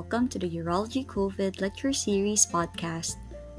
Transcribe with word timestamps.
welcome 0.00 0.26
to 0.26 0.38
the 0.38 0.48
Urology 0.48 1.04
COVID 1.04 1.60
Lecture 1.60 1.92
Series 1.92 2.46
podcast 2.46 3.16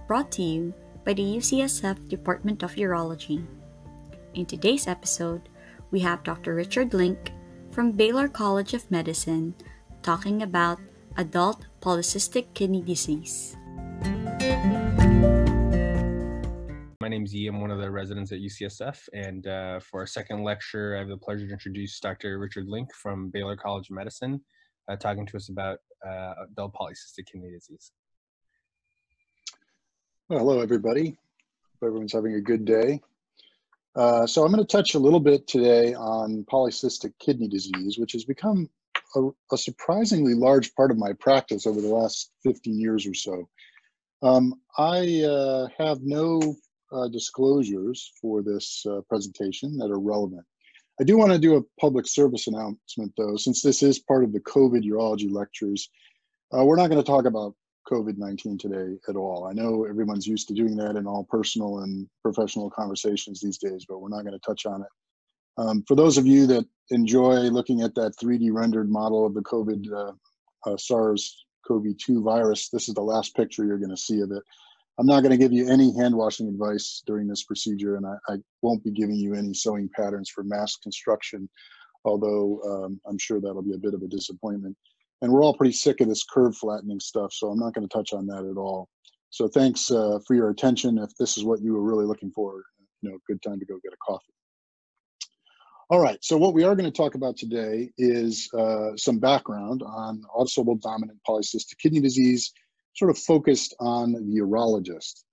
brought 0.07 0.31
to 0.31 0.41
you 0.41 0.73
by 1.05 1.13
the 1.13 1.21
UCSF 1.21 2.09
Department 2.09 2.63
of 2.63 2.73
Urology. 2.73 3.45
In 4.33 4.47
today's 4.47 4.87
episode, 4.87 5.49
we 5.91 5.99
have 5.99 6.23
Dr. 6.23 6.55
Richard 6.55 6.95
Link 6.95 7.31
from 7.69 7.91
Baylor 7.91 8.27
College 8.27 8.73
of 8.73 8.89
Medicine 8.89 9.53
talking 10.01 10.41
about 10.41 10.79
adult 11.15 11.67
polycystic 11.79 12.47
kidney 12.55 12.81
disease. 12.81 13.55
My 16.99 17.07
name 17.07 17.25
is 17.25 17.35
Yi. 17.35 17.49
I'm 17.49 17.61
one 17.61 17.69
of 17.69 17.77
the 17.77 17.91
residents 17.91 18.31
at 18.31 18.39
UCSF. 18.39 18.97
And 19.13 19.45
uh, 19.45 19.79
for 19.79 19.99
our 19.99 20.07
second 20.07 20.43
lecture, 20.43 20.95
I 20.95 20.99
have 21.01 21.07
the 21.07 21.17
pleasure 21.17 21.45
to 21.45 21.53
introduce 21.53 21.99
Dr. 21.99 22.39
Richard 22.39 22.65
Link 22.67 22.91
from 22.95 23.29
Baylor 23.29 23.55
College 23.55 23.91
of 23.91 23.95
Medicine, 23.95 24.41
uh, 24.91 24.95
talking 24.97 25.25
to 25.25 25.37
us 25.37 25.49
about 25.49 25.79
uh, 26.05 26.33
adult 26.43 26.73
polycystic 26.73 27.27
kidney 27.31 27.51
disease. 27.51 27.91
Well, 30.29 30.39
hello, 30.39 30.61
everybody. 30.61 31.07
Hope 31.09 31.87
everyone's 31.87 32.13
having 32.13 32.35
a 32.35 32.41
good 32.41 32.65
day. 32.65 33.01
Uh, 33.95 34.25
so 34.25 34.43
I'm 34.43 34.51
going 34.51 34.65
to 34.65 34.71
touch 34.71 34.95
a 34.95 34.99
little 34.99 35.19
bit 35.19 35.47
today 35.47 35.93
on 35.93 36.45
polycystic 36.51 37.13
kidney 37.19 37.47
disease, 37.47 37.97
which 37.97 38.13
has 38.13 38.23
become 38.23 38.69
a, 39.15 39.29
a 39.51 39.57
surprisingly 39.57 40.33
large 40.33 40.73
part 40.75 40.91
of 40.91 40.97
my 40.97 41.13
practice 41.13 41.67
over 41.67 41.81
the 41.81 41.87
last 41.87 42.31
15 42.43 42.79
years 42.79 43.05
or 43.05 43.13
so. 43.13 43.49
Um, 44.21 44.61
I 44.77 45.23
uh, 45.23 45.67
have 45.77 46.01
no 46.01 46.55
uh, 46.91 47.07
disclosures 47.09 48.11
for 48.21 48.41
this 48.41 48.85
uh, 48.89 49.01
presentation 49.09 49.77
that 49.77 49.91
are 49.91 49.99
relevant. 49.99 50.45
I 51.01 51.03
do 51.03 51.17
want 51.17 51.31
to 51.31 51.39
do 51.39 51.55
a 51.55 51.63
public 51.79 52.05
service 52.07 52.45
announcement 52.45 53.11
though, 53.17 53.35
since 53.35 53.63
this 53.63 53.81
is 53.81 53.97
part 53.97 54.23
of 54.23 54.31
the 54.31 54.39
COVID 54.41 54.83
urology 54.83 55.31
lectures. 55.31 55.89
Uh, 56.55 56.63
we're 56.63 56.75
not 56.75 56.91
going 56.91 57.01
to 57.01 57.11
talk 57.11 57.25
about 57.25 57.55
COVID-19 57.91 58.59
today 58.59 58.99
at 59.09 59.15
all. 59.15 59.47
I 59.47 59.53
know 59.53 59.85
everyone's 59.85 60.27
used 60.27 60.47
to 60.49 60.53
doing 60.53 60.75
that 60.75 60.97
in 60.97 61.07
all 61.07 61.25
personal 61.27 61.79
and 61.79 62.07
professional 62.21 62.69
conversations 62.69 63.41
these 63.41 63.57
days, 63.57 63.83
but 63.89 63.97
we're 63.97 64.09
not 64.09 64.21
going 64.21 64.39
to 64.39 64.45
touch 64.45 64.67
on 64.67 64.81
it. 64.81 64.87
Um, 65.57 65.83
for 65.87 65.95
those 65.95 66.19
of 66.19 66.27
you 66.27 66.45
that 66.47 66.67
enjoy 66.91 67.49
looking 67.49 67.81
at 67.81 67.95
that 67.95 68.13
3D 68.21 68.53
rendered 68.53 68.91
model 68.91 69.25
of 69.25 69.33
the 69.33 69.41
COVID 69.41 69.91
uh, 69.91 70.11
uh, 70.69 70.77
SARS-CoV-2 70.77 72.23
virus, 72.23 72.69
this 72.69 72.87
is 72.87 72.93
the 72.93 73.01
last 73.01 73.35
picture 73.35 73.65
you're 73.65 73.79
going 73.79 73.89
to 73.89 73.97
see 73.97 74.21
of 74.21 74.31
it. 74.31 74.43
I'm 74.99 75.07
not 75.07 75.21
going 75.21 75.31
to 75.31 75.37
give 75.37 75.53
you 75.53 75.67
any 75.69 75.95
hand 75.95 76.15
washing 76.15 76.47
advice 76.47 77.01
during 77.05 77.27
this 77.27 77.43
procedure, 77.43 77.95
and 77.95 78.05
I, 78.05 78.15
I, 78.27 78.37
won't 78.61 78.83
be 78.83 78.91
giving 78.91 79.15
you 79.15 79.33
any 79.33 79.53
sewing 79.53 79.89
patterns 79.95 80.29
for 80.29 80.43
mask 80.43 80.81
construction, 80.83 81.49
although 82.05 82.61
um, 82.65 82.99
I'm 83.07 83.17
sure 83.17 83.39
that'll 83.39 83.63
be 83.63 83.73
a 83.73 83.79
bit 83.79 83.93
of 83.93 84.03
a 84.03 84.07
disappointment. 84.07 84.77
And 85.21 85.31
we're 85.31 85.43
all 85.43 85.55
pretty 85.55 85.73
sick 85.73 86.01
of 86.01 86.07
this 86.07 86.23
curve 86.23 86.55
flattening 86.57 86.99
stuff, 86.99 87.31
so 87.33 87.49
I'm 87.49 87.59
not 87.59 87.73
going 87.73 87.87
to 87.87 87.93
touch 87.93 88.13
on 88.13 88.27
that 88.27 88.45
at 88.45 88.57
all. 88.57 88.89
So 89.29 89.47
thanks 89.47 89.89
uh, 89.89 90.19
for 90.27 90.35
your 90.35 90.49
attention. 90.49 90.97
If 90.97 91.15
this 91.17 91.37
is 91.37 91.45
what 91.45 91.61
you 91.61 91.73
were 91.73 91.81
really 91.81 92.05
looking 92.05 92.31
for, 92.31 92.63
you 93.01 93.09
know, 93.09 93.17
good 93.27 93.41
time 93.41 93.59
to 93.59 93.65
go 93.65 93.79
get 93.83 93.93
a 93.93 93.97
coffee. 94.05 94.33
All 95.89 95.99
right, 95.99 96.23
so 96.23 96.37
what 96.37 96.53
we 96.53 96.63
are 96.63 96.73
going 96.73 96.89
to 96.89 96.95
talk 96.95 97.15
about 97.15 97.35
today 97.35 97.91
is 97.97 98.49
uh, 98.57 98.95
some 98.95 99.19
background 99.19 99.83
on 99.83 100.23
autosomal 100.33 100.79
dominant 100.79 101.19
polycystic 101.27 101.77
kidney 101.81 101.99
disease, 101.99 102.53
sort 102.95 103.11
of 103.11 103.17
focused 103.17 103.75
on 103.79 104.13
the 104.13 104.39
urologist. 104.39 105.23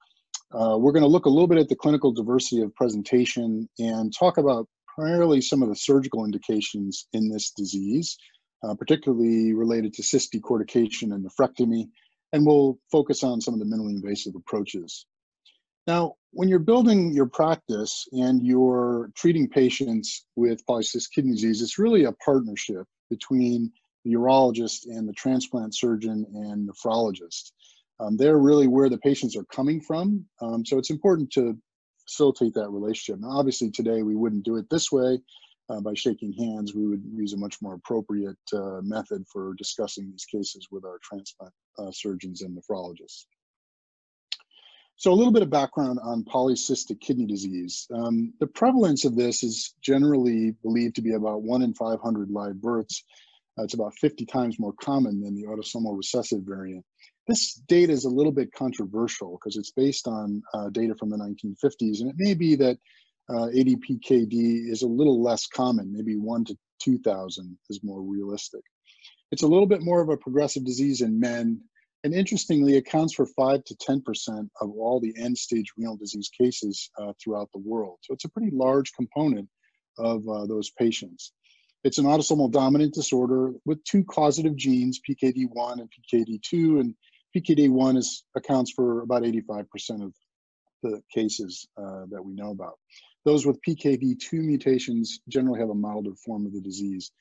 Uh, 0.53 0.79
we're 0.79 0.93
going 0.93 1.03
to 1.03 1.09
look 1.09 1.27
a 1.27 1.31
little 1.31 1.47
bit 1.47 1.59
at 1.59 1.69
the 1.69 1.77
clinical 1.77 2.13
diversity 2.13 2.63
of 2.63 2.75
presentation 2.75 3.69
and 3.79 4.15
talk 4.17 4.39
about 4.39 4.67
primarily 4.87 5.41
some 5.41 5.63
of 5.63 5.69
the 5.69 5.77
surgical 5.77 6.25
indications 6.25 7.07
in 7.13 7.29
this 7.29 7.51
disease, 7.51 8.17
uh, 8.65 8.75
particularly 8.75 9.53
related 9.53 9.93
to 9.93 10.03
cyst 10.03 10.33
decortication 10.33 11.13
and 11.15 11.25
nephrectomy, 11.25 11.89
and 12.33 12.47
we'll 12.47 12.79
focus 12.91 13.23
on 13.23 13.41
some 13.41 13.55
of 13.55 13.61
the 13.61 13.67
minimally 13.67 13.91
invasive 13.91 14.35
approaches. 14.35 15.07
Now, 15.87 16.15
when 16.33 16.49
you're 16.49 16.59
building 16.59 17.13
your 17.13 17.27
practice 17.27 18.07
and 18.13 18.43
you're 18.45 19.11
treating 19.17 19.49
patients 19.49 20.27
with 20.37 20.65
polycystic 20.67 21.11
kidney 21.15 21.33
disease, 21.33 21.63
it's 21.63 21.79
really 21.79 22.05
a 22.05 22.13
partnership 22.13 22.87
between 23.09 23.73
the 24.09 24.15
urologist 24.15 24.87
and 24.87 25.09
the 25.09 25.13
transplant 25.13 25.75
surgeon 25.75 26.27
and 26.35 26.69
nephrologist. 26.69 27.53
Um, 28.01 28.17
they're 28.17 28.39
really 28.39 28.69
where 28.69 28.89
the 28.89 28.99
patients 28.99 29.37
are 29.37 29.45
coming 29.45 29.81
from. 29.81 30.25
Um, 30.41 30.65
so 30.65 30.79
it's 30.79 30.91
important 30.91 31.31
to 31.33 31.57
facilitate 32.07 32.55
that 32.55 32.71
relationship. 32.71 33.21
Now, 33.21 33.39
obviously, 33.39 33.71
today 33.71 34.03
we 34.03 34.17
wouldn't 34.17 34.45
do 34.45 34.57
it 34.57 34.71
this 34.71 34.91
way 34.91 35.19
uh, 35.69 35.81
by 35.81 35.95
shaking 35.95 36.33
hands. 36.33 36.75
We 36.75 36.87
would 36.87 37.03
use 37.13 37.33
a 37.33 37.37
much 37.37 37.57
more 37.61 37.75
appropriate 37.75 38.39
uh, 38.53 38.81
method 38.83 39.25
for 39.31 39.55
discussing 39.59 40.11
these 40.11 40.25
cases 40.25 40.69
with 40.71 40.85
our 40.85 40.99
transplant 41.03 41.53
uh, 41.79 41.91
surgeons 41.91 42.43
and 42.43 42.57
nephrologists. 42.57 43.27
So 44.97 45.13
a 45.13 45.15
little 45.15 45.33
bit 45.33 45.43
of 45.43 45.51
background 45.51 46.01
on 46.03 46.25
polycystic 46.25 47.01
kidney 47.01 47.27
disease. 47.27 47.87
Um, 47.95 48.33
the 48.41 48.49
prevalence 48.49 49.05
of 49.05 49.15
this 49.15 49.45
is 49.45 49.75
generally 49.81 50.53
believed 50.63 50.97
to 50.97 51.03
be 51.03 51.13
about 51.13 51.43
one 51.43 51.63
in 51.63 51.75
500 51.75 52.31
live 52.31 52.61
births 52.61 53.05
it's 53.63 53.75
about 53.75 53.95
50 53.99 54.27
times 54.27 54.59
more 54.59 54.75
common 54.81 55.21
than 55.21 55.35
the 55.35 55.45
autosomal 55.45 55.97
recessive 55.97 56.41
variant. 56.43 56.85
This 57.27 57.55
data 57.69 57.93
is 57.93 58.05
a 58.05 58.11
little 58.11 58.33
bit 58.33 58.53
controversial 58.53 59.39
because 59.39 59.57
it's 59.57 59.73
based 59.73 60.09
on 60.09 60.43
uh, 60.55 60.71
data 60.71 60.95
from 60.99 61.11
the 61.11 61.17
1950s, 61.17 62.01
and 62.01 62.11
it 62.11 62.17
may 62.17 62.35
be 62.35 62.57
that 62.57 62.79
uh, 63.29 63.49
ADPKD 63.55 64.71
is 64.71 64.83
a 64.83 64.87
little 64.87 65.23
less 65.23 65.47
common, 65.47 65.93
maybe 65.93 66.17
one 66.17 66.45
to 66.47 66.57
2,000 66.81 67.59
is 67.69 67.81
more 67.83 68.01
realistic. 68.01 68.63
It's 69.31 69.43
a 69.43 69.47
little 69.47 69.67
bit 69.67 69.83
more 69.83 70.01
of 70.01 70.09
a 70.09 70.17
progressive 70.17 70.65
disease 70.65 71.03
in 71.03 71.21
men, 71.21 71.61
and 72.05 72.15
interestingly, 72.15 72.77
accounts 72.77 73.15
for 73.15 73.27
5 73.27 73.65
to 73.65 73.75
10% 73.75 74.49
of 74.61 74.71
all 74.71 75.01
the 75.01 75.15
end 75.19 75.37
stage 75.37 75.73
renal 75.77 75.97
disease 75.97 76.31
cases 76.31 76.91
uh, 76.99 77.13
throughout 77.23 77.51
the 77.53 77.61
world. 77.61 77.99
So 78.03 78.15
it's 78.15 78.25
a 78.25 78.31
pretty 78.31 78.51
large 78.55 78.93
component 78.93 79.49
of 79.99 80.27
uh, 80.29 80.47
those 80.47 80.71
patients. 80.71 81.33
It's 81.85 81.99
an 81.99 82.07
autosomal 82.07 82.51
dominant 82.51 82.95
disorder 82.95 83.53
with 83.65 83.83
two 83.85 84.03
causative 84.05 84.57
genes, 84.57 85.01
PKD1 85.09 85.81
and 85.81 85.89
PKD2, 85.91 86.81
and 86.81 86.95
PKD1 87.37 87.97
is, 87.97 88.25
accounts 88.37 88.73
for 88.73 89.03
about 89.03 89.23
85% 89.23 90.05
of 90.05 90.13
the 90.83 91.01
cases 91.13 91.69
uh, 91.77 92.07
that 92.11 92.23
we 92.25 92.35
know 92.35 92.51
about. 92.51 92.79
Those 93.25 93.47
with 93.47 93.61
PKD2 93.63 94.33
mutations 94.33 95.21
generally 95.29 95.61
have 95.61 95.71
a 95.71 95.75
milder 95.75 96.15
form 96.25 96.47
of 96.47 96.53
the 96.53 96.61
disease. 96.61 97.13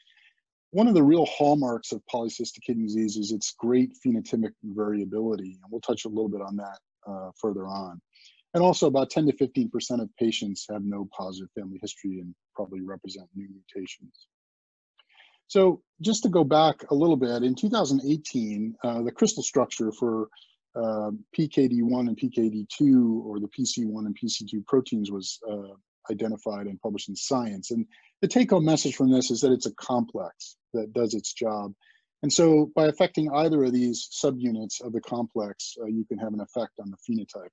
One 0.72 0.88
of 0.88 0.96
the 0.96 1.04
real 1.04 1.26
hallmarks 1.26 1.92
of 1.92 2.02
polycystic 2.12 2.62
kidney 2.66 2.86
disease 2.86 3.16
is 3.16 3.32
its 3.32 3.54
great 3.58 3.92
phenotypic 4.06 4.54
variability, 4.64 5.60
and 5.62 5.72
we'll 5.72 5.82
touch 5.82 6.06
a 6.06 6.10
little 6.10 6.30
bit 6.30 6.42
on 6.42 6.56
that 6.58 6.80
uh, 7.08 7.32
further 7.40 7.68
on. 7.68 8.02
And 8.54 8.64
also 8.64 8.88
about 8.88 9.12
10 9.12 9.28
to 9.28 9.34
15% 9.34 10.02
of 10.02 10.10
patients 10.18 10.66
have 10.72 10.84
no 10.84 11.08
positive 11.16 11.50
family 11.52 11.78
history 11.82 12.20
and 12.20 12.34
probably 12.56 12.82
represent 12.82 13.28
new 13.36 13.48
mutations. 13.50 14.28
So 15.48 15.82
just 16.02 16.24
to 16.24 16.30
go 16.30 16.44
back 16.44 16.84
a 16.92 16.96
little 16.96 17.16
bit, 17.16 17.44
in 17.44 17.56
2018, 17.56 18.76
uh, 18.84 19.02
the 19.04 19.12
crystal 19.12 19.44
structure 19.44 19.92
for 19.92 20.30
uh, 20.76 21.12
PKD1 21.38 22.08
and 22.08 22.18
PKD2, 22.18 23.26
or 23.26 23.40
the 23.40 23.48
PC1 23.48 24.06
and 24.06 24.18
PC2 24.18 24.66
proteins, 24.68 25.10
was 25.10 25.40
uh, 25.50 25.74
identified 26.12 26.68
and 26.68 26.80
published 26.82 27.10
in 27.10 27.16
Science. 27.16 27.72
And 27.72 27.86
the 28.22 28.28
take-home 28.28 28.66
message 28.66 28.96
from 28.96 29.12
this 29.12 29.32
is 29.32 29.42
that 29.42 29.52
it's 29.52 29.66
a 29.66 29.74
complex 29.76 30.58
that 30.74 30.94
does 30.94 31.14
its 31.14 31.34
job. 31.34 31.74
And 32.24 32.34
so 32.34 32.72
by 32.76 32.88
affecting 32.88 33.32
either 33.32 33.64
of 33.64 33.74
these 33.74 34.10
subunits 34.12 34.82
of 34.82 34.92
the 34.92 35.02
complex, 35.02 35.76
uh, 35.82 35.86
you 35.86 36.06
can 36.06 36.18
have 36.18 36.34
an 36.34 36.42
effect 36.42 36.74
on 36.80 36.92
the 36.92 36.98
phenotype. 36.98 37.50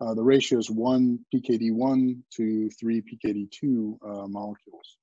Uh, 0.00 0.14
the 0.14 0.22
ratio 0.22 0.58
is 0.58 0.70
1 0.70 1.18
PKD1 1.34 2.18
to 2.34 2.70
3 2.70 3.02
PKD2 3.02 3.98
uh, 4.02 4.26
molecules. 4.28 4.98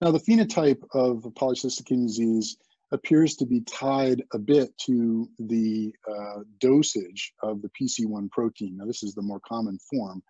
Now, 0.00 0.10
the 0.10 0.18
phenotype 0.18 0.82
of 0.92 1.22
polycystic 1.22 1.86
kidney 1.86 2.06
disease 2.06 2.56
appears 2.92 3.36
to 3.36 3.46
be 3.46 3.60
tied 3.62 4.22
a 4.32 4.38
bit 4.38 4.76
to 4.78 5.28
the 5.38 5.92
uh, 6.08 6.40
dosage 6.60 7.32
of 7.42 7.62
the 7.62 7.70
PC1 7.70 8.30
protein. 8.30 8.76
Now, 8.76 8.86
this 8.86 9.02
is 9.02 9.14
the 9.14 9.22
more 9.22 9.40
common 9.40 9.78
form. 9.90 10.22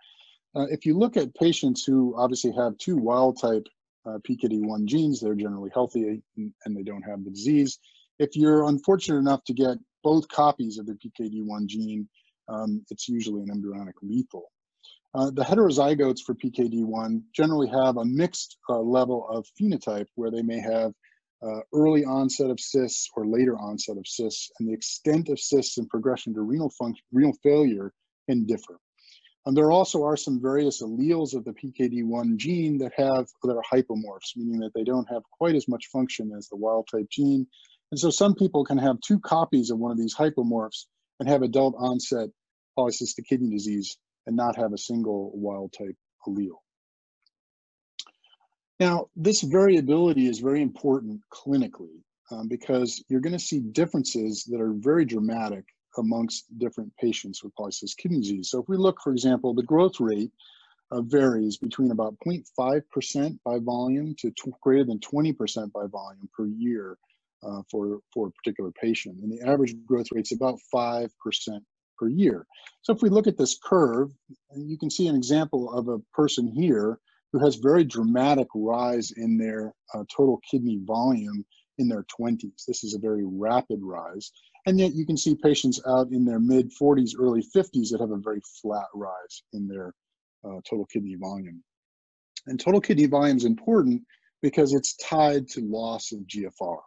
Uh, 0.55 0.67
if 0.71 0.87
you 0.87 0.97
look 0.97 1.17
at 1.17 1.35
patients 1.35 1.85
who 1.85 2.15
obviously 2.17 2.53
have 2.53 2.79
two 2.79 2.97
wild 2.97 3.41
type 3.41 3.67
uh, 4.07 4.19
PKD1 4.29 4.85
genes, 4.87 5.21
they're 5.21 5.35
generally 5.35 5.71
healthy 5.75 6.23
and 6.37 6.77
they 6.77 6.83
don't 6.83 7.03
have 7.03 7.25
the 7.25 7.31
disease. 7.31 7.79
If 8.19 8.37
you're 8.37 8.69
unfortunate 8.69 9.19
enough 9.19 9.43
to 9.45 9.55
get 9.55 9.79
both 10.03 10.29
copies 10.29 10.79
of 10.79 10.87
the 10.87 10.95
PKD1 10.95 11.67
gene, 11.67 12.09
um, 12.49 12.85
it's 12.91 13.09
usually 13.09 13.43
an 13.43 13.51
embryonic 13.51 13.97
lethal. 14.03 14.51
Uh, 15.15 15.31
the 15.31 15.45
heterozygotes 15.45 16.21
for 16.27 16.35
PKD1 16.35 17.23
generally 17.33 17.69
have 17.69 17.99
a 17.99 18.05
mixed 18.05 18.57
uh, 18.69 18.81
level 18.81 19.29
of 19.29 19.47
phenotype 19.61 20.09
where 20.17 20.33
they 20.33 20.43
may 20.43 20.59
have 20.59 20.93
uh, 21.41 21.61
early 21.73 22.05
onset 22.05 22.51
of 22.51 22.59
cysts 22.59 23.09
or 23.15 23.25
later 23.25 23.57
onset 23.57 23.97
of 23.97 24.09
cysts, 24.09 24.51
and 24.59 24.69
the 24.69 24.73
extent 24.73 25.29
of 25.29 25.39
cysts 25.39 25.79
and 25.79 25.89
progression 25.89 26.35
to 26.35 26.43
renal 26.43 26.71
function, 26.71 27.05
renal 27.13 27.37
failure 27.45 27.93
can 28.29 28.45
differ. 28.45 28.81
And 29.47 29.57
there 29.57 29.71
also 29.71 30.03
are 30.03 30.17
some 30.17 30.41
various 30.41 30.83
alleles 30.83 31.35
of 31.35 31.45
the 31.45 31.53
PKD1 31.53 32.37
gene 32.37 32.79
that 32.79 32.93
have 32.97 33.29
that 33.45 33.57
are 33.57 33.63
hypomorphs, 33.73 34.35
meaning 34.37 34.59
that 34.61 34.73
they 34.75 34.85
don't 34.85 35.09
have 35.09 35.23
quite 35.31 35.55
as 35.55 35.69
much 35.69 35.87
function 35.93 36.33
as 36.37 36.49
the 36.49 36.57
wild 36.57 36.89
type 36.91 37.07
gene, 37.11 37.47
And 37.93 38.01
so 38.01 38.11
some 38.11 38.35
people 38.35 38.65
can 38.65 38.79
have 38.79 39.01
two 39.01 39.21
copies 39.21 39.71
of 39.71 39.79
one 39.79 39.93
of 39.93 39.99
these 39.99 40.17
hypomorphs 40.17 40.87
and 41.21 41.29
have 41.29 41.43
adult 41.43 41.77
onset 41.79 42.31
polycystic 42.77 43.27
kidney 43.29 43.51
disease 43.51 43.97
and 44.27 44.37
not 44.37 44.57
have 44.57 44.73
a 44.73 44.79
single 44.79 45.31
wild 45.35 45.73
type 45.73 45.97
allele. 46.27 46.59
Now, 48.81 49.09
this 49.15 49.43
variability 49.43 50.27
is 50.27 50.41
very 50.41 50.63
important 50.63 51.21
clinically 51.33 52.03
um, 52.31 52.49
because 52.49 53.05
you're 53.09 53.21
going 53.21 53.35
to 53.35 53.39
see 53.39 53.61
differences 53.61 54.45
that 54.45 54.61
are 54.61 54.73
very 54.73 55.05
dramatic 55.05 55.65
amongst 55.97 56.47
different 56.59 56.93
patients 56.97 57.43
with 57.43 57.55
polycystic 57.55 57.97
kidney 57.99 58.19
disease. 58.19 58.51
So 58.51 58.61
if 58.61 58.69
we 58.69 58.77
look, 58.77 59.01
for 59.03 59.13
example, 59.13 59.55
the 59.55 59.63
growth 59.63 60.01
rate 60.01 60.33
uh, 60.91 61.03
varies 61.03 61.57
between 61.57 61.93
about 61.93 62.17
0.5% 62.27 63.39
by 63.45 63.59
volume 63.59 64.15
to 64.19 64.33
greater 64.61 64.85
than 64.85 64.99
20% 64.99 65.73
by 65.73 65.87
volume 65.87 66.29
per 66.37 66.47
year 66.47 66.99
uh, 67.45 67.63
for, 67.71 68.01
for 68.13 68.29
a 68.29 68.31
particular 68.33 68.71
patient. 68.73 69.21
And 69.23 69.31
the 69.31 69.49
average 69.49 69.75
growth 69.87 70.07
rate 70.13 70.27
is 70.31 70.33
about 70.33 70.59
5% 70.75 71.11
per 71.99 72.09
year. 72.09 72.47
So 72.83 72.93
if 72.93 73.03
we 73.03 73.09
look 73.09 73.27
at 73.27 73.37
this 73.37 73.59
curve, 73.63 74.11
you 74.57 74.79
can 74.79 74.91
see 74.91 75.09
an 75.09 75.17
example 75.17 75.73
of 75.73 75.89
a 75.89 75.99
person 76.13 76.49
here 76.49 76.99
who 77.33 77.39
has 77.41 77.57
very 77.57 77.85
dramatic 77.85 78.49
rise 78.55 79.11
in 79.11 79.37
their 79.37 79.75
uh, 79.93 80.05
total 80.15 80.41
kidney 80.49 80.81
volume 80.85 81.45
in 81.79 81.89
their 81.89 82.05
20s. 82.05 82.65
This 82.67 82.85
is 82.85 82.95
a 82.95 82.99
very 82.99 83.25
rapid 83.25 83.81
rise. 83.83 84.31
And 84.67 84.79
yet 84.79 84.95
you 84.95 85.05
can 85.05 85.17
see 85.17 85.35
patients 85.35 85.81
out 85.87 86.11
in 86.11 86.25
their 86.25 86.41
mid 86.41 86.71
40s, 86.81 87.11
early 87.19 87.43
50s 87.43 87.91
that 87.91 88.01
have 88.01 88.13
a 88.13 88.17
very 88.17 88.41
flat 88.63 88.87
rise 88.95 89.43
in 89.53 89.69
their 89.69 89.93
uh, 90.45 90.61
total 90.69 90.87
kidney 90.87 91.17
volume. 91.17 91.63
And 92.47 92.59
total 92.59 92.81
kidney 92.81 93.07
volume 93.07 93.37
is 93.37 93.45
important 93.45 94.03
because 94.43 94.75
it's 94.75 94.97
tied 94.97 95.49
to 95.49 95.61
loss 95.61 96.13
of 96.13 96.21
GFR. 96.21 96.79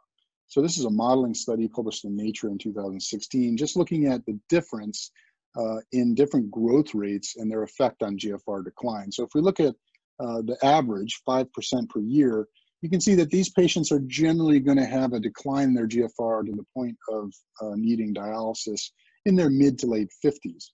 So 0.47 0.61
this 0.61 0.77
is 0.77 0.85
a 0.85 0.89
modeling 0.89 1.33
study 1.33 1.67
published 1.67 2.05
in 2.05 2.15
Nature 2.15 2.49
in 2.49 2.57
2016, 2.57 3.57
just 3.57 3.75
looking 3.75 4.07
at 4.07 4.25
the 4.25 4.39
difference 4.49 5.11
uh, 5.57 5.77
in 5.91 6.15
different 6.15 6.49
growth 6.51 6.93
rates 6.93 7.35
and 7.37 7.51
their 7.51 7.63
effect 7.63 8.03
on 8.03 8.17
GFR 8.17 8.63
decline. 8.63 9.11
So 9.11 9.23
if 9.23 9.29
we 9.33 9.41
look 9.41 9.59
at 9.59 9.75
uh, 10.19 10.41
the 10.41 10.57
average, 10.63 11.21
5% 11.27 11.89
per 11.89 11.99
year, 11.99 12.47
you 12.81 12.89
can 12.89 13.01
see 13.01 13.15
that 13.15 13.29
these 13.29 13.49
patients 13.49 13.91
are 13.91 13.99
generally 14.01 14.59
going 14.59 14.77
to 14.77 14.85
have 14.85 15.13
a 15.13 15.19
decline 15.19 15.69
in 15.69 15.73
their 15.73 15.87
GFR 15.87 16.45
to 16.45 16.51
the 16.51 16.65
point 16.75 16.95
of 17.09 17.33
uh, 17.61 17.75
needing 17.75 18.13
dialysis 18.13 18.91
in 19.25 19.35
their 19.35 19.49
mid 19.49 19.79
to 19.79 19.87
late 19.87 20.09
50s. 20.23 20.65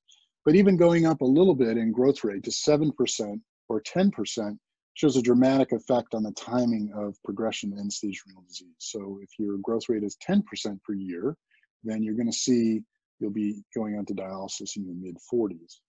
But 0.45 0.55
even 0.55 0.75
going 0.75 1.05
up 1.05 1.21
a 1.21 1.25
little 1.25 1.55
bit 1.55 1.77
in 1.77 1.91
growth 1.91 2.23
rate 2.23 2.43
to 2.43 2.51
7% 2.51 3.41
or 3.69 3.81
10% 3.81 4.57
shows 4.93 5.17
a 5.17 5.21
dramatic 5.21 5.71
effect 5.71 6.13
on 6.13 6.23
the 6.23 6.31
timing 6.31 6.91
of 6.95 7.15
progression 7.23 7.71
to 7.71 7.77
end-stage 7.77 8.21
renal 8.27 8.43
disease. 8.47 8.75
So 8.77 9.19
if 9.21 9.29
your 9.39 9.57
growth 9.57 9.89
rate 9.89 10.03
is 10.03 10.17
10% 10.27 10.43
per 10.83 10.93
year, 10.93 11.35
then 11.83 12.03
you're 12.03 12.15
going 12.15 12.31
to 12.31 12.37
see 12.37 12.81
you'll 13.19 13.31
be 13.31 13.63
going 13.75 13.97
on 13.97 14.05
to 14.05 14.13
dialysis 14.13 14.75
in 14.75 14.85
your 14.85 14.95
mid 14.95 15.17
40s. 15.33 15.79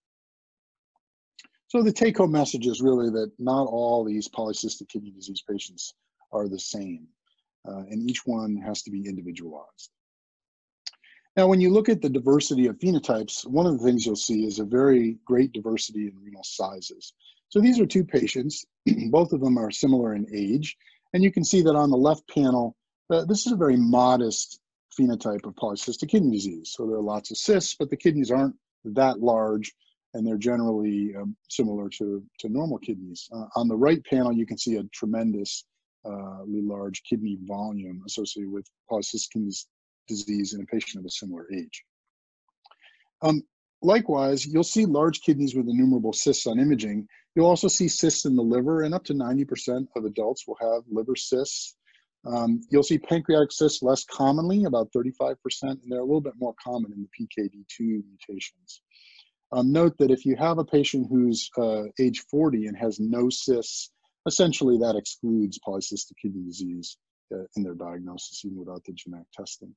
So 1.69 1.83
the 1.83 1.93
take-home 1.93 2.31
message 2.31 2.67
is 2.67 2.81
really 2.81 3.11
that 3.11 3.33
not 3.39 3.67
all 3.67 4.05
these 4.05 4.29
polycystic 4.29 4.89
kidney 4.89 5.11
disease 5.11 5.43
patients 5.49 5.95
are 6.33 6.49
the 6.49 6.59
same, 6.59 7.09
uh, 7.69 7.83
and 7.91 8.09
each 8.09 8.25
one 8.25 8.56
has 8.56 8.83
to 8.83 8.91
be 8.91 9.06
individualized. 9.06 9.91
Now, 11.37 11.49
when 11.49 11.61
you 11.61 11.71
look 11.71 11.89
at 11.89 12.01
the 12.01 12.09
diversity 12.09 12.69
of 12.69 12.79
phenotypes, 12.79 13.45
one 13.45 13.67
of 13.67 13.77
the 13.77 13.85
things 13.85 14.06
you'll 14.06 14.15
see 14.15 14.45
is 14.45 14.61
a 14.61 14.65
very 14.65 15.19
great 15.25 15.53
diversity 15.53 16.06
in 16.06 16.12
renal 16.23 16.45
sizes. 16.45 17.12
So 17.49 17.61
these 17.61 17.79
are 17.81 17.87
two 17.87 18.05
patients. 18.05 18.64
Both 19.11 19.32
of 19.32 19.41
them 19.41 19.58
are 19.58 19.70
similar 19.70 20.14
in 20.14 20.26
age. 20.32 20.76
And 21.12 21.23
you 21.23 21.31
can 21.31 21.44
see 21.44 21.62
that 21.62 21.76
on 21.76 21.91
the 21.91 21.96
left 21.96 22.29
panel, 22.29 22.76
uh, 23.11 23.25
this 23.25 23.46
is 23.46 23.52
a 23.52 23.56
very 23.56 23.76
modest 23.76 24.61
phenotype 24.99 25.46
of 25.46 25.55
polycystic 25.55 26.08
kidney 26.08 26.32
disease. 26.32 26.73
So 26.76 26.87
there 26.87 26.96
are 26.96 27.02
lots 27.02 27.31
of 27.31 27.37
cysts, 27.37 27.76
but 27.79 27.91
the 27.91 27.96
kidneys 27.96 28.31
aren't 28.31 28.56
that 28.85 29.20
large 29.20 29.73
and 30.14 30.26
they're 30.26 30.38
generally 30.38 31.14
um, 31.17 31.37
similar 31.49 31.88
to, 31.88 32.23
to 32.38 32.49
normal 32.49 32.79
kidneys. 32.79 33.29
Uh, 33.32 33.46
on 33.56 33.69
the 33.69 33.76
right 33.76 34.02
panel, 34.05 34.32
you 34.32 34.46
can 34.46 34.56
see 34.56 34.76
a 34.76 34.85
tremendously 34.85 35.64
large 36.05 37.02
kidney 37.02 37.37
volume 37.43 38.02
associated 38.06 38.50
with 38.50 38.67
polycystic 38.91 39.31
kidney 39.32 39.52
disease 40.06 40.55
in 40.55 40.61
a 40.61 40.67
patient 40.67 41.00
of 41.00 41.06
a 41.06 41.11
similar 41.11 41.46
age. 41.52 41.82
Um, 43.23 43.43
likewise, 43.82 44.46
you'll 44.46 44.62
see 44.62 44.87
large 44.87 45.20
kidneys 45.20 45.55
with 45.55 45.69
innumerable 45.69 46.12
cysts 46.12 46.46
on 46.46 46.61
imaging. 46.61 47.08
You'll 47.35 47.47
also 47.47 47.69
see 47.69 47.89
cysts 47.89 48.25
in 48.25 48.37
the 48.37 48.43
liver, 48.43 48.83
and 48.83 48.95
up 48.95 49.05
to 49.05 49.15
90% 49.15 49.89
of 49.97 50.05
adults 50.05 50.47
will 50.47 50.59
have 50.61 50.83
liver 50.89 51.17
cysts. 51.17 51.77
Um, 52.27 52.61
you'll 52.71 52.83
see 52.83 52.99
pancreatic 52.99 53.53
cysts 53.53 53.83
less 53.83 54.05
commonly, 54.05 54.65
about 54.65 54.93
35%, 54.93 55.37
and 55.63 55.81
they're 55.89 55.99
a 55.99 56.05
little 56.05 56.21
bit 56.21 56.35
more 56.39 56.55
common 56.63 56.93
in 56.93 57.03
the 57.03 57.27
PKD2 57.27 58.03
mutations. 58.09 58.83
Um, 59.53 59.73
note 59.73 59.97
that 59.99 60.11
if 60.11 60.25
you 60.25 60.37
have 60.37 60.59
a 60.59 60.65
patient 60.65 61.09
who's 61.11 61.51
uh, 61.59 61.85
age 62.01 62.25
40 62.31 62.67
and 62.67 62.77
has 62.77 62.99
no 62.99 63.29
cysts, 63.29 63.91
essentially 64.27 64.79
that 64.79 64.97
excludes 64.97 65.61
polycystic 65.67 66.17
kidney 66.21 66.43
disease 66.45 66.97
uh, 67.33 67.45
in 67.57 67.63
their 67.63 67.75
diagnosis, 67.75 68.45
even 68.45 68.59
without 68.59 68.85
the 68.85 68.93
genetic 68.93 69.31
testing. 69.33 69.75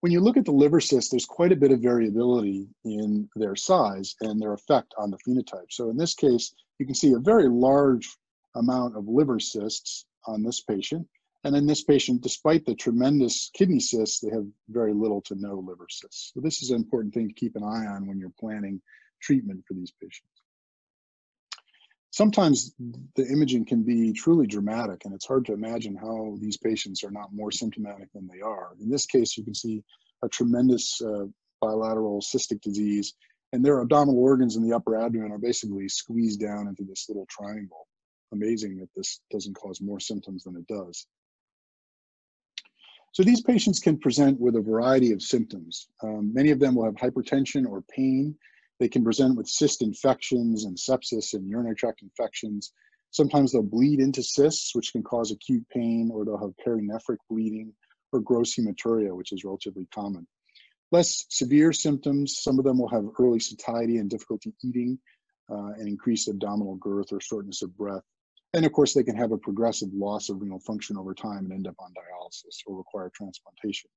When 0.00 0.12
you 0.12 0.20
look 0.20 0.36
at 0.36 0.44
the 0.44 0.52
liver 0.52 0.80
cysts, 0.80 1.10
there's 1.10 1.26
quite 1.26 1.50
a 1.50 1.56
bit 1.56 1.72
of 1.72 1.80
variability 1.80 2.68
in 2.84 3.28
their 3.34 3.56
size 3.56 4.14
and 4.20 4.40
their 4.40 4.52
effect 4.52 4.94
on 4.96 5.10
the 5.10 5.18
phenotype. 5.18 5.70
So 5.70 5.90
in 5.90 5.96
this 5.96 6.14
case, 6.14 6.54
you 6.78 6.86
can 6.86 6.94
see 6.94 7.14
a 7.14 7.18
very 7.18 7.48
large 7.48 8.08
amount 8.54 8.96
of 8.96 9.08
liver 9.08 9.40
cysts 9.40 10.06
on 10.26 10.44
this 10.44 10.60
patient. 10.60 11.06
And 11.42 11.56
in 11.56 11.66
this 11.66 11.82
patient, 11.82 12.22
despite 12.22 12.64
the 12.64 12.76
tremendous 12.76 13.50
kidney 13.54 13.80
cysts, 13.80 14.20
they 14.20 14.30
have 14.30 14.46
very 14.68 14.92
little 14.92 15.20
to 15.22 15.34
no 15.34 15.54
liver 15.54 15.86
cysts. 15.90 16.32
So 16.32 16.40
this 16.40 16.62
is 16.62 16.70
an 16.70 16.76
important 16.76 17.12
thing 17.12 17.28
to 17.28 17.34
keep 17.34 17.56
an 17.56 17.64
eye 17.64 17.86
on 17.86 18.06
when 18.06 18.18
you're 18.18 18.32
planning 18.38 18.80
treatment 19.20 19.64
for 19.66 19.74
these 19.74 19.92
patients. 20.00 20.42
Sometimes 22.10 22.74
the 23.16 23.26
imaging 23.26 23.66
can 23.66 23.82
be 23.82 24.12
truly 24.12 24.46
dramatic, 24.46 25.04
and 25.04 25.14
it's 25.14 25.26
hard 25.26 25.44
to 25.46 25.52
imagine 25.52 25.94
how 25.94 26.36
these 26.40 26.56
patients 26.56 27.04
are 27.04 27.10
not 27.10 27.34
more 27.34 27.52
symptomatic 27.52 28.12
than 28.12 28.26
they 28.26 28.40
are. 28.40 28.70
In 28.80 28.88
this 28.88 29.06
case, 29.06 29.36
you 29.36 29.44
can 29.44 29.54
see 29.54 29.84
a 30.22 30.28
tremendous 30.28 31.00
uh, 31.02 31.26
bilateral 31.60 32.20
cystic 32.20 32.60
disease, 32.62 33.14
and 33.52 33.64
their 33.64 33.80
abdominal 33.80 34.18
organs 34.18 34.56
in 34.56 34.66
the 34.66 34.74
upper 34.74 34.96
abdomen 34.98 35.32
are 35.32 35.38
basically 35.38 35.88
squeezed 35.88 36.40
down 36.40 36.66
into 36.66 36.82
this 36.84 37.06
little 37.08 37.26
triangle. 37.28 37.86
Amazing 38.32 38.78
that 38.78 38.88
this 38.96 39.20
doesn't 39.30 39.54
cause 39.54 39.80
more 39.80 40.00
symptoms 40.00 40.44
than 40.44 40.56
it 40.56 40.66
does. 40.66 41.06
So 43.12 43.22
these 43.22 43.40
patients 43.40 43.80
can 43.80 43.98
present 43.98 44.38
with 44.38 44.56
a 44.56 44.60
variety 44.60 45.12
of 45.12 45.22
symptoms. 45.22 45.88
Um, 46.02 46.32
many 46.32 46.50
of 46.50 46.60
them 46.60 46.74
will 46.74 46.84
have 46.84 46.94
hypertension 46.94 47.66
or 47.66 47.82
pain. 47.82 48.36
They 48.78 48.88
can 48.88 49.04
present 49.04 49.36
with 49.36 49.48
cyst 49.48 49.82
infections 49.82 50.64
and 50.64 50.76
sepsis 50.76 51.34
and 51.34 51.48
urinary 51.48 51.74
tract 51.74 52.02
infections. 52.02 52.72
Sometimes 53.10 53.52
they'll 53.52 53.62
bleed 53.62 54.00
into 54.00 54.22
cysts, 54.22 54.74
which 54.74 54.92
can 54.92 55.02
cause 55.02 55.32
acute 55.32 55.66
pain, 55.70 56.10
or 56.12 56.24
they'll 56.24 56.38
have 56.38 56.54
perinephric 56.64 57.18
bleeding 57.28 57.72
or 58.12 58.20
gross 58.20 58.54
hematuria, 58.54 59.14
which 59.16 59.32
is 59.32 59.44
relatively 59.44 59.86
common. 59.92 60.26
Less 60.92 61.26
severe 61.28 61.72
symptoms, 61.72 62.38
some 62.40 62.58
of 62.58 62.64
them 62.64 62.78
will 62.78 62.88
have 62.88 63.04
early 63.18 63.40
satiety 63.40 63.98
and 63.98 64.08
difficulty 64.08 64.54
eating, 64.64 64.98
uh, 65.50 65.72
and 65.78 65.88
increased 65.88 66.28
abdominal 66.28 66.76
girth 66.76 67.12
or 67.12 67.20
shortness 67.20 67.62
of 67.62 67.76
breath. 67.76 68.02
And 68.54 68.64
of 68.64 68.72
course, 68.72 68.94
they 68.94 69.02
can 69.02 69.16
have 69.16 69.32
a 69.32 69.38
progressive 69.38 69.92
loss 69.92 70.30
of 70.30 70.40
renal 70.40 70.60
function 70.60 70.96
over 70.96 71.14
time 71.14 71.44
and 71.44 71.52
end 71.52 71.66
up 71.66 71.74
on 71.78 71.92
dialysis 71.92 72.56
or 72.66 72.76
require 72.76 73.10
transplantation. 73.14 73.90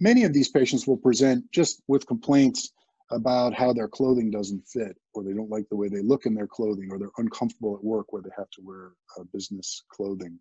Many 0.00 0.24
of 0.24 0.32
these 0.32 0.48
patients 0.48 0.86
will 0.86 0.96
present 0.96 1.50
just 1.52 1.82
with 1.86 2.06
complaints 2.06 2.72
about 3.10 3.54
how 3.54 3.72
their 3.72 3.88
clothing 3.88 4.30
doesn't 4.30 4.66
fit, 4.66 4.96
or 5.12 5.22
they 5.22 5.32
don't 5.32 5.50
like 5.50 5.68
the 5.68 5.76
way 5.76 5.88
they 5.88 6.02
look 6.02 6.26
in 6.26 6.34
their 6.34 6.46
clothing, 6.46 6.88
or 6.90 6.98
they're 6.98 7.10
uncomfortable 7.18 7.74
at 7.76 7.84
work 7.84 8.12
where 8.12 8.22
they 8.22 8.30
have 8.36 8.50
to 8.50 8.62
wear 8.62 8.92
uh, 9.18 9.24
business 9.32 9.84
clothing. 9.90 10.38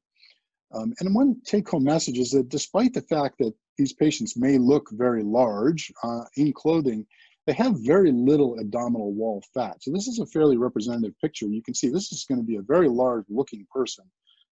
Um, 0.73 0.93
and 0.99 1.13
one 1.13 1.39
take 1.45 1.69
home 1.69 1.83
message 1.83 2.17
is 2.17 2.31
that 2.31 2.49
despite 2.49 2.93
the 2.93 3.01
fact 3.01 3.37
that 3.39 3.53
these 3.77 3.93
patients 3.93 4.37
may 4.37 4.57
look 4.57 4.89
very 4.91 5.23
large 5.23 5.91
uh, 6.03 6.23
in 6.35 6.51
clothing, 6.53 7.05
they 7.45 7.53
have 7.53 7.75
very 7.79 8.11
little 8.11 8.59
abdominal 8.59 9.13
wall 9.13 9.43
fat. 9.53 9.83
So 9.83 9.91
this 9.91 10.07
is 10.07 10.19
a 10.19 10.25
fairly 10.27 10.57
representative 10.57 11.19
picture. 11.19 11.47
You 11.47 11.61
can 11.61 11.75
see 11.75 11.89
this 11.89 12.11
is 12.11 12.25
going 12.27 12.39
to 12.39 12.45
be 12.45 12.55
a 12.55 12.61
very 12.61 12.87
large 12.87 13.25
looking 13.29 13.67
person, 13.71 14.05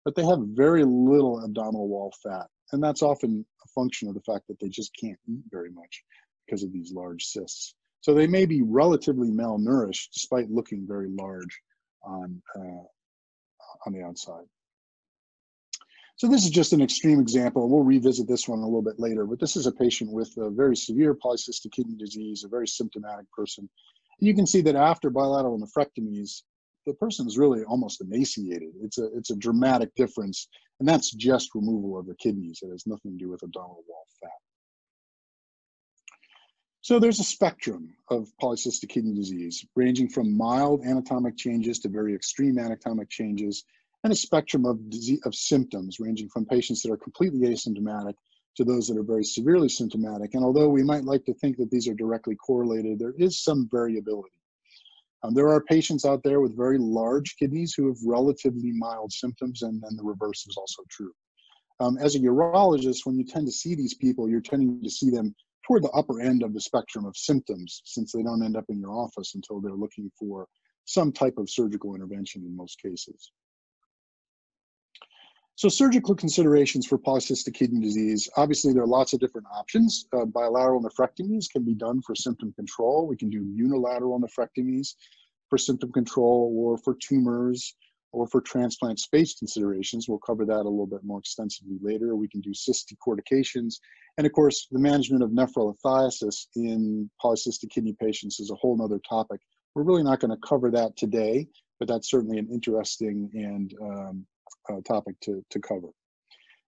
but 0.06 0.16
they 0.16 0.26
have 0.26 0.40
very 0.42 0.84
little 0.86 1.44
abdominal 1.44 1.88
wall 1.88 2.14
fat. 2.24 2.48
And 2.72 2.82
that's 2.82 3.02
often 3.02 3.46
a 3.64 3.68
function 3.70 4.08
of 4.08 4.16
the 4.16 4.22
fact 4.22 4.48
that 4.48 4.60
they 4.60 4.70
just 4.70 4.92
can't 5.00 5.20
eat 5.28 5.44
very 5.52 5.72
much 5.72 6.04
because 6.46 6.64
of 6.64 6.72
these 6.72 6.94
large 6.94 7.26
cysts. 7.26 7.76
So 8.08 8.14
they 8.14 8.26
may 8.26 8.46
be 8.46 8.62
relatively 8.62 9.32
malnourished 9.32 10.14
despite 10.14 10.50
looking 10.50 10.88
very 10.88 11.10
large 11.10 11.60
on, 12.02 12.42
uh, 12.56 12.86
on 13.86 13.92
the 13.92 14.02
outside. 14.02 14.46
So 16.16 16.30
this 16.30 16.46
is 16.46 16.50
just 16.50 16.72
an 16.72 16.82
extreme 16.82 17.20
example. 17.20 17.68
We'll 17.68 17.84
revisit 17.84 18.26
this 18.26 18.48
one 18.48 18.60
a 18.60 18.66
little 18.66 18.82
bit 18.82 18.98
later, 18.98 19.26
but 19.26 19.42
this 19.42 19.58
is 19.58 19.68
a 19.68 19.74
patient 19.74 20.10
with 20.10 20.34
a 20.38 20.50
very 20.50 20.78
severe 20.78 21.16
polycystic 21.16 21.74
kidney 21.74 21.98
disease, 21.98 22.46
a 22.46 22.48
very 22.48 22.66
symptomatic 22.66 23.30
person. 23.34 23.70
You 24.20 24.34
can 24.34 24.48
see 24.48 24.62
that 24.62 24.78
after 24.78 25.10
bilateral 25.10 25.60
nephrectomies, 25.60 26.44
the 26.86 26.94
person 26.94 27.28
is 27.28 27.38
really 27.38 27.66
almost 27.66 28.00
emaciated. 28.00 28.70
It's 28.82 29.00
a 29.00 29.14
it's 29.18 29.32
a 29.32 29.36
dramatic 29.36 29.94
difference, 29.96 30.48
and 30.80 30.88
that's 30.88 31.12
just 31.12 31.54
removal 31.54 32.00
of 32.00 32.06
the 32.06 32.16
kidneys. 32.16 32.60
It 32.62 32.72
has 32.72 32.88
nothing 32.88 33.12
to 33.12 33.26
do 33.26 33.30
with 33.30 33.44
abdominal 33.44 33.84
wall 33.86 34.06
fat. 34.22 34.47
So 36.88 37.00
there's 37.00 37.20
a 37.20 37.24
spectrum 37.25 37.94
of 38.10 38.32
polycystic 38.41 38.88
kidney 38.88 39.13
disease, 39.13 39.65
ranging 39.75 40.08
from 40.08 40.38
mild 40.38 40.86
anatomic 40.86 41.36
changes 41.36 41.79
to 41.79 41.89
very 41.89 42.15
extreme 42.15 42.58
anatomic 42.58 43.10
changes, 43.10 43.65
and 44.06 44.13
a 44.13 44.15
spectrum 44.15 44.65
of 44.65 44.89
disease, 44.89 45.20
of 45.25 45.36
symptoms, 45.36 46.00
ranging 46.00 46.29
from 46.29 46.46
patients 46.46 46.82
that 46.82 46.91
are 46.94 46.96
completely 46.96 47.41
asymptomatic 47.41 48.13
to 48.56 48.63
those 48.63 48.88
that 48.88 48.98
are 48.98 49.03
very 49.03 49.25
severely 49.25 49.67
symptomatic. 49.67 50.34
And 50.34 50.46
although 50.46 50.70
we 50.70 50.82
might 50.82 51.03
like 51.03 51.25
to 51.25 51.34
think 51.34 51.58
that 51.58 51.70
these 51.70 51.89
are 51.89 51.94
directly 51.94 52.38
correlated, 52.38 53.00
there 53.00 53.15
is 53.17 53.44
some 53.44 53.67
variability. 53.70 54.32
Um, 55.24 55.34
there 55.34 55.50
are 55.50 55.60
patients 55.60 56.06
out 56.06 56.24
there 56.24 56.39
with 56.39 56.56
very 56.56 56.77
large 56.77 57.36
kidneys 57.36 57.74
who 57.74 57.88
have 57.88 57.98
relatively 58.06 58.72
mild 58.72 59.12
symptoms, 59.12 59.62
and 59.62 59.82
then 59.82 59.98
the 59.98 60.06
reverse 60.06 60.48
is 60.48 60.56
also 60.56 60.84
true. 60.89 61.12
Um, 61.82 61.98
as 61.98 62.15
a 62.15 62.20
urologist, 62.20 63.06
when 63.06 63.17
you 63.17 63.25
tend 63.25 63.46
to 63.46 63.51
see 63.51 63.75
these 63.75 63.94
people, 63.94 64.29
you're 64.29 64.39
tending 64.39 64.82
to 64.82 64.89
see 64.89 65.10
them 65.10 65.36
toward 65.67 65.83
the 65.83 65.89
upper 65.89 66.21
end 66.21 66.43
of 66.43 66.53
the 66.53 66.62
spectrum 66.62 67.05
of 67.05 67.17
symptoms 67.17 67.81
since 67.83 68.13
they 68.13 68.24
don't 68.24 68.43
end 68.43 68.55
up 68.55 68.65
in 68.69 68.79
your 68.79 68.91
office 68.91 69.36
until 69.36 69.59
they're 69.59 69.74
looking 69.74 70.09
for 70.17 70.47
some 70.86 71.12
type 71.12 71.38
of 71.38 71.50
surgical 71.50 71.93
intervention 71.93 72.43
in 72.45 72.55
most 72.55 72.81
cases. 72.81 73.31
So 75.55 75.67
surgical 75.69 76.15
considerations 76.15 76.86
for 76.86 76.97
polycystic 76.97 77.55
kidney 77.55 77.81
disease, 77.81 78.29
obviously 78.38 78.74
there 78.74 78.83
are 78.83 78.88
lots 78.88 79.13
of 79.13 79.19
different 79.19 79.47
options. 79.53 80.05
Uh, 80.13 80.24
bilateral 80.25 80.81
nephrectomies 80.81 81.50
can 81.51 81.63
be 81.63 81.74
done 81.74 82.01
for 82.01 82.15
symptom 82.15 82.53
control. 82.53 83.07
We 83.07 83.17
can 83.17 83.29
do 83.29 83.43
unilateral 83.43 84.21
nephrectomies 84.21 84.93
for 85.50 85.57
symptom 85.57 85.91
control 85.91 86.53
or 86.55 86.77
for 86.77 86.95
tumors 86.95 87.75
or 88.12 88.28
for 88.28 88.42
transplant 88.42 89.00
space 89.00 89.36
considerations. 89.36 90.08
We'll 90.08 90.20
cover 90.20 90.46
that 90.46 90.62
a 90.62 90.70
little 90.70 90.88
bit 90.88 91.04
more 91.04 91.20
extensively 91.20 91.78
later. 91.82 92.16
We 92.16 92.28
can 92.28 92.42
do 92.42 92.54
cyst 92.54 92.94
decortications. 92.94 93.76
And 94.18 94.26
of 94.26 94.34
course, 94.34 94.68
the 94.72 94.80
management 94.80 95.24
of 95.24 95.32
nephrolithiasis 95.32 96.48
in 96.56 97.10
polycystic 97.24 97.70
kidney 97.70 97.96
patients 98.00 98.40
is 98.40 98.52
a 98.52 98.56
whole 98.56 98.82
other 98.82 99.00
topic. 99.08 99.42
We're 99.76 99.84
really 99.84 100.04
not 100.04 100.20
going 100.20 100.32
to 100.32 100.48
cover 100.48 100.72
that 100.72 100.98
today, 100.98 101.48
but 101.80 101.88
that's 101.88 102.10
certainly 102.10 102.40
an 102.40 102.48
interesting 102.52 103.30
and 103.34 103.74
um, 103.82 104.26
uh, 104.70 104.82
topic 104.82 105.20
to, 105.22 105.44
to 105.52 105.60
cover. 105.60 105.88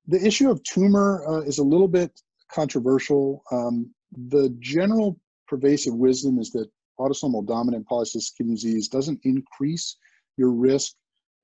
The 0.08 0.24
issue 0.25 0.50
of 0.50 0.62
tumor 0.63 1.24
uh, 1.27 1.41
is 1.41 1.60
a 1.60 1.63
little 1.63 1.88
bit 1.88 2.12
controversial. 2.51 3.43
Um, 3.51 3.93
the 4.29 4.55
general 4.60 5.19
pervasive 5.48 5.93
wisdom 5.93 6.39
is 6.39 6.51
that 6.51 6.69
autosomal 7.00 7.46
dominant 7.46 7.88
polycystic 7.89 8.38
kidney 8.38 8.55
disease 8.55 8.88
doesn't 8.88 9.19
increase 9.24 9.98
your 10.38 10.51
risk 10.51 10.93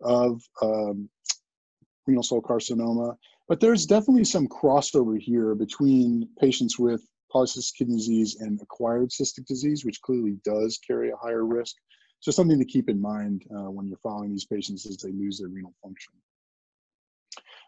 of 0.02 0.42
um, 0.62 1.10
renal 2.08 2.24
cell 2.24 2.42
carcinoma. 2.42 3.16
But 3.48 3.60
there's 3.60 3.86
definitely 3.86 4.24
some 4.24 4.48
crossover 4.48 5.20
here 5.20 5.54
between 5.56 6.28
patients 6.40 6.80
with 6.80 7.02
polycystic 7.34 7.76
kidney 7.78 7.98
disease 7.98 8.38
and 8.40 8.60
acquired 8.62 9.10
cystic 9.10 9.46
disease, 9.46 9.86
which 9.86 10.02
clearly 10.02 10.38
does 10.44 10.80
carry 10.86 11.12
a 11.12 11.18
higher 11.18 11.46
risk. 11.46 11.76
So 12.22 12.32
something 12.32 12.58
to 12.58 12.66
keep 12.66 12.90
in 12.90 13.00
mind 13.00 13.44
uh, 13.52 13.70
when 13.70 13.88
you're 13.88 13.98
following 13.98 14.32
these 14.32 14.46
patients 14.46 14.86
as 14.86 14.98
they 14.98 15.12
lose 15.12 15.40
their 15.40 15.50
renal 15.50 15.76
function. 15.84 16.14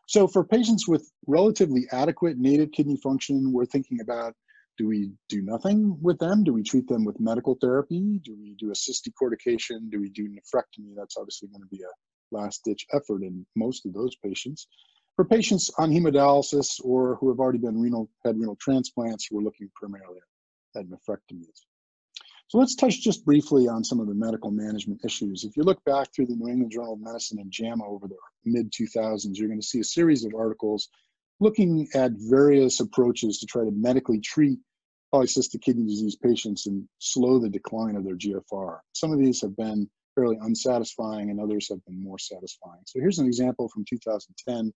So 0.07 0.25
for 0.25 0.43
patients 0.45 0.87
with 0.87 1.11
relatively 1.27 1.85
adequate 1.91 2.37
native 2.37 2.71
kidney 2.71 2.97
function, 2.97 3.51
we're 3.51 3.65
thinking 3.65 3.99
about 4.01 4.33
do 4.77 4.87
we 4.87 5.11
do 5.27 5.41
nothing 5.41 5.97
with 6.01 6.19
them? 6.19 6.43
Do 6.43 6.53
we 6.53 6.63
treat 6.63 6.87
them 6.87 7.03
with 7.03 7.19
medical 7.19 7.57
therapy? 7.59 8.21
Do 8.23 8.37
we 8.39 8.55
do 8.55 8.71
a 8.71 8.75
cyst 8.75 9.09
decortication? 9.09 9.89
Do 9.89 9.99
we 9.99 10.09
do 10.09 10.29
nephrectomy? 10.29 10.95
That's 10.95 11.17
obviously 11.17 11.49
going 11.49 11.61
to 11.61 11.67
be 11.67 11.81
a 11.81 11.91
last 12.31 12.63
ditch 12.63 12.85
effort 12.93 13.23
in 13.23 13.45
most 13.55 13.85
of 13.85 13.93
those 13.93 14.15
patients. 14.15 14.67
For 15.15 15.25
patients 15.25 15.71
on 15.77 15.91
hemodialysis 15.91 16.79
or 16.83 17.15
who 17.15 17.29
have 17.29 17.39
already 17.39 17.57
been 17.57 17.81
renal, 17.81 18.09
had 18.23 18.39
renal 18.39 18.55
transplants, 18.55 19.29
we're 19.31 19.41
looking 19.41 19.69
primarily 19.75 20.19
at 20.75 20.85
nephrectomies. 20.85 21.63
So 22.49 22.59
let's 22.59 22.75
touch 22.75 23.01
just 23.01 23.25
briefly 23.25 23.67
on 23.67 23.83
some 23.83 23.99
of 23.99 24.07
the 24.07 24.13
medical 24.13 24.51
management 24.51 25.01
issues. 25.03 25.43
If 25.43 25.57
you 25.57 25.63
look 25.63 25.83
back 25.83 26.13
through 26.13 26.27
the 26.27 26.35
New 26.35 26.47
England 26.47 26.71
Journal 26.71 26.93
of 26.93 27.01
Medicine 27.01 27.39
and 27.39 27.51
JAMA 27.51 27.85
over 27.85 28.07
the 28.07 28.15
mid 28.45 28.71
2000s, 28.71 29.31
you're 29.33 29.49
going 29.49 29.59
to 29.59 29.67
see 29.67 29.79
a 29.79 29.83
series 29.83 30.23
of 30.23 30.33
articles 30.33 30.87
looking 31.39 31.87
at 31.93 32.11
various 32.13 32.79
approaches 32.79 33.39
to 33.39 33.45
try 33.45 33.63
to 33.63 33.71
medically 33.71 34.21
treat 34.21 34.59
polycystic 35.13 35.61
kidney 35.61 35.85
disease 35.85 36.15
patients 36.15 36.67
and 36.67 36.87
slow 36.99 37.39
the 37.39 37.49
decline 37.49 37.95
of 37.95 38.03
their 38.03 38.15
GFR. 38.15 38.79
Some 38.93 39.11
of 39.11 39.19
these 39.19 39.41
have 39.41 39.55
been 39.55 39.89
fairly 40.17 40.37
unsatisfying 40.41 41.29
and 41.29 41.39
others 41.39 41.69
have 41.69 41.83
been 41.85 42.01
more 42.01 42.17
satisfying. 42.17 42.81
So 42.85 42.99
here's 42.99 43.19
an 43.19 43.27
example 43.27 43.69
from 43.69 43.85
2010 43.87 44.73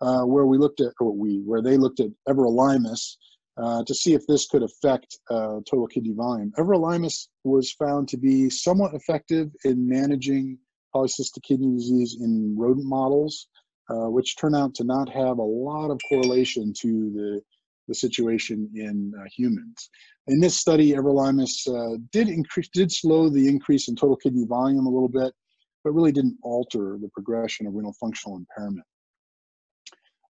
uh, 0.00 0.24
where 0.24 0.46
we 0.46 0.56
looked 0.56 0.80
at, 0.80 0.92
or 1.00 1.12
we, 1.12 1.42
where 1.44 1.62
they 1.62 1.76
looked 1.76 2.00
at 2.00 2.10
everolimus 2.26 3.16
uh, 3.58 3.84
to 3.84 3.94
see 3.94 4.14
if 4.14 4.26
this 4.26 4.46
could 4.46 4.62
affect 4.62 5.18
uh, 5.30 5.60
total 5.68 5.86
kidney 5.86 6.14
volume. 6.14 6.52
Everolimus 6.56 7.28
was 7.44 7.72
found 7.72 8.08
to 8.08 8.16
be 8.16 8.48
somewhat 8.48 8.94
effective 8.94 9.50
in 9.64 9.86
managing 9.86 10.58
polycystic 10.94 11.42
kidney 11.42 11.74
disease 11.74 12.16
in 12.20 12.56
rodent 12.58 12.86
models, 12.86 13.48
uh, 13.90 14.08
which 14.08 14.36
turn 14.36 14.54
out 14.54 14.74
to 14.76 14.84
not 14.84 15.08
have 15.10 15.38
a 15.38 15.42
lot 15.42 15.90
of 15.90 16.00
correlation 16.08 16.72
to 16.80 17.10
the 17.14 17.42
the 17.90 17.94
situation 17.96 18.70
in 18.76 19.12
uh, 19.18 19.24
humans. 19.36 19.90
In 20.28 20.38
this 20.38 20.56
study, 20.56 20.92
everolimus 20.92 21.66
uh, 21.66 21.98
did 22.12 22.28
increase, 22.28 22.68
did 22.72 22.92
slow 22.92 23.28
the 23.28 23.48
increase 23.48 23.88
in 23.88 23.96
total 23.96 24.16
kidney 24.16 24.46
volume 24.46 24.86
a 24.86 24.90
little 24.90 25.08
bit, 25.08 25.34
but 25.82 25.90
really 25.90 26.12
didn't 26.12 26.38
alter 26.44 26.98
the 27.02 27.08
progression 27.08 27.66
of 27.66 27.74
renal 27.74 27.92
functional 28.00 28.36
impairment. 28.36 28.86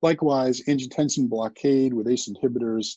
Likewise, 0.03 0.63
angiotensin 0.69 1.29
blockade 1.29 1.93
with 1.93 2.07
ACE 2.07 2.29
inhibitors 2.29 2.97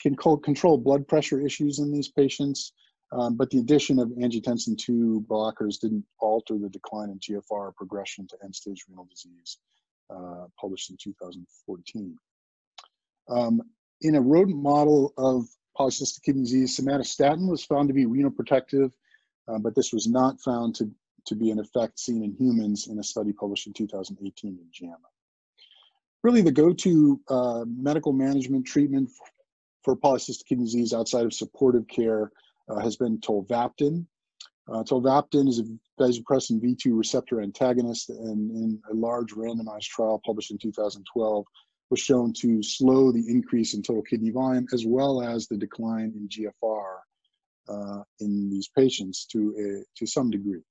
can 0.00 0.14
control 0.14 0.78
blood 0.78 1.08
pressure 1.08 1.44
issues 1.44 1.80
in 1.80 1.90
these 1.90 2.08
patients, 2.08 2.72
um, 3.10 3.36
but 3.36 3.50
the 3.50 3.58
addition 3.58 3.98
of 3.98 4.08
angiotensin 4.10 4.78
2 4.78 5.26
blockers 5.28 5.80
didn't 5.80 6.04
alter 6.20 6.58
the 6.58 6.68
decline 6.68 7.10
in 7.10 7.18
GFR 7.18 7.74
progression 7.74 8.28
to 8.28 8.36
end-stage 8.44 8.84
renal 8.88 9.08
disease, 9.10 9.58
uh, 10.10 10.46
published 10.60 10.90
in 10.90 10.96
2014. 11.02 12.16
Um, 13.28 13.62
in 14.00 14.14
a 14.16 14.20
rodent 14.20 14.60
model 14.60 15.12
of 15.16 15.46
polycystic 15.78 16.22
kidney 16.22 16.42
disease, 16.42 16.78
somatostatin 16.78 17.48
was 17.48 17.64
found 17.64 17.88
to 17.88 17.94
be 17.94 18.06
renoprotective, 18.06 18.92
uh, 19.48 19.58
but 19.58 19.74
this 19.74 19.92
was 19.92 20.06
not 20.06 20.40
found 20.40 20.74
to, 20.76 20.90
to 21.26 21.34
be 21.34 21.50
an 21.50 21.58
effect 21.58 21.98
seen 21.98 22.22
in 22.22 22.32
humans 22.32 22.88
in 22.88 22.98
a 22.98 23.02
study 23.02 23.32
published 23.32 23.66
in 23.66 23.72
2018 23.72 24.58
in 24.58 24.66
JAMA. 24.72 24.96
Really, 26.22 26.42
the 26.42 26.52
go-to 26.52 27.20
uh, 27.28 27.64
medical 27.66 28.12
management 28.12 28.66
treatment 28.66 29.10
for 29.82 29.96
polycystic 29.96 30.46
kidney 30.46 30.64
disease 30.64 30.92
outside 30.92 31.26
of 31.26 31.34
supportive 31.34 31.86
care 31.86 32.32
uh, 32.68 32.80
has 32.80 32.96
been 32.96 33.18
tolvaptan. 33.18 34.06
Uh, 34.66 34.82
tolvaptan 34.82 35.46
is 35.48 35.60
a 35.60 35.64
vasopressin 36.00 36.60
V2 36.60 36.96
receptor 36.96 37.42
antagonist, 37.42 38.08
and 38.08 38.50
in 38.50 38.80
a 38.90 38.94
large 38.94 39.32
randomized 39.32 39.88
trial 39.88 40.20
published 40.24 40.50
in 40.50 40.58
2012, 40.58 41.44
was 41.90 42.00
shown 42.00 42.32
to 42.32 42.62
slow 42.62 43.12
the 43.12 43.24
increase 43.28 43.74
in 43.74 43.82
total 43.82 44.02
kidney 44.02 44.30
volume 44.30 44.66
as 44.72 44.84
well 44.86 45.22
as 45.22 45.46
the 45.46 45.56
decline 45.56 46.12
in 46.16 46.28
GFR 46.28 46.96
uh, 47.68 48.02
in 48.20 48.50
these 48.50 48.68
patients 48.76 49.26
to, 49.26 49.54
a, 49.58 49.98
to 49.98 50.06
some 50.06 50.30
degree. 50.30 50.62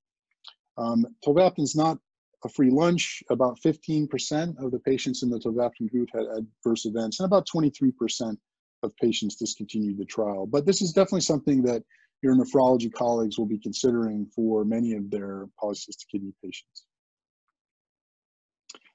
Um, 0.76 1.06
tolvaptan 1.24 1.62
is 1.62 1.76
not 1.76 1.98
a 2.44 2.48
free 2.48 2.70
lunch. 2.70 3.22
About 3.30 3.58
15% 3.64 4.62
of 4.62 4.70
the 4.70 4.78
patients 4.80 5.22
in 5.22 5.30
the 5.30 5.38
tolvaptan 5.38 5.90
group 5.90 6.08
had 6.12 6.24
adverse 6.36 6.84
events, 6.84 7.20
and 7.20 7.26
about 7.26 7.46
23% 7.48 8.36
of 8.82 8.96
patients 8.96 9.36
discontinued 9.36 9.98
the 9.98 10.04
trial. 10.04 10.46
But 10.46 10.66
this 10.66 10.82
is 10.82 10.92
definitely 10.92 11.22
something 11.22 11.62
that 11.62 11.82
your 12.22 12.34
nephrology 12.34 12.92
colleagues 12.92 13.38
will 13.38 13.46
be 13.46 13.58
considering 13.58 14.26
for 14.34 14.64
many 14.64 14.94
of 14.94 15.10
their 15.10 15.46
polycystic 15.62 16.08
kidney 16.10 16.32
patients. 16.42 16.84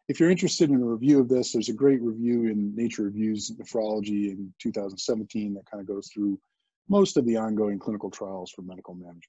If 0.10 0.20
you're 0.20 0.32
interested 0.32 0.72
in 0.72 0.82
a 0.82 0.86
review 0.86 1.20
of 1.20 1.30
this, 1.30 1.54
there's 1.54 1.70
a 1.70 1.74
great 1.74 2.02
review 2.02 2.48
in 2.48 2.76
Nature 2.76 3.04
Reviews 3.04 3.52
Nephrology 3.52 4.32
in 4.32 4.52
2017 4.58 5.54
that 5.54 5.70
kind 5.70 5.80
of 5.80 5.88
goes 5.88 6.10
through 6.12 6.40
most 6.90 7.16
of 7.16 7.28
the 7.28 7.38
ongoing 7.38 7.78
clinical 7.78 8.10
trials 8.10 8.50
for 8.50 8.64
medical 8.64 8.96
management. 8.96 9.24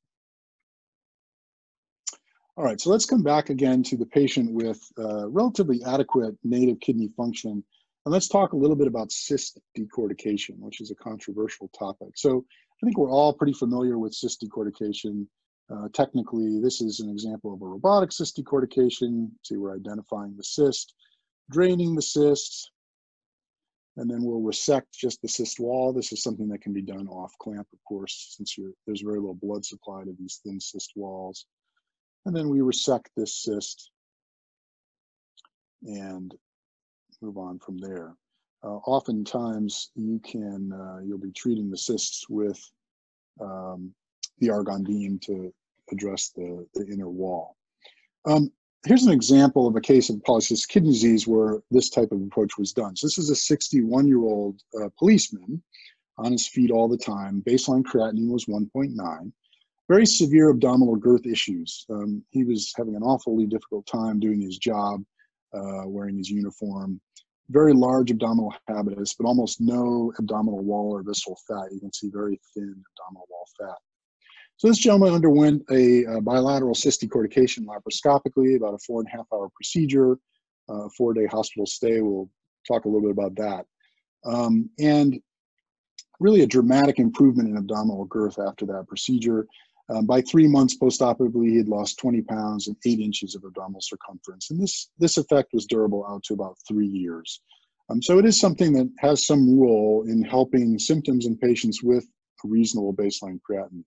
All 2.57 2.65
right, 2.65 2.81
so 2.81 2.89
let's 2.89 3.05
come 3.05 3.23
back 3.23 3.51
again 3.51 3.83
to 3.85 3.97
the 3.99 4.07
patient 4.07 4.53
with 4.53 4.81
uh, 4.99 5.29
relatively 5.29 5.83
adequate 5.85 6.35
native 6.45 6.81
kidney 6.81 7.11
function. 7.15 7.63
And 8.07 8.13
let's 8.13 8.29
talk 8.29 8.55
a 8.55 8.57
little 8.57 8.77
bit 8.77 8.87
about 8.87 9.13
cyst 9.13 9.61
decortication, 9.79 10.59
which 10.61 10.81
is 10.81 10.91
a 10.91 10.95
controversial 10.95 11.69
topic. 11.79 12.13
So 12.17 12.47
I 12.83 12.87
think 12.87 12.97
we're 12.97 13.11
all 13.11 13.35
pretty 13.35 13.53
familiar 13.53 13.99
with 13.99 14.15
cyst 14.15 14.43
decortication. 14.43 15.27
Uh, 15.73 15.89
technically, 15.93 16.61
this 16.61 16.81
is 16.81 17.01
an 17.01 17.09
example 17.09 17.55
of 17.55 17.63
a 17.63 17.67
robotic 17.67 18.11
cyst 18.11 18.37
decortication. 18.37 19.31
See, 19.45 19.57
we're 19.57 19.77
identifying 19.77 20.37
the 20.37 20.43
cyst, 20.43 20.95
draining 21.51 21.95
the 21.95 22.03
cyst, 22.03 22.73
and 23.97 24.11
then 24.11 24.25
we'll 24.25 24.41
resect 24.41 24.93
just 24.93 25.23
the 25.23 25.29
cyst 25.29 25.61
wall. 25.61 25.93
This 25.93 26.13
is 26.13 26.23
something 26.23 26.49
that 26.49 26.63
can 26.63 26.73
be 26.73 26.83
done 26.83 27.07
off 27.07 27.33
clamp, 27.39 27.69
of 27.73 27.79
course, 27.87 28.35
since 28.37 28.57
there's 28.87 29.03
very 29.03 29.21
little 29.21 29.35
blood 29.35 29.65
supply 29.65 30.03
to 30.03 30.15
these 30.19 30.41
thin 30.43 30.59
cyst 30.59 30.93
walls. 30.97 31.47
And 32.27 32.35
then 32.35 32.49
we 32.49 32.63
resect 32.63 33.11
this 33.17 33.43
cyst 33.43 33.91
and 35.83 36.35
move 37.23 37.39
on 37.39 37.59
from 37.59 37.79
there. 37.79 38.15
Uh, 38.63 38.77
oftentimes 38.77 39.91
you 39.95 40.19
can, 40.19 40.73
uh, 40.73 41.01
you'll 41.05 41.19
be 41.19 41.33
treating 41.33 41.71
the 41.71 41.79
cysts 41.79 42.29
with 42.29 42.61
um, 43.41 43.95
the 44.41 44.51
argon 44.51 44.85
beam 44.85 45.19
to 45.25 45.53
address 45.93 46.31
the, 46.31 46.67
the 46.75 46.87
inner 46.87 47.09
wall. 47.09 47.57
Um, 48.25 48.51
here's 48.85 49.05
an 49.05 49.13
example 49.13 49.67
of 49.67 49.77
a 49.77 49.81
case 49.81 50.11
of 50.11 50.17
polycystic 50.17 50.69
kidney 50.69 50.91
disease 50.91 51.27
where 51.27 51.61
this 51.71 51.91
type 51.91 52.13
of 52.13 52.23
approach 52.23 52.59
was 52.59 52.73
done. 52.73 52.97
So 52.97 53.07
this 53.07 53.19
is 53.19 53.31
a 53.31 53.37
61 53.37 54.07
year 54.07 54.21
old 54.21 54.61
uh, 54.81 54.89
policeman 54.99 55.63
on 56.19 56.33
his 56.33 56.49
feet 56.49 56.71
all 56.71 56.89
the 56.89 56.99
time. 56.99 57.43
Baseline 57.47 57.83
creatinine 57.83 58.31
was 58.31 58.47
1.9. 58.47 59.33
Very 59.89 60.07
severe 60.07 60.51
abdominal 60.51 60.97
girth 60.97 61.27
issues. 61.27 61.85
Um, 61.91 62.23
he 62.31 62.45
was 62.45 62.73
having 62.77 62.95
an 62.95 63.03
awfully 63.03 63.47
difficult 63.47 63.87
time 63.87 64.21
doing 64.21 64.41
his 64.41 64.57
job, 64.57 65.03
uh, 65.53 65.83
wearing 65.87 66.17
his 66.17 66.31
uniform. 66.31 67.01
Very 67.49 67.73
large 67.73 68.13
abdominal 68.13 68.55
habitus, 68.69 69.15
but 69.15 69.27
almost 69.27 69.61
no 69.61 70.13
abdominal 70.21 70.63
wall 70.63 70.93
or 70.93 71.03
visceral 71.03 71.41
fat. 71.49 71.73
You 71.73 71.81
can 71.81 71.93
see 71.93 72.09
very 72.09 72.41
thin 72.55 72.83
abdominal 72.93 73.27
wall 73.29 73.49
fat. 73.59 73.79
So 74.61 74.69
this 74.69 74.77
gentleman 74.77 75.15
underwent 75.15 75.63
a, 75.71 76.05
a 76.05 76.21
bilateral 76.21 76.75
cyst 76.75 77.01
decortication 77.01 77.65
laparoscopically, 77.65 78.59
about 78.59 78.75
a 78.75 78.79
four 78.87 79.01
and 79.01 79.09
a 79.09 79.17
half 79.17 79.27
hour 79.33 79.49
procedure, 79.55 80.19
uh, 80.69 80.87
four 80.95 81.15
day 81.15 81.25
hospital 81.25 81.65
stay. 81.65 82.03
We'll 82.03 82.29
talk 82.69 82.85
a 82.85 82.89
little 82.89 83.01
bit 83.01 83.13
about 83.13 83.37
that. 83.37 83.65
Um, 84.27 84.69
and 84.79 85.19
really 86.21 86.43
a 86.43 86.47
dramatic 86.47 86.99
improvement 86.99 87.49
in 87.49 87.57
abdominal 87.57 88.05
girth 88.05 88.39
after 88.39 88.67
that 88.67 88.85
procedure. 88.87 89.47
Um, 89.89 90.05
by 90.05 90.21
three 90.21 90.47
months 90.47 90.77
postoperatively, 90.77 91.53
he 91.53 91.57
had 91.57 91.69
lost 91.69 91.99
20 91.99 92.21
pounds 92.21 92.69
and 92.69 92.77
eight 92.85 93.01
inches 93.01 93.35
of 93.35 93.45
abdominal 93.45 93.81
circumference. 93.81 94.51
And 94.51 94.61
this, 94.61 94.91
this 94.99 95.17
effect 95.17 95.55
was 95.55 95.65
durable 95.65 96.05
out 96.07 96.23
to 96.25 96.35
about 96.35 96.59
three 96.69 96.87
years. 96.87 97.41
Um, 97.89 98.03
so 98.03 98.19
it 98.19 98.27
is 98.27 98.39
something 98.39 98.75
that 98.75 98.93
has 98.99 99.25
some 99.25 99.59
role 99.59 100.05
in 100.07 100.21
helping 100.21 100.79
symptoms 100.79 101.25
in 101.25 101.39
patients 101.39 101.83
with 101.83 102.05
a 102.45 102.49
reasonable 102.49 102.93
baseline 102.93 103.41
creatinine. 103.41 103.85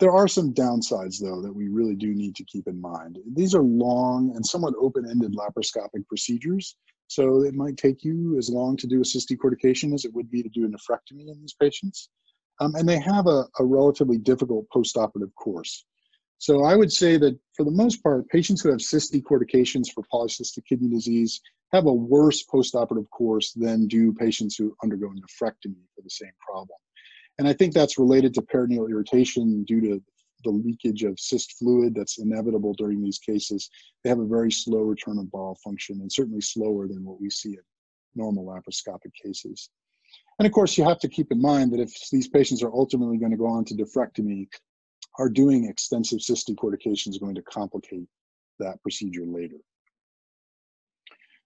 There 0.00 0.12
are 0.12 0.26
some 0.26 0.52
downsides, 0.52 1.20
though, 1.20 1.40
that 1.40 1.54
we 1.54 1.68
really 1.68 1.94
do 1.94 2.14
need 2.14 2.34
to 2.36 2.44
keep 2.44 2.66
in 2.66 2.80
mind. 2.80 3.18
These 3.34 3.54
are 3.54 3.62
long 3.62 4.32
and 4.34 4.44
somewhat 4.44 4.74
open-ended 4.80 5.34
laparoscopic 5.34 6.06
procedures, 6.08 6.76
so 7.06 7.42
it 7.42 7.54
might 7.54 7.76
take 7.76 8.02
you 8.02 8.36
as 8.36 8.50
long 8.50 8.76
to 8.78 8.86
do 8.86 9.00
a 9.00 9.04
cyst 9.04 9.28
decortication 9.28 9.94
as 9.94 10.04
it 10.04 10.12
would 10.12 10.30
be 10.30 10.42
to 10.42 10.48
do 10.48 10.64
a 10.64 10.68
nephrectomy 10.68 11.28
in 11.28 11.40
these 11.40 11.54
patients. 11.54 12.08
Um, 12.60 12.74
and 12.74 12.88
they 12.88 12.98
have 13.00 13.26
a, 13.26 13.46
a 13.58 13.64
relatively 13.64 14.18
difficult 14.18 14.66
postoperative 14.74 15.34
course. 15.36 15.84
So 16.38 16.64
I 16.64 16.76
would 16.76 16.92
say 16.92 17.16
that 17.18 17.38
for 17.56 17.64
the 17.64 17.70
most 17.70 18.02
part, 18.02 18.28
patients 18.28 18.62
who 18.62 18.70
have 18.70 18.82
cyst 18.82 19.12
decortications 19.12 19.86
for 19.92 20.04
polycystic 20.12 20.64
kidney 20.68 20.88
disease 20.88 21.40
have 21.72 21.86
a 21.86 21.92
worse 21.92 22.44
postoperative 22.44 23.08
course 23.10 23.52
than 23.52 23.86
do 23.86 24.12
patients 24.12 24.56
who 24.56 24.76
undergo 24.82 25.08
nephrectomy 25.08 25.82
for 25.94 26.02
the 26.02 26.10
same 26.10 26.32
problem. 26.40 26.78
And 27.38 27.48
I 27.48 27.52
think 27.52 27.74
that's 27.74 27.98
related 27.98 28.34
to 28.34 28.42
peritoneal 28.42 28.86
irritation 28.86 29.64
due 29.64 29.80
to 29.80 30.02
the 30.44 30.50
leakage 30.50 31.02
of 31.02 31.18
cyst 31.18 31.52
fluid 31.58 31.94
that's 31.94 32.18
inevitable 32.18 32.74
during 32.74 33.02
these 33.02 33.18
cases. 33.18 33.70
They 34.02 34.10
have 34.10 34.20
a 34.20 34.26
very 34.26 34.52
slow 34.52 34.80
return 34.80 35.18
of 35.18 35.30
bowel 35.30 35.58
function 35.64 36.00
and 36.00 36.12
certainly 36.12 36.42
slower 36.42 36.86
than 36.86 37.04
what 37.04 37.20
we 37.20 37.30
see 37.30 37.50
in 37.50 37.62
normal 38.14 38.44
laparoscopic 38.44 39.12
cases. 39.22 39.70
And 40.38 40.46
of 40.46 40.52
course, 40.52 40.76
you 40.76 40.84
have 40.84 41.00
to 41.00 41.08
keep 41.08 41.32
in 41.32 41.40
mind 41.40 41.72
that 41.72 41.80
if 41.80 41.92
these 42.10 42.28
patients 42.28 42.62
are 42.62 42.72
ultimately 42.72 43.18
going 43.18 43.32
to 43.32 43.38
go 43.38 43.46
on 43.46 43.64
to 43.66 43.74
nephrectomy, 43.74 44.48
are 45.18 45.28
doing 45.28 45.66
extensive 45.66 46.20
cyst 46.20 46.48
decortication 46.48 47.08
is 47.08 47.18
going 47.18 47.36
to 47.36 47.42
complicate 47.42 48.08
that 48.58 48.82
procedure 48.82 49.24
later. 49.24 49.56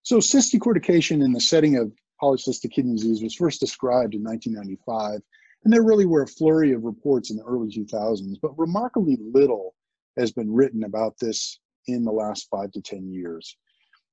So 0.02 0.20
cyst 0.20 0.54
decortication 0.54 1.22
in 1.22 1.32
the 1.32 1.40
setting 1.40 1.76
of 1.76 1.92
polycystic 2.22 2.72
kidney 2.72 2.94
disease 2.94 3.22
was 3.22 3.34
first 3.34 3.60
described 3.60 4.14
in 4.14 4.24
1995 4.24 5.20
and 5.64 5.72
there 5.72 5.82
really 5.82 6.06
were 6.06 6.22
a 6.22 6.26
flurry 6.26 6.72
of 6.72 6.84
reports 6.84 7.30
in 7.30 7.36
the 7.36 7.44
early 7.44 7.68
2000s, 7.68 8.36
but 8.40 8.58
remarkably 8.58 9.18
little 9.20 9.74
has 10.16 10.32
been 10.32 10.52
written 10.52 10.84
about 10.84 11.14
this 11.20 11.58
in 11.86 12.04
the 12.04 12.12
last 12.12 12.48
five 12.50 12.70
to 12.72 12.80
10 12.80 13.10
years. 13.10 13.56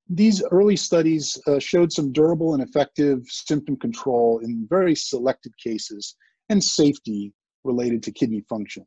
These 0.10 0.44
early 0.52 0.76
studies 0.76 1.40
uh, 1.48 1.60
showed 1.60 1.92
some 1.92 2.12
durable 2.12 2.54
and 2.54 2.62
effective 2.62 3.24
symptom 3.28 3.76
control 3.78 4.40
in 4.40 4.68
very 4.70 4.96
selected 4.96 5.58
cases 5.58 6.16
and 6.50 6.64
safety 6.64 7.34
related 7.64 8.04
to 8.04 8.12
kidney 8.12 8.42
function. 8.48 8.86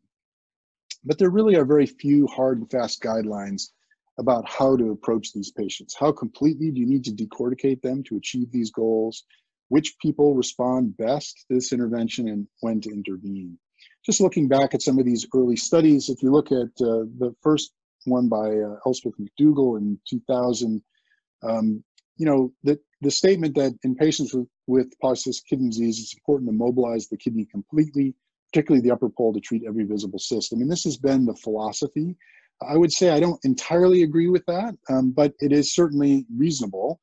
But 1.04 1.18
there 1.18 1.30
really 1.30 1.56
are 1.56 1.64
very 1.64 1.86
few 1.86 2.26
hard 2.28 2.58
and 2.58 2.70
fast 2.70 3.02
guidelines 3.02 3.70
about 4.18 4.48
how 4.48 4.76
to 4.76 4.90
approach 4.90 5.32
these 5.32 5.50
patients. 5.50 5.96
How 5.98 6.12
completely 6.12 6.70
do 6.70 6.80
you 6.80 6.86
need 6.86 7.04
to 7.04 7.12
decorticate 7.12 7.82
them 7.82 8.02
to 8.04 8.16
achieve 8.16 8.50
these 8.50 8.70
goals? 8.70 9.24
Which 9.68 9.96
people 10.00 10.34
respond 10.34 10.96
best 10.96 11.44
to 11.48 11.54
this 11.54 11.72
intervention 11.72 12.28
and 12.28 12.46
when 12.60 12.80
to 12.80 12.90
intervene. 12.90 13.58
Just 14.04 14.20
looking 14.20 14.48
back 14.48 14.74
at 14.74 14.82
some 14.82 14.98
of 14.98 15.04
these 15.04 15.26
early 15.34 15.56
studies, 15.56 16.08
if 16.08 16.22
you 16.22 16.30
look 16.30 16.50
at 16.50 16.68
uh, 16.80 17.04
the 17.18 17.34
first 17.42 17.72
one 18.04 18.28
by 18.28 18.48
uh, 18.48 18.76
Elspeth 18.86 19.12
McDougall 19.20 19.78
in 19.78 19.98
2000, 20.08 20.82
um, 21.42 21.84
you 22.16 22.26
know, 22.26 22.52
the, 22.64 22.78
the 23.00 23.10
statement 23.10 23.54
that 23.54 23.76
in 23.84 23.94
patients 23.94 24.34
with, 24.34 24.48
with 24.66 24.98
polycystic 25.02 25.44
kidney 25.48 25.68
disease, 25.68 26.00
it's 26.00 26.14
important 26.14 26.48
to 26.48 26.56
mobilize 26.56 27.08
the 27.08 27.16
kidney 27.16 27.46
completely, 27.50 28.14
particularly 28.52 28.82
the 28.82 28.92
upper 28.92 29.08
pole 29.08 29.32
to 29.32 29.40
treat 29.40 29.62
every 29.66 29.84
visible 29.84 30.18
cyst. 30.18 30.52
I 30.52 30.56
mean, 30.56 30.68
this 30.68 30.84
has 30.84 30.96
been 30.96 31.24
the 31.24 31.36
philosophy. 31.36 32.16
I 32.66 32.76
would 32.76 32.92
say 32.92 33.10
I 33.10 33.20
don't 33.20 33.38
entirely 33.44 34.02
agree 34.02 34.28
with 34.28 34.44
that, 34.46 34.74
um, 34.90 35.12
but 35.12 35.32
it 35.38 35.52
is 35.52 35.74
certainly 35.74 36.26
reasonable. 36.36 37.00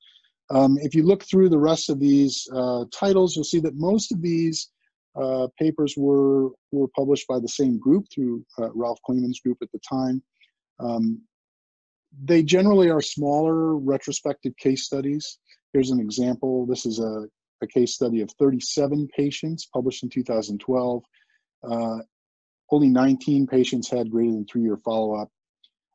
Um, 0.52 0.78
if 0.80 0.94
you 0.94 1.04
look 1.04 1.24
through 1.24 1.50
the 1.50 1.58
rest 1.58 1.90
of 1.90 2.00
these 2.00 2.48
uh, 2.54 2.86
titles, 2.94 3.36
you'll 3.36 3.46
see 3.46 3.60
that 3.62 3.76
most 3.76 4.12
of 4.12 4.22
these 4.22 4.70
uh, 5.20 5.48
papers 5.60 5.96
were, 5.98 6.50
were 6.72 6.88
published 6.96 7.28
by 7.28 7.40
the 7.40 7.48
same 7.48 7.80
group 7.80 8.06
through 8.14 8.46
uh, 8.60 8.70
Ralph 8.74 9.00
Clayman's 9.08 9.40
group 9.40 9.58
at 9.62 9.72
the 9.72 9.80
time. 9.80 10.22
Um, 10.80 11.22
they 12.24 12.44
generally 12.44 12.90
are 12.90 13.02
smaller 13.02 13.76
retrospective 13.78 14.56
case 14.58 14.84
studies. 14.84 15.40
Here's 15.74 15.92
an 15.92 16.00
example. 16.00 16.66
This 16.66 16.86
is 16.86 17.00
a, 17.00 17.26
a 17.62 17.68
case 17.68 17.94
study 17.94 18.22
of 18.22 18.30
37 18.40 19.08
patients 19.16 19.68
published 19.74 20.04
in 20.04 20.10
2012. 20.10 21.04
Uh, 21.64 21.98
only 22.72 22.90
19 22.90 23.48
patients 23.48 23.90
had 23.90 24.12
greater 24.12 24.32
than 24.32 24.46
three-year 24.46 24.78
follow-up. 24.78 25.30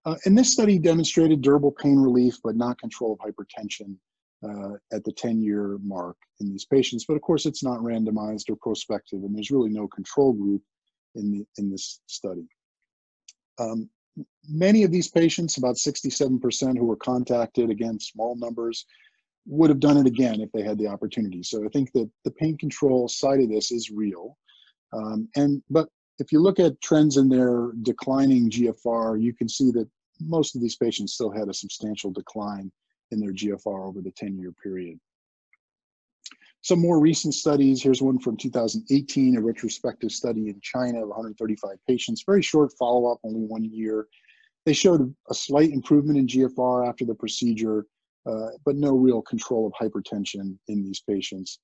Uh, 0.07 0.17
and 0.25 0.37
this 0.37 0.53
study 0.53 0.79
demonstrated 0.79 1.43
durable 1.43 1.73
pain 1.73 1.99
relief, 1.99 2.37
but 2.43 2.57
not 2.57 2.79
control 2.79 3.13
of 3.13 3.19
hypertension 3.19 3.97
uh, 4.43 4.73
at 4.93 5.05
the 5.05 5.13
10 5.13 5.43
year 5.43 5.79
mark 5.83 6.17
in 6.41 6.49
these 6.51 6.65
patients. 6.65 7.05
But 7.07 7.15
of 7.15 7.23
course, 7.23 7.47
it's 7.47 7.63
not 7.63 7.81
randomized 7.81 8.51
or 8.51 8.57
prospective, 8.57 9.23
and 9.23 9.35
there's 9.35 9.51
really 9.51 9.71
no 9.71 9.87
control 9.89 10.33
group 10.33 10.63
in, 11.15 11.31
the, 11.31 11.47
in 11.59 11.71
this 11.71 12.01
study. 12.07 12.47
Um, 13.59 13.91
many 14.49 14.83
of 14.83 14.91
these 14.91 15.09
patients, 15.09 15.59
about 15.59 15.77
67% 15.77 16.77
who 16.77 16.85
were 16.85 16.97
contacted, 16.97 17.71
again, 17.71 18.01
small 18.01 18.37
numbers, 18.37 18.87
would 19.47 19.71
have 19.71 19.81
done 19.81 19.97
it 19.97 20.07
again 20.07 20.41
if 20.41 20.51
they 20.53 20.63
had 20.63 20.79
the 20.79 20.87
opportunity. 20.87 21.43
So 21.43 21.65
I 21.65 21.69
think 21.69 21.93
that 21.93 22.11
the 22.25 22.31
pain 22.31 22.57
control 22.59 23.09
side 23.09 23.41
of 23.41 23.49
this 23.49 23.73
is 23.73 23.91
real. 23.91 24.37
Um, 24.93 25.29
and 25.37 25.63
but 25.71 25.89
if 26.19 26.33
you 26.33 26.41
look 26.41 26.61
at 26.61 26.81
trends 26.83 27.17
in 27.17 27.29
their 27.29 27.73
declining 27.83 28.51
GFR, 28.51 29.21
you 29.21 29.33
can 29.33 29.49
see 29.49 29.71
that 29.73 29.89
most 30.21 30.55
of 30.55 30.61
these 30.61 30.77
patients 30.77 31.15
still 31.15 31.31
had 31.31 31.49
a 31.49 31.55
substantial 31.55 32.11
decline 32.11 32.71
in 33.11 33.21
their 33.21 33.33
GFR 33.33 33.87
over 33.87 34.01
the 34.01 34.13
10 34.13 34.39
year 34.39 34.53
period. 34.63 34.99
Some 36.63 36.81
more 36.81 37.01
recent 37.01 37.35
studies, 37.35 37.83
here's 37.83 38.03
one 38.03 38.19
from 38.19 38.37
2018, 38.37 39.37
a 39.37 39.41
retrospective 39.41 40.13
study 40.13 40.51
in 40.51 40.61
China 40.63 41.03
of 41.03 41.09
135 41.09 41.79
patients, 41.89 42.23
very 42.27 42.43
short 42.43 42.73
follow-up, 42.79 43.19
only 43.25 43.41
one 43.41 43.65
year. 43.65 44.09
They 44.67 44.75
showed 44.75 45.15
a 45.31 45.35
slight 45.35 45.71
improvement 45.71 46.19
in 46.19 46.27
GFR 46.27 46.87
after 46.87 47.07
the 47.07 47.15
procedure, 47.15 47.87
uh, 48.27 48.49
but 48.67 48.77
no 48.77 48.95
real 48.95 49.23
control 49.23 49.67
of 49.67 49.73
hypertension 49.73 50.59
in 50.69 50.85
these 50.85 51.01
patients. 51.01 51.61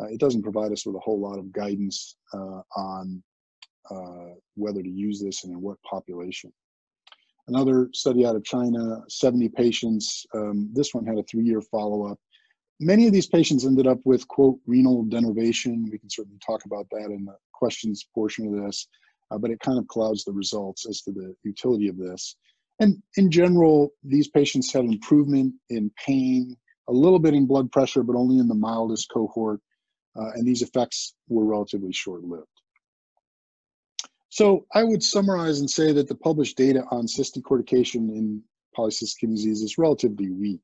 Uh, 0.00 0.06
it 0.06 0.18
doesn't 0.18 0.42
provide 0.42 0.72
us 0.72 0.86
with 0.86 0.96
a 0.96 1.00
whole 1.00 1.20
lot 1.20 1.38
of 1.38 1.52
guidance 1.52 2.16
uh, 2.32 2.62
on 2.74 3.22
uh, 3.90 4.34
whether 4.54 4.82
to 4.82 4.88
use 4.88 5.20
this 5.20 5.44
and 5.44 5.52
in 5.52 5.60
what 5.60 5.76
population. 5.82 6.52
Another 7.48 7.88
study 7.94 8.26
out 8.26 8.36
of 8.36 8.44
China, 8.44 9.02
70 9.08 9.48
patients. 9.48 10.26
Um, 10.34 10.68
this 10.74 10.92
one 10.92 11.06
had 11.06 11.18
a 11.18 11.22
three-year 11.22 11.62
follow-up. 11.62 12.18
Many 12.78 13.06
of 13.06 13.12
these 13.12 13.26
patients 13.26 13.64
ended 13.64 13.86
up 13.86 13.98
with, 14.04 14.28
quote, 14.28 14.58
renal 14.66 15.04
denervation. 15.06 15.90
We 15.90 15.98
can 15.98 16.10
certainly 16.10 16.38
talk 16.46 16.66
about 16.66 16.86
that 16.90 17.06
in 17.06 17.24
the 17.24 17.36
questions 17.54 18.06
portion 18.14 18.46
of 18.46 18.62
this, 18.64 18.86
uh, 19.30 19.38
but 19.38 19.50
it 19.50 19.60
kind 19.60 19.78
of 19.78 19.88
clouds 19.88 20.24
the 20.24 20.32
results 20.32 20.86
as 20.86 21.00
to 21.02 21.10
the 21.10 21.34
utility 21.42 21.88
of 21.88 21.96
this. 21.96 22.36
And 22.80 23.02
in 23.16 23.30
general, 23.30 23.90
these 24.04 24.28
patients 24.28 24.72
had 24.72 24.84
improvement 24.84 25.54
in 25.70 25.90
pain, 26.06 26.54
a 26.88 26.92
little 26.92 27.18
bit 27.18 27.34
in 27.34 27.46
blood 27.46 27.72
pressure, 27.72 28.02
but 28.02 28.14
only 28.14 28.38
in 28.38 28.46
the 28.46 28.54
mildest 28.54 29.10
cohort. 29.10 29.60
Uh, 30.14 30.30
and 30.34 30.46
these 30.46 30.62
effects 30.62 31.14
were 31.28 31.44
relatively 31.44 31.92
short-lived. 31.92 32.46
So 34.38 34.66
I 34.72 34.84
would 34.84 35.02
summarize 35.02 35.58
and 35.58 35.68
say 35.68 35.92
that 35.92 36.06
the 36.06 36.14
published 36.14 36.56
data 36.56 36.84
on 36.92 37.08
cystic 37.08 37.42
decortication 37.42 38.08
in 38.16 38.40
polycystic 38.78 39.18
kidney 39.18 39.34
disease 39.34 39.62
is 39.62 39.78
relatively 39.78 40.30
weak. 40.30 40.62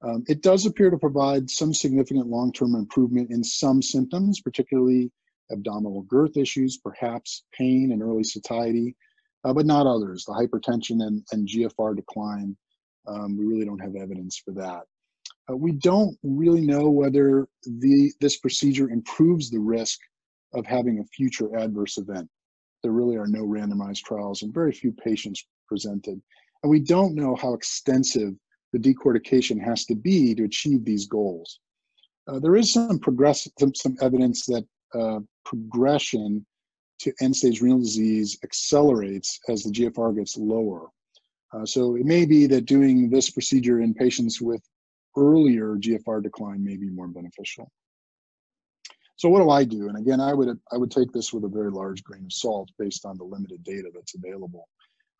Um, 0.00 0.24
it 0.28 0.40
does 0.40 0.64
appear 0.64 0.88
to 0.88 0.96
provide 0.96 1.50
some 1.50 1.74
significant 1.74 2.28
long-term 2.28 2.74
improvement 2.74 3.30
in 3.30 3.44
some 3.44 3.82
symptoms, 3.82 4.40
particularly 4.40 5.12
abdominal 5.52 6.04
girth 6.04 6.38
issues, 6.38 6.78
perhaps 6.78 7.44
pain 7.52 7.92
and 7.92 8.02
early 8.02 8.24
satiety, 8.24 8.96
uh, 9.44 9.52
but 9.52 9.66
not 9.66 9.86
others. 9.86 10.24
The 10.24 10.32
hypertension 10.32 11.06
and, 11.06 11.22
and 11.32 11.46
GFR 11.46 11.96
decline, 11.96 12.56
um, 13.06 13.36
we 13.36 13.44
really 13.44 13.66
don't 13.66 13.82
have 13.82 13.94
evidence 13.94 14.40
for 14.42 14.52
that. 14.52 14.84
Uh, 15.50 15.56
we 15.58 15.72
don't 15.72 16.16
really 16.22 16.62
know 16.62 16.88
whether 16.88 17.46
the 17.62 18.10
this 18.22 18.38
procedure 18.38 18.88
improves 18.88 19.50
the 19.50 19.60
risk 19.60 20.00
of 20.54 20.64
having 20.64 21.00
a 21.00 21.04
future 21.14 21.58
adverse 21.58 21.98
event. 21.98 22.30
There 22.86 22.92
really 22.92 23.16
are 23.16 23.26
no 23.26 23.42
randomized 23.42 24.04
trials 24.04 24.42
and 24.42 24.54
very 24.54 24.70
few 24.70 24.92
patients 24.92 25.44
presented. 25.66 26.22
And 26.62 26.70
we 26.70 26.78
don't 26.78 27.16
know 27.16 27.34
how 27.34 27.52
extensive 27.52 28.34
the 28.72 28.78
decortication 28.78 29.60
has 29.60 29.84
to 29.86 29.96
be 29.96 30.36
to 30.36 30.44
achieve 30.44 30.84
these 30.84 31.08
goals. 31.08 31.58
Uh, 32.28 32.38
there 32.38 32.54
is 32.54 32.72
some 32.72 33.00
progress, 33.00 33.48
some, 33.58 33.74
some 33.74 33.96
evidence 34.00 34.46
that 34.46 34.64
uh, 34.94 35.18
progression 35.44 36.46
to 37.00 37.12
end-stage 37.20 37.60
renal 37.60 37.80
disease 37.80 38.38
accelerates 38.44 39.40
as 39.48 39.64
the 39.64 39.72
GFR 39.72 40.16
gets 40.16 40.36
lower. 40.36 40.86
Uh, 41.52 41.66
so 41.66 41.96
it 41.96 42.06
may 42.06 42.24
be 42.24 42.46
that 42.46 42.66
doing 42.66 43.10
this 43.10 43.30
procedure 43.30 43.80
in 43.80 43.94
patients 43.94 44.40
with 44.40 44.62
earlier 45.16 45.74
GFR 45.74 46.22
decline 46.22 46.62
may 46.62 46.76
be 46.76 46.88
more 46.88 47.08
beneficial. 47.08 47.68
So 49.16 49.28
what 49.30 49.40
do 49.40 49.50
I 49.50 49.64
do? 49.64 49.88
And 49.88 49.96
again, 49.96 50.20
I 50.20 50.34
would 50.34 50.58
I 50.72 50.76
would 50.76 50.90
take 50.90 51.12
this 51.12 51.32
with 51.32 51.44
a 51.44 51.48
very 51.48 51.70
large 51.70 52.04
grain 52.04 52.24
of 52.24 52.32
salt 52.32 52.70
based 52.78 53.06
on 53.06 53.16
the 53.16 53.24
limited 53.24 53.64
data 53.64 53.90
that's 53.94 54.14
available. 54.14 54.68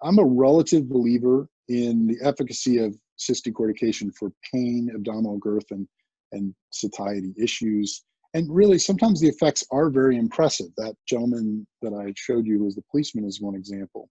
I'm 0.03 0.19
a 0.19 0.25
relative 0.25 0.89
believer 0.89 1.49
in 1.69 2.07
the 2.07 2.19
efficacy 2.23 2.79
of 2.79 2.97
cyst 3.17 3.47
decortication 3.47 4.15
for 4.15 4.31
pain, 4.53 4.91
abdominal 4.95 5.39
girth, 5.39 5.65
and, 5.71 5.89
and 6.33 6.55
satiety 6.71 7.33
issues. 7.39 8.05
And 8.35 8.55
really, 8.55 8.79
sometimes 8.79 9.21
the 9.21 9.29
effects 9.29 9.65
are 9.71 9.89
very 9.89 10.19
impressive. 10.19 10.67
That 10.77 10.95
gentleman 11.09 11.67
that 11.81 11.95
I 11.95 12.13
showed 12.17 12.47
you, 12.47 12.63
was 12.63 12.75
the 12.75 12.83
policeman, 12.91 13.25
is 13.25 13.41
one 13.41 13.55
example. 13.55 14.11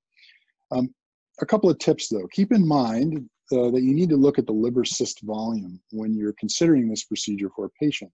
Um, 0.71 0.93
a 1.41 1.45
couple 1.45 1.69
of 1.69 1.77
tips, 1.77 2.09
though. 2.09 2.27
Keep 2.31 2.51
in 2.51 2.67
mind 2.67 3.29
uh, 3.51 3.69
that 3.69 3.83
you 3.83 3.93
need 3.93 4.09
to 4.09 4.17
look 4.17 4.39
at 4.39 4.47
the 4.47 4.51
liver 4.51 4.83
cyst 4.83 5.21
volume 5.21 5.79
when 5.91 6.15
you're 6.15 6.33
considering 6.39 6.89
this 6.89 7.03
procedure 7.03 7.51
for 7.55 7.65
a 7.65 7.69
patient. 7.79 8.11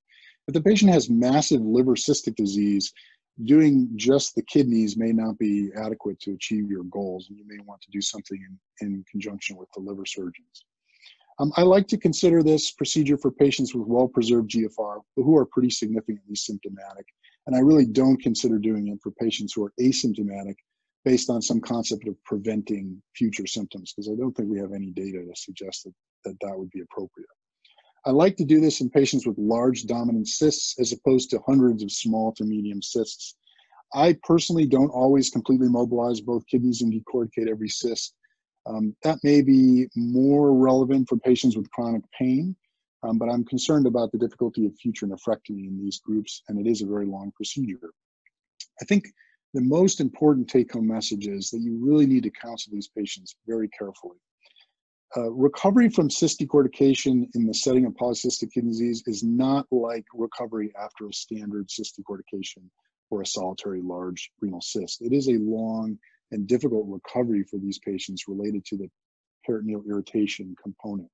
If 0.47 0.53
the 0.53 0.61
patient 0.61 0.91
has 0.91 1.09
massive 1.09 1.61
liver 1.61 1.95
cystic 1.95 2.35
disease, 2.35 2.91
doing 3.45 3.89
just 3.95 4.35
the 4.35 4.41
kidneys 4.43 4.97
may 4.97 5.11
not 5.11 5.37
be 5.37 5.69
adequate 5.75 6.19
to 6.21 6.33
achieve 6.33 6.69
your 6.69 6.83
goals, 6.85 7.27
and 7.29 7.37
you 7.37 7.45
may 7.47 7.63
want 7.63 7.81
to 7.81 7.91
do 7.91 8.01
something 8.01 8.39
in, 8.81 8.87
in 8.87 9.05
conjunction 9.09 9.55
with 9.55 9.69
the 9.75 9.81
liver 9.81 10.05
surgeons. 10.05 10.65
Um, 11.39 11.51
I 11.55 11.61
like 11.63 11.87
to 11.87 11.97
consider 11.97 12.43
this 12.43 12.71
procedure 12.71 13.17
for 13.17 13.31
patients 13.31 13.73
with 13.73 13.87
well-preserved 13.87 14.49
GFR 14.51 15.01
who 15.15 15.37
are 15.37 15.45
pretty 15.45 15.69
significantly 15.69 16.35
symptomatic, 16.35 17.05
and 17.47 17.55
I 17.55 17.59
really 17.59 17.85
don't 17.85 18.21
consider 18.21 18.59
doing 18.59 18.89
it 18.89 18.99
for 19.01 19.11
patients 19.11 19.53
who 19.53 19.63
are 19.65 19.73
asymptomatic 19.79 20.55
based 21.03 21.29
on 21.29 21.41
some 21.41 21.59
concept 21.59 22.07
of 22.07 22.23
preventing 22.25 23.01
future 23.15 23.47
symptoms, 23.47 23.93
because 23.93 24.09
I 24.09 24.15
don't 24.15 24.33
think 24.33 24.49
we 24.49 24.59
have 24.59 24.73
any 24.73 24.91
data 24.91 25.19
to 25.19 25.35
suggest 25.35 25.85
that, 25.85 25.93
that 26.25 26.37
that 26.41 26.57
would 26.57 26.69
be 26.69 26.81
appropriate. 26.81 27.29
I 28.05 28.11
like 28.11 28.35
to 28.37 28.45
do 28.45 28.59
this 28.59 28.81
in 28.81 28.89
patients 28.89 29.27
with 29.27 29.37
large 29.37 29.85
dominant 29.85 30.27
cysts 30.27 30.79
as 30.79 30.91
opposed 30.91 31.29
to 31.29 31.41
hundreds 31.45 31.83
of 31.83 31.91
small 31.91 32.33
to 32.33 32.43
medium 32.43 32.81
cysts. 32.81 33.35
I 33.93 34.17
personally 34.23 34.65
don't 34.65 34.89
always 34.89 35.29
completely 35.29 35.69
mobilize 35.69 36.19
both 36.21 36.47
kidneys 36.47 36.81
and 36.81 36.91
decorticate 36.91 37.47
every 37.47 37.69
cyst. 37.69 38.15
Um, 38.65 38.95
that 39.03 39.19
may 39.23 39.41
be 39.41 39.87
more 39.95 40.53
relevant 40.53 41.09
for 41.09 41.17
patients 41.17 41.55
with 41.55 41.69
chronic 41.71 42.03
pain, 42.17 42.55
um, 43.03 43.17
but 43.17 43.29
I'm 43.29 43.43
concerned 43.43 43.85
about 43.85 44.11
the 44.11 44.17
difficulty 44.17 44.65
of 44.65 44.75
future 44.77 45.05
nephrectomy 45.05 45.67
in 45.67 45.79
these 45.81 45.99
groups, 45.99 46.43
and 46.47 46.59
it 46.59 46.69
is 46.69 46.81
a 46.81 46.87
very 46.87 47.05
long 47.05 47.31
procedure. 47.35 47.91
I 48.81 48.85
think 48.85 49.05
the 49.53 49.61
most 49.61 49.99
important 49.99 50.47
take 50.47 50.71
home 50.71 50.87
message 50.87 51.27
is 51.27 51.49
that 51.49 51.59
you 51.59 51.77
really 51.79 52.05
need 52.05 52.23
to 52.23 52.31
counsel 52.31 52.71
these 52.73 52.87
patients 52.87 53.35
very 53.47 53.67
carefully. 53.69 54.17
Uh, 55.17 55.29
recovery 55.31 55.89
from 55.89 56.09
cyst 56.09 56.39
decortication 56.39 57.27
in 57.35 57.45
the 57.45 57.53
setting 57.53 57.85
of 57.85 57.93
polycystic 57.93 58.49
kidney 58.53 58.69
disease 58.69 59.03
is 59.07 59.23
not 59.23 59.65
like 59.69 60.05
recovery 60.13 60.71
after 60.81 61.05
a 61.07 61.13
standard 61.13 61.69
cyst 61.69 61.99
decortication 61.99 62.63
or 63.09 63.21
a 63.21 63.25
solitary 63.25 63.81
large 63.81 64.31
renal 64.39 64.61
cyst. 64.61 65.01
It 65.01 65.11
is 65.11 65.27
a 65.27 65.33
long 65.33 65.97
and 66.31 66.47
difficult 66.47 66.85
recovery 66.87 67.43
for 67.43 67.57
these 67.57 67.77
patients 67.79 68.29
related 68.29 68.63
to 68.65 68.77
the 68.77 68.89
peritoneal 69.45 69.83
irritation 69.85 70.55
component. 70.61 71.09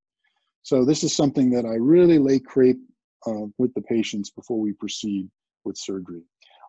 So 0.62 0.86
this 0.86 1.03
is 1.03 1.15
something 1.15 1.49
that 1.51 1.65
I 1.65 1.75
really 1.75 2.19
lay 2.19 2.38
crepe 2.38 2.79
uh, 3.25 3.47
with 3.57 3.73
the 3.73 3.81
patients 3.81 4.29
before 4.29 4.60
we 4.60 4.73
proceed 4.73 5.27
with 5.65 5.75
surgery. 5.75 6.21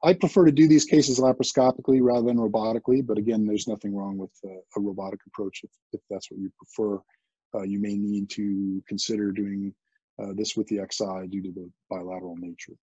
I 0.02 0.14
prefer 0.14 0.46
to 0.46 0.52
do 0.52 0.66
these 0.66 0.84
cases 0.84 1.18
laparoscopically 1.18 2.00
rather 2.00 2.26
than 2.26 2.38
robotically, 2.38 3.04
but 3.04 3.18
again, 3.18 3.44
there's 3.44 3.66
nothing 3.66 3.94
wrong 3.94 4.16
with 4.16 4.30
uh, 4.46 4.60
a 4.76 4.80
robotic 4.80 5.20
approach 5.26 5.60
if, 5.64 5.70
if 5.92 6.00
that's 6.08 6.30
what 6.30 6.40
you 6.40 6.50
prefer 6.56 7.02
uh, 7.54 7.62
you 7.62 7.80
may 7.80 7.96
need 7.96 8.28
to 8.30 8.82
consider 8.86 9.32
doing 9.32 9.74
uh, 10.20 10.32
this 10.34 10.56
with 10.56 10.66
the 10.68 10.76
XI 10.90 11.28
due 11.28 11.42
to 11.42 11.52
the 11.52 11.70
bilateral 11.90 12.36
nature. 12.36 12.74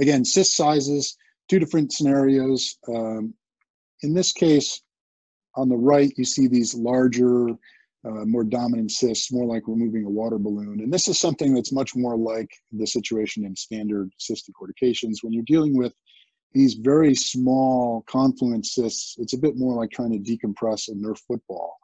Again, 0.00 0.24
cyst 0.24 0.56
sizes, 0.56 1.16
two 1.48 1.58
different 1.58 1.92
scenarios. 1.92 2.76
Um, 2.88 3.34
in 4.02 4.14
this 4.14 4.32
case, 4.32 4.82
on 5.54 5.68
the 5.68 5.76
right, 5.76 6.12
you 6.16 6.24
see 6.24 6.46
these 6.46 6.74
larger, 6.74 7.50
uh, 8.04 8.24
more 8.24 8.44
dominant 8.44 8.90
cysts, 8.90 9.32
more 9.32 9.46
like 9.46 9.62
removing 9.66 10.04
a 10.04 10.10
water 10.10 10.38
balloon. 10.38 10.80
And 10.80 10.92
this 10.92 11.08
is 11.08 11.18
something 11.18 11.54
that's 11.54 11.72
much 11.72 11.94
more 11.94 12.16
like 12.16 12.50
the 12.72 12.86
situation 12.86 13.44
in 13.44 13.54
standard 13.54 14.10
cyst 14.18 14.50
decortications. 14.50 15.18
When 15.22 15.32
you're 15.32 15.42
dealing 15.44 15.76
with 15.76 15.92
these 16.52 16.74
very 16.74 17.14
small 17.14 18.02
confluent 18.08 18.66
cysts, 18.66 19.16
it's 19.18 19.34
a 19.34 19.38
bit 19.38 19.56
more 19.56 19.74
like 19.74 19.90
trying 19.90 20.12
to 20.12 20.18
decompress 20.18 20.88
a 20.88 20.92
Nerf 20.92 21.18
football 21.28 21.76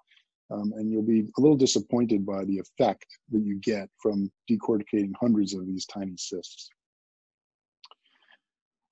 um, 0.51 0.73
and 0.77 0.91
you'll 0.91 1.03
be 1.03 1.21
a 1.37 1.41
little 1.41 1.57
disappointed 1.57 2.25
by 2.25 2.45
the 2.45 2.59
effect 2.59 3.07
that 3.31 3.43
you 3.43 3.59
get 3.61 3.89
from 4.01 4.31
decorticating 4.51 5.13
hundreds 5.19 5.55
of 5.55 5.67
these 5.67 5.87
tiny 5.87 6.17
cysts. 6.17 6.71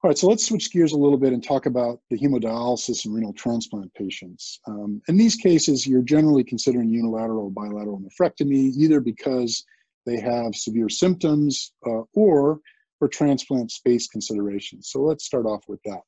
All 0.03 0.09
right, 0.09 0.19
so 0.19 0.29
let's 0.29 0.45
switch 0.45 0.71
gears 0.71 0.93
a 0.93 0.99
little 0.99 1.17
bit 1.17 1.33
and 1.33 1.43
talk 1.43 1.65
about 1.65 1.99
the 2.11 2.19
hemodialysis 2.19 3.07
and 3.07 3.15
renal 3.15 3.33
transplant 3.33 3.93
patients. 3.95 4.61
Um, 4.67 5.01
in 5.09 5.17
these 5.17 5.35
cases, 5.35 5.87
you're 5.87 6.03
generally 6.03 6.45
considering 6.45 6.91
unilateral 6.91 7.49
bilateral 7.49 8.01
nephrectomy, 8.01 8.73
either 8.77 9.01
because 9.01 9.65
they 10.05 10.21
have 10.21 10.55
severe 10.55 10.91
symptoms 10.91 11.73
uh, 11.87 12.03
or 12.13 12.61
for 12.99 13.09
transplant 13.09 13.71
space 13.71 14.07
considerations. 14.07 14.91
So 14.91 15.01
let's 15.01 15.25
start 15.25 15.47
off 15.47 15.65
with 15.69 15.81
that. 15.87 16.03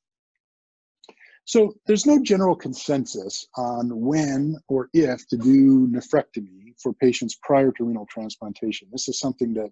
So 1.47 1.73
there's 1.85 2.05
no 2.05 2.21
general 2.21 2.57
consensus 2.57 3.47
on 3.55 4.01
when 4.01 4.57
or 4.67 4.89
if 4.93 5.25
to 5.29 5.37
do 5.37 5.87
nephrectomy 5.87 6.73
for 6.77 6.91
patients 6.91 7.37
prior 7.41 7.71
to 7.71 7.85
renal 7.85 8.05
transplantation. 8.09 8.89
This 8.91 9.07
is 9.07 9.17
something 9.17 9.53
that 9.53 9.71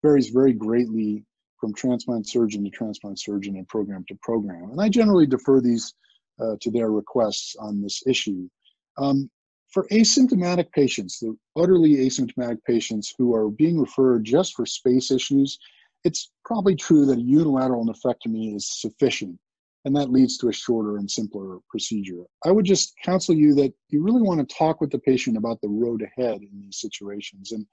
varies 0.00 0.30
very 0.30 0.54
greatly 0.54 1.22
from 1.60 1.74
transplant 1.74 2.26
surgeon 2.26 2.64
to 2.64 2.70
transplant 2.70 3.20
surgeon 3.20 3.56
and 3.56 3.68
program 3.68 4.02
to 4.08 4.14
program. 4.22 4.70
And 4.70 4.80
I 4.80 4.88
generally 4.88 5.26
defer 5.26 5.60
these 5.60 5.92
uh, 6.40 6.56
to 6.58 6.70
their 6.70 6.90
requests 6.90 7.54
on 7.60 7.82
this 7.82 8.02
issue. 8.06 8.48
Um, 8.96 9.30
for 9.68 9.86
asymptomatic 9.88 10.72
patients, 10.72 11.18
the 11.18 11.36
utterly 11.54 11.96
asymptomatic 11.96 12.64
patients 12.64 13.14
who 13.18 13.34
are 13.34 13.50
being 13.50 13.78
referred 13.78 14.24
just 14.24 14.54
for 14.54 14.64
space 14.64 15.10
issues, 15.10 15.58
it's 16.02 16.30
probably 16.46 16.76
true 16.76 17.04
that 17.04 17.18
a 17.18 17.22
unilateral 17.22 17.84
nephrectomy 17.84 18.56
is 18.56 18.80
sufficient 18.80 19.38
and 19.84 19.96
that 19.96 20.10
leads 20.10 20.36
to 20.38 20.48
a 20.48 20.52
shorter 20.52 20.98
and 20.98 21.10
simpler 21.10 21.58
procedure. 21.68 22.22
I 22.44 22.50
would 22.50 22.66
just 22.66 22.94
counsel 23.02 23.34
you 23.34 23.54
that 23.54 23.72
you 23.88 24.02
really 24.02 24.22
want 24.22 24.46
to 24.46 24.54
talk 24.54 24.80
with 24.80 24.90
the 24.90 24.98
patient 24.98 25.36
about 25.36 25.60
the 25.60 25.68
road 25.68 26.02
ahead 26.02 26.42
in 26.42 26.60
these 26.60 26.80
situations. 26.80 27.52
And 27.52 27.66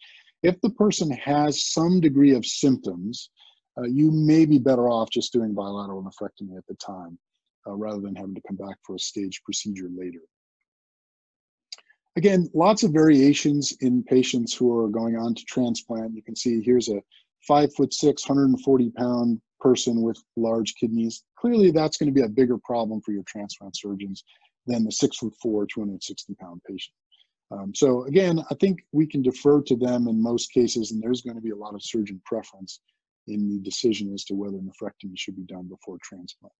if 0.44 0.60
the 0.62 0.70
person 0.72 1.12
has 1.12 1.72
some 1.72 2.00
degree 2.00 2.34
of 2.34 2.46
symptoms, 2.46 3.30
uh, 3.78 3.84
you 3.84 4.12
may 4.12 4.46
be 4.46 4.58
better 4.58 4.90
off 4.90 5.10
just 5.10 5.34
doing 5.34 5.54
bilateral 5.54 6.02
nephrectomy 6.04 6.58
at 6.58 6.66
the 6.68 6.76
time 6.76 7.18
uh, 7.68 7.74
rather 7.74 8.00
than 8.00 8.16
having 8.16 8.36
to 8.36 8.42
come 8.48 8.56
back 8.58 8.78
for 8.84 8.96
a 8.96 9.00
staged 9.00 9.44
procedure 9.44 9.90
later. 9.96 10.22
Again, 12.16 12.50
lots 12.56 12.82
of 12.82 12.92
variations 12.92 13.74
in 13.82 14.02
patients 14.04 14.54
who 14.54 14.76
are 14.76 14.88
going 14.88 15.16
on 15.18 15.36
to 15.36 15.44
transplant. 15.44 16.16
You 16.16 16.24
can 16.24 16.36
see 16.36 16.62
here's 16.62 16.90
a 16.90 17.02
five 17.46 17.74
foot 17.76 17.94
six, 17.94 18.28
140 18.28 18.92
pound 18.92 19.42
person 19.60 20.02
with 20.02 20.22
large 20.36 20.76
kidneys, 20.76 21.24
clearly 21.38 21.72
that's 21.72 21.98
going 21.98 22.08
to 22.08 22.14
be 22.14 22.26
a 22.26 22.30
bigger 22.30 22.58
problem 22.64 23.02
for 23.02 23.12
your 23.12 23.24
transplant 23.28 23.76
surgeons 23.76 24.24
than 24.66 24.84
the 24.84 24.92
six 24.92 25.18
foot 25.18 25.34
four, 25.42 25.66
260 25.66 26.36
pound 26.36 26.62
patient. 26.68 26.94
Um, 27.50 27.74
so 27.74 28.04
again, 28.06 28.44
I 28.52 28.56
think 28.56 28.80
we 28.92 29.08
can 29.08 29.22
defer 29.22 29.62
to 29.62 29.76
them 29.76 30.08
in 30.08 30.22
most 30.22 30.52
cases, 30.52 30.92
and 30.92 31.02
there's 31.02 31.22
going 31.22 31.38
to 31.38 31.42
be 31.42 31.52
a 31.52 31.56
lot 31.56 31.74
of 31.74 31.84
surgeon 31.84 32.22
preference 32.26 32.82
in 33.28 33.50
the 33.50 33.60
decision 33.60 34.14
as 34.14 34.24
to 34.26 34.36
whether 34.36 34.58
nephrectomy 34.58 35.16
should 35.16 35.36
be 35.36 35.44
done 35.44 35.68
before 35.68 35.98
transplant. 36.02 36.54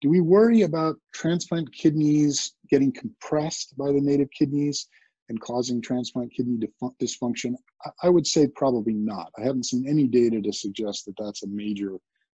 Do 0.00 0.10
we 0.10 0.20
worry 0.20 0.62
about 0.62 0.96
transplant 1.14 1.72
kidneys 1.72 2.52
getting 2.68 2.92
compressed 2.92 3.76
by 3.78 3.86
the 3.86 4.00
native 4.00 4.28
kidneys 4.36 4.86
and 5.28 5.40
causing 5.40 5.80
transplant 5.80 6.32
kidney 6.32 6.58
dysfunction? 7.00 7.54
I 8.02 8.08
would 8.08 8.26
say 8.26 8.46
probably 8.48 8.94
not. 8.94 9.30
I 9.38 9.42
haven't 9.42 9.66
seen 9.66 9.88
any 9.88 10.06
data 10.06 10.40
to 10.42 10.52
suggest 10.52 11.06
that 11.06 11.16
that's 11.18 11.42
a 11.42 11.48
major 11.48 11.96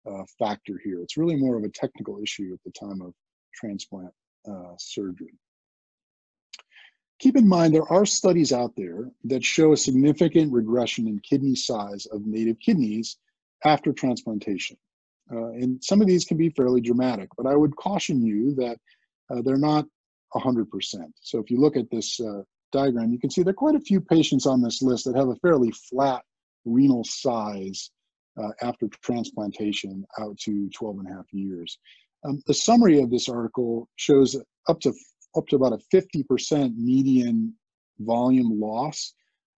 uh, 0.06 0.24
factor 0.38 0.80
here. 0.82 1.00
It's 1.02 1.16
really 1.16 1.36
more 1.36 1.56
of 1.56 1.64
a 1.64 1.68
technical 1.68 2.22
issue 2.22 2.52
at 2.52 2.62
the 2.64 2.72
time 2.72 3.00
of 3.00 3.14
transplant 3.54 4.12
uh, 4.48 4.74
surgery. 4.78 5.34
Keep 7.20 7.36
in 7.36 7.48
mind, 7.48 7.74
there 7.74 7.90
are 7.90 8.04
studies 8.04 8.52
out 8.52 8.74
there 8.76 9.10
that 9.24 9.44
show 9.44 9.72
a 9.72 9.76
significant 9.76 10.52
regression 10.52 11.06
in 11.06 11.20
kidney 11.20 11.54
size 11.54 12.06
of 12.06 12.26
native 12.26 12.58
kidneys 12.58 13.16
after 13.64 13.92
transplantation. 13.92 14.76
Uh, 15.32 15.52
and 15.52 15.82
some 15.82 16.00
of 16.00 16.06
these 16.06 16.24
can 16.24 16.36
be 16.36 16.50
fairly 16.50 16.80
dramatic, 16.80 17.30
but 17.36 17.46
I 17.46 17.56
would 17.56 17.76
caution 17.76 18.22
you 18.22 18.54
that 18.56 18.78
uh, 19.30 19.40
they're 19.42 19.56
not 19.56 19.86
100%. 20.34 20.66
So 21.20 21.38
if 21.38 21.50
you 21.50 21.58
look 21.58 21.76
at 21.76 21.90
this 21.90 22.20
uh, 22.20 22.42
diagram, 22.74 23.12
you 23.12 23.18
can 23.18 23.30
see 23.30 23.42
there 23.42 23.52
are 23.52 23.54
quite 23.54 23.76
a 23.76 23.80
few 23.80 24.00
patients 24.00 24.46
on 24.46 24.60
this 24.60 24.82
list 24.82 25.04
that 25.04 25.16
have 25.16 25.28
a 25.28 25.36
fairly 25.36 25.70
flat 25.70 26.22
renal 26.64 27.04
size 27.04 27.90
uh, 28.36 28.50
after 28.62 28.88
transplantation 29.02 30.04
out 30.18 30.36
to 30.38 30.68
12 30.70 30.98
and 30.98 31.08
a 31.08 31.14
half 31.14 31.26
years. 31.32 31.78
Um, 32.24 32.42
the 32.46 32.54
summary 32.54 33.00
of 33.00 33.10
this 33.10 33.28
article 33.28 33.88
shows 33.96 34.36
up 34.68 34.80
to 34.80 34.92
up 35.36 35.46
to 35.48 35.56
about 35.56 35.72
a 35.72 35.96
50% 35.96 36.76
median 36.76 37.54
volume 37.98 38.60
loss 38.60 39.14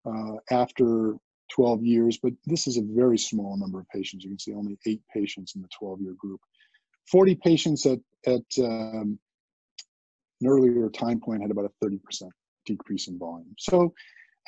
uh, 0.06 0.36
after 0.50 1.14
12 1.52 1.82
years, 1.82 2.18
but 2.22 2.32
this 2.46 2.66
is 2.66 2.76
a 2.78 2.82
very 2.82 3.18
small 3.18 3.56
number 3.56 3.80
of 3.80 3.88
patients. 3.88 4.24
You 4.24 4.30
can 4.30 4.38
see 4.38 4.54
only 4.54 4.78
eight 4.86 5.02
patients 5.12 5.54
in 5.56 5.62
the 5.62 5.68
12 5.78 6.00
year 6.00 6.14
group. 6.16 6.40
40 7.10 7.34
patients 7.36 7.86
at, 7.86 7.98
at 8.26 8.44
um, 8.60 9.18
an 10.40 10.46
earlier 10.48 10.88
time 10.90 11.20
point 11.20 11.42
had 11.42 11.50
about 11.50 11.66
a 11.66 11.84
30% 11.84 12.00
decrease 12.64 13.08
in 13.08 13.18
volume. 13.18 13.54
So 13.58 13.94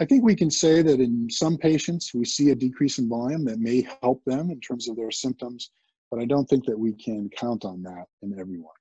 I 0.01 0.05
think 0.05 0.25
we 0.25 0.37
can 0.37 0.51
say 0.51 0.83
that 0.83 1.01
in 1.01 1.29
some 1.31 1.57
patients, 1.57 2.13
we 2.15 2.25
see 2.25 2.51
a 2.51 2.55
decrease 2.55 2.99
in 2.99 3.09
volume 3.09 3.45
that 3.47 3.59
may 3.59 3.87
help 4.03 4.23
them 4.27 4.51
in 4.51 4.61
terms 4.61 4.89
of 4.89 4.97
their 4.97 5.11
symptoms, 5.11 5.71
but 6.11 6.21
I 6.21 6.27
don't 6.27 6.47
think 6.47 6.67
that 6.67 6.79
we 6.79 6.93
can 6.93 7.31
count 7.31 7.65
on 7.65 7.83
that 7.85 8.05
in 8.23 8.39
everyone. 8.39 8.75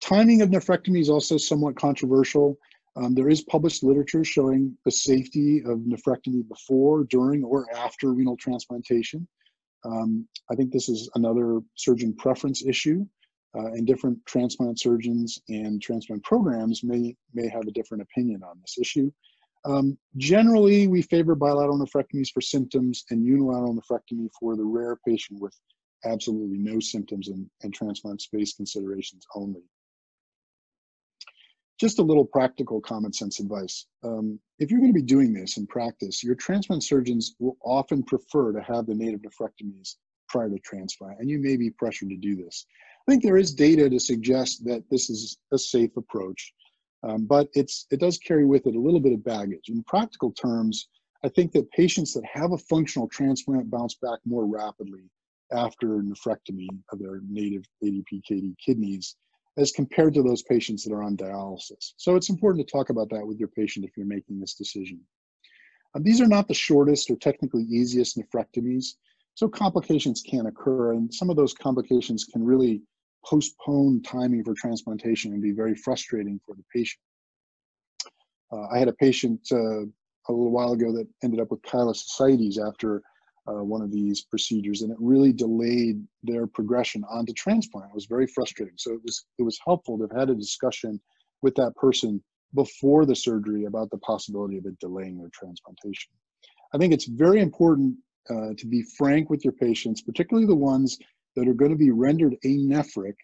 Timing 0.00 0.42
of 0.42 0.50
nephrectomy 0.50 1.00
is 1.00 1.10
also 1.10 1.36
somewhat 1.36 1.76
controversial. 1.76 2.58
Um, 2.96 3.14
there 3.14 3.28
is 3.28 3.42
published 3.42 3.82
literature 3.82 4.22
showing 4.22 4.76
the 4.84 4.90
safety 4.90 5.62
of 5.64 5.78
nephrectomy 5.78 6.46
before, 6.46 7.04
during, 7.04 7.42
or 7.42 7.66
after 7.74 8.12
renal 8.12 8.36
transplantation. 8.36 9.26
Um, 9.84 10.28
I 10.50 10.54
think 10.54 10.72
this 10.72 10.88
is 10.88 11.10
another 11.14 11.60
surgeon 11.74 12.14
preference 12.14 12.64
issue, 12.64 13.06
uh, 13.56 13.66
and 13.66 13.86
different 13.86 14.18
transplant 14.26 14.80
surgeons 14.80 15.38
and 15.48 15.80
transplant 15.80 16.22
programs 16.24 16.82
may, 16.82 17.16
may 17.32 17.48
have 17.48 17.66
a 17.66 17.72
different 17.72 18.02
opinion 18.02 18.42
on 18.42 18.58
this 18.60 18.76
issue. 18.78 19.10
Um, 19.64 19.96
generally, 20.16 20.88
we 20.88 21.02
favor 21.02 21.34
bilateral 21.34 21.78
nephrectomies 21.78 22.30
for 22.32 22.40
symptoms 22.40 23.04
and 23.10 23.24
unilateral 23.24 23.74
nephrectomy 23.74 24.28
for 24.38 24.56
the 24.56 24.64
rare 24.64 24.98
patient 25.06 25.40
with 25.40 25.54
absolutely 26.04 26.58
no 26.58 26.80
symptoms 26.80 27.28
and, 27.28 27.48
and 27.62 27.72
transplant 27.72 28.20
space 28.20 28.54
considerations 28.54 29.24
only. 29.34 29.62
Just 31.80 31.98
a 31.98 32.02
little 32.02 32.26
practical 32.26 32.80
common 32.80 33.12
sense 33.12 33.40
advice. 33.40 33.86
Um, 34.04 34.38
if 34.58 34.70
you're 34.70 34.80
going 34.80 34.92
to 34.92 35.00
be 35.00 35.02
doing 35.02 35.32
this 35.32 35.56
in 35.56 35.66
practice, 35.66 36.22
your 36.22 36.34
transplant 36.34 36.84
surgeons 36.84 37.34
will 37.40 37.56
often 37.64 38.02
prefer 38.02 38.52
to 38.52 38.62
have 38.62 38.86
the 38.86 38.94
native 38.94 39.22
nephrectomies 39.22 39.96
prior 40.28 40.50
to 40.50 40.58
transplant, 40.58 41.18
and 41.20 41.28
you 41.28 41.38
may 41.38 41.56
be 41.56 41.70
pressured 41.70 42.10
to 42.10 42.16
do 42.16 42.36
this. 42.36 42.66
I 43.06 43.12
think 43.12 43.22
there 43.22 43.36
is 43.36 43.54
data 43.54 43.90
to 43.90 44.00
suggest 44.00 44.64
that 44.64 44.82
this 44.90 45.10
is 45.10 45.36
a 45.52 45.58
safe 45.58 45.96
approach 45.96 46.52
um, 47.04 47.26
but 47.26 47.48
it's, 47.52 47.86
it 47.90 48.00
does 48.00 48.18
carry 48.18 48.46
with 48.46 48.66
it 48.66 48.76
a 48.76 48.80
little 48.80 49.00
bit 49.00 49.12
of 49.12 49.24
baggage. 49.24 49.68
In 49.68 49.82
practical 49.84 50.32
terms, 50.32 50.88
I 51.22 51.28
think 51.28 51.52
that 51.52 51.70
patients 51.70 52.14
that 52.14 52.24
have 52.24 52.52
a 52.52 52.58
functional 52.58 53.08
transplant 53.08 53.70
bounce 53.70 53.94
back 53.94 54.20
more 54.24 54.46
rapidly 54.46 55.10
after 55.52 55.86
nephrectomy 55.86 56.68
of 56.90 56.98
their 56.98 57.20
native 57.28 57.64
ADP-KD 57.82 58.54
kidneys 58.64 59.16
as 59.58 59.70
compared 59.70 60.14
to 60.14 60.22
those 60.22 60.42
patients 60.42 60.82
that 60.84 60.94
are 60.94 61.02
on 61.02 61.16
dialysis. 61.16 61.92
So 61.96 62.16
it's 62.16 62.30
important 62.30 62.66
to 62.66 62.72
talk 62.72 62.88
about 62.88 63.10
that 63.10 63.26
with 63.26 63.38
your 63.38 63.48
patient 63.48 63.84
if 63.84 63.96
you're 63.96 64.06
making 64.06 64.40
this 64.40 64.54
decision. 64.54 65.00
Um, 65.94 66.02
these 66.02 66.20
are 66.20 66.26
not 66.26 66.48
the 66.48 66.54
shortest 66.54 67.10
or 67.10 67.16
technically 67.16 67.64
easiest 67.64 68.18
nephrectomies, 68.18 68.94
so 69.34 69.48
complications 69.48 70.22
can 70.22 70.46
occur, 70.46 70.92
and 70.92 71.12
some 71.12 71.28
of 71.28 71.36
those 71.36 71.52
complications 71.52 72.24
can 72.24 72.42
really 72.42 72.82
postpone 73.28 74.02
timing 74.02 74.44
for 74.44 74.54
transplantation 74.54 75.32
and 75.32 75.42
be 75.42 75.52
very 75.52 75.74
frustrating 75.74 76.40
for 76.46 76.54
the 76.54 76.64
patient. 76.74 77.00
Uh, 78.52 78.66
I 78.72 78.78
had 78.78 78.88
a 78.88 78.92
patient 78.92 79.40
uh, 79.50 79.82
a 79.82 80.32
little 80.32 80.50
while 80.50 80.72
ago 80.72 80.92
that 80.92 81.08
ended 81.22 81.40
up 81.40 81.50
with 81.50 81.62
chylous 81.62 82.04
after 82.66 83.02
uh, 83.46 83.62
one 83.62 83.82
of 83.82 83.92
these 83.92 84.22
procedures, 84.22 84.82
and 84.82 84.90
it 84.90 84.96
really 84.98 85.32
delayed 85.32 86.02
their 86.22 86.46
progression 86.46 87.04
onto 87.10 87.32
transplant. 87.34 87.90
It 87.90 87.94
was 87.94 88.06
very 88.06 88.26
frustrating. 88.26 88.74
So 88.78 88.94
it 88.94 89.00
was 89.04 89.26
it 89.38 89.42
was 89.42 89.58
helpful 89.64 89.98
to 89.98 90.04
have 90.04 90.18
had 90.18 90.30
a 90.30 90.34
discussion 90.34 91.00
with 91.42 91.54
that 91.56 91.74
person 91.76 92.22
before 92.54 93.04
the 93.04 93.16
surgery 93.16 93.64
about 93.64 93.90
the 93.90 93.98
possibility 93.98 94.56
of 94.56 94.66
it 94.66 94.78
delaying 94.78 95.18
their 95.18 95.30
transplantation. 95.32 96.12
I 96.72 96.78
think 96.78 96.92
it's 96.92 97.06
very 97.06 97.40
important 97.40 97.96
uh, 98.30 98.54
to 98.56 98.66
be 98.66 98.82
frank 98.96 99.28
with 99.28 99.44
your 99.44 99.52
patients, 99.52 100.00
particularly 100.00 100.46
the 100.46 100.54
ones 100.54 100.98
that 101.36 101.48
are 101.48 101.54
going 101.54 101.70
to 101.70 101.76
be 101.76 101.90
rendered 101.90 102.36
anephric 102.44 103.14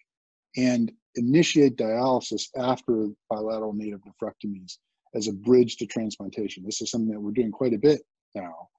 and 0.57 0.91
initiate 1.15 1.77
dialysis 1.77 2.43
after 2.57 3.09
bilateral 3.29 3.73
native 3.73 4.01
nephrectomies 4.01 4.77
as 5.13 5.27
a 5.27 5.33
bridge 5.33 5.77
to 5.77 5.85
transplantation. 5.85 6.63
This 6.63 6.81
is 6.81 6.91
something 6.91 7.11
that 7.11 7.19
we're 7.19 7.31
doing 7.31 7.51
quite 7.51 7.73
a 7.73 7.77
bit 7.77 8.01
now. 8.35 8.69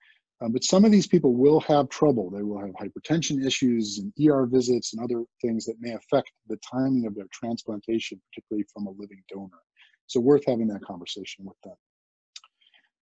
Um, 0.41 0.53
but 0.53 0.65
some 0.65 0.85
of 0.85 0.91
these 0.91 1.07
people 1.07 1.35
will 1.35 1.61
have 1.61 1.89
trouble. 1.89 2.29
They 2.31 2.43
will 2.43 2.59
have 2.59 2.71
hypertension 2.71 3.45
issues 3.47 3.99
and 3.99 4.13
ER 4.27 4.47
visits 4.47 4.93
and 4.93 5.03
other 5.03 5.25
things 5.41 5.67
that 5.67 5.77
may 5.79 5.93
affect 5.93 6.33
the 6.49 6.59
timing 6.69 7.07
of 7.07 7.15
their 7.15 7.27
transplantation, 7.33 8.21
particularly 8.31 8.65
from 8.73 8.87
a 8.87 8.91
living 8.91 9.23
donor. 9.29 9.61
So 10.07 10.21
worth 10.21 10.43
having 10.47 10.67
that 10.69 10.85
conversation 10.85 11.45
with 11.45 11.57
them. 11.63 11.77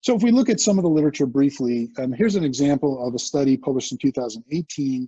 So 0.01 0.15
if 0.15 0.23
we 0.23 0.31
look 0.31 0.49
at 0.49 0.59
some 0.59 0.77
of 0.77 0.83
the 0.83 0.89
literature 0.89 1.25
briefly, 1.25 1.91
um, 1.97 2.11
here's 2.11 2.35
an 2.35 2.43
example 2.43 3.05
of 3.05 3.13
a 3.13 3.19
study 3.19 3.57
published 3.57 3.91
in 3.91 3.97
2018 3.97 5.07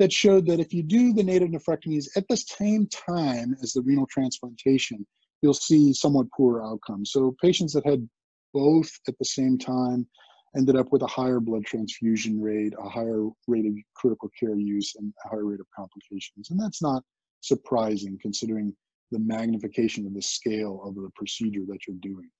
that 0.00 0.12
showed 0.12 0.46
that 0.46 0.58
if 0.58 0.72
you 0.72 0.82
do 0.82 1.12
the 1.12 1.22
native 1.22 1.50
nephrectomies 1.50 2.06
at 2.16 2.26
the 2.28 2.36
same 2.36 2.86
time 2.86 3.54
as 3.62 3.74
the 3.74 3.82
renal 3.82 4.06
transplantation, 4.06 5.06
you'll 5.42 5.52
see 5.52 5.92
somewhat 5.92 6.26
poorer 6.34 6.64
outcomes. 6.64 7.12
So 7.12 7.36
patients 7.40 7.74
that 7.74 7.84
had 7.84 8.08
both 8.54 8.90
at 9.08 9.18
the 9.18 9.26
same 9.26 9.58
time 9.58 10.08
ended 10.56 10.74
up 10.74 10.90
with 10.90 11.02
a 11.02 11.06
higher 11.06 11.38
blood 11.38 11.66
transfusion 11.66 12.40
rate, 12.40 12.72
a 12.82 12.88
higher 12.88 13.28
rate 13.46 13.66
of 13.66 13.74
critical 13.94 14.30
care 14.40 14.56
use, 14.56 14.94
and 14.96 15.12
a 15.24 15.28
higher 15.28 15.44
rate 15.44 15.60
of 15.60 15.66
complications. 15.76 16.50
And 16.50 16.58
that's 16.58 16.82
not 16.82 17.04
surprising 17.42 18.18
considering 18.22 18.74
the 19.10 19.18
magnification 19.18 20.06
of 20.06 20.14
the 20.14 20.22
scale 20.22 20.80
of 20.82 20.94
the 20.94 21.10
procedure 21.14 21.66
that 21.68 21.86
you're 21.86 21.96
doing. 22.00 22.30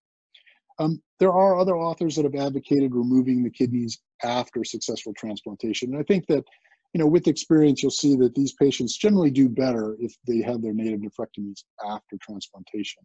Um, 0.79 1.03
there 1.19 1.33
are 1.33 1.61
other 1.61 1.77
authors 1.77 2.17
that 2.17 2.25
have 2.25 2.35
advocated 2.35 2.95
removing 2.95 3.43
the 3.43 3.51
kidneys 3.51 3.99
after 4.25 4.65
successful 4.65 5.13
transplantation. 5.13 5.93
And 5.93 6.01
I 6.01 6.05
think 6.05 6.27
that 6.29 6.45
you 6.93 6.99
know, 6.99 7.07
with 7.07 7.29
experience, 7.29 7.83
you'll 7.83 7.91
see 7.91 8.17
that 8.17 8.35
these 8.35 8.53
patients 8.53 8.97
generally 8.97 9.31
do 9.31 9.49
better 9.49 9.97
if 10.01 10.15
they 10.27 10.43
have 10.43 10.61
their 10.61 10.75
native 10.75 11.01
nephrectomies 11.01 11.63
after 11.87 12.17
transplantation. 12.21 13.03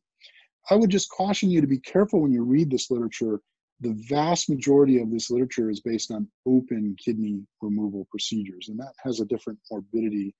I 0.70 0.76
would 0.76 0.90
just 0.90 1.12
caution 1.12 1.52
you 1.52 1.62
to 1.62 1.68
be 1.68 1.80
careful 1.80 2.22
when 2.22 2.32
you 2.32 2.44
read 2.44 2.72
this 2.72 2.90
literature. 2.90 3.42
The 3.82 3.94
vast 4.10 4.50
majority 4.50 5.00
of 5.00 5.12
this 5.12 5.30
literature 5.30 5.70
is 5.70 5.82
based 5.82 6.12
on 6.12 6.28
open 6.48 6.96
kidney 7.04 7.42
removal 7.62 8.08
procedures, 8.10 8.70
and 8.70 8.80
that 8.80 8.94
has 9.04 9.20
a 9.20 9.26
different 9.26 9.60
morbidity 9.70 10.34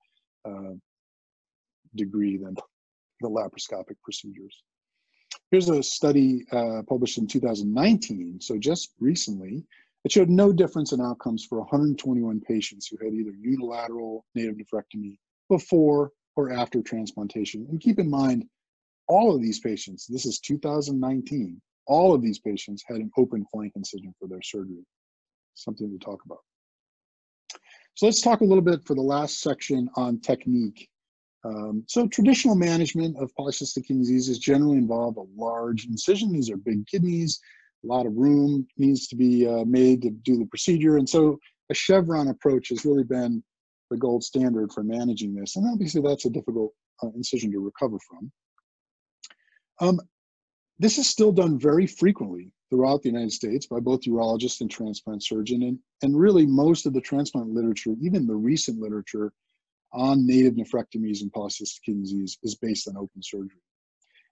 uh, 0.46 0.74
degree 1.96 2.38
than 2.38 2.56
the 3.22 3.30
laparoscopic 3.30 3.96
procedures. 4.04 4.64
Here's 5.52 5.70
a 5.70 5.84
study 5.84 6.46
uh, 6.52 6.82
published 6.88 7.20
in 7.20 7.28
2019, 7.28 8.40
so 8.42 8.58
just 8.58 8.94
recently, 9.00 9.64
it 10.06 10.12
showed 10.12 10.30
no 10.30 10.54
difference 10.54 10.92
in 10.92 11.02
outcomes 11.02 11.44
for 11.44 11.60
121 11.60 12.40
patients 12.42 12.88
who 12.88 13.04
had 13.04 13.14
either 13.14 13.32
unilateral 13.42 14.24
native 14.36 14.56
nephrectomy 14.56 15.18
before 15.50 16.12
or 16.36 16.52
after 16.52 16.84
transplantation. 16.84 17.66
And 17.70 17.82
keep 17.82 17.98
in 17.98 18.08
mind, 18.08 18.46
all 19.08 19.36
of 19.36 19.42
these 19.42 19.60
patients, 19.60 20.06
this 20.06 20.28
is 20.28 20.40
2019, 20.40 21.60
all 21.88 22.14
of 22.14 22.22
these 22.22 22.38
patients 22.38 22.84
had 22.88 22.98
an 22.98 23.10
open 23.18 23.46
flank 23.52 23.74
incision 23.76 24.14
for 24.20 24.28
their 24.28 24.44
surgery. 24.44 24.86
Something 25.56 25.98
to 25.98 26.06
talk 26.06 26.24
about. 26.24 26.40
So 27.96 28.06
let's 28.06 28.22
talk 28.22 28.42
a 28.42 28.46
little 28.46 28.64
bit 28.64 28.86
for 28.86 28.94
the 28.94 29.02
last 29.02 29.40
section 29.40 29.90
on 29.96 30.20
technique. 30.20 30.88
Um, 31.44 31.84
so 31.88 32.08
traditional 32.08 32.56
management 32.56 33.18
of 33.18 33.32
polycystic 33.40 33.88
kidney 33.88 34.04
disease 34.04 34.38
generally 34.38 34.78
involve 34.78 35.18
a 35.18 35.26
large 35.36 35.86
incision. 35.86 36.32
These 36.32 36.52
are 36.52 36.58
big 36.58 36.86
kidneys 36.86 37.40
a 37.86 37.88
lot 37.94 38.06
of 38.06 38.16
room 38.16 38.68
needs 38.78 39.08
to 39.08 39.16
be 39.16 39.48
uh, 39.48 39.64
made 39.66 40.02
to 40.02 40.10
do 40.10 40.38
the 40.38 40.46
procedure. 40.46 40.98
And 40.98 41.08
so 41.08 41.40
a 41.70 41.74
chevron 41.74 42.30
approach 42.30 42.70
has 42.70 42.86
really 42.86 43.04
been 43.04 43.44
the 43.92 43.98
gold 43.98 44.24
standard 44.24 44.72
for 44.74 44.84
managing 44.84 45.36
this. 45.36 45.56
And 45.56 45.68
obviously 45.72 46.02
that's 46.02 46.26
a 46.26 46.30
difficult 46.30 46.74
uh, 47.04 47.10
incision 47.16 47.52
to 47.52 47.60
recover 47.60 47.98
from. 48.10 48.32
Um, 49.80 50.00
this 50.80 50.98
is 50.98 51.08
still 51.08 51.32
done 51.32 51.60
very 51.60 51.88
frequently 51.88 52.52
throughout 52.70 53.02
the 53.02 53.10
United 53.10 53.32
States 53.32 53.68
by 53.68 53.80
both 53.80 54.02
urologists 54.02 54.62
and 54.62 54.70
transplant 54.70 55.24
surgeon. 55.24 55.64
And, 55.64 55.80
and 56.02 56.20
really 56.20 56.46
most 56.46 56.86
of 56.86 56.94
the 56.94 57.02
transplant 57.02 57.50
literature, 57.50 57.94
even 58.02 58.26
the 58.26 58.36
recent 58.36 58.80
literature 58.80 59.32
on 59.94 60.26
native 60.26 60.56
nephrectomies 60.56 61.22
and 61.22 61.32
polycystic 61.32 61.82
kidney 61.86 62.02
disease 62.02 62.38
is 62.44 62.56
based 62.56 62.88
on 62.88 62.98
open 62.98 63.22
surgery. 63.22 63.62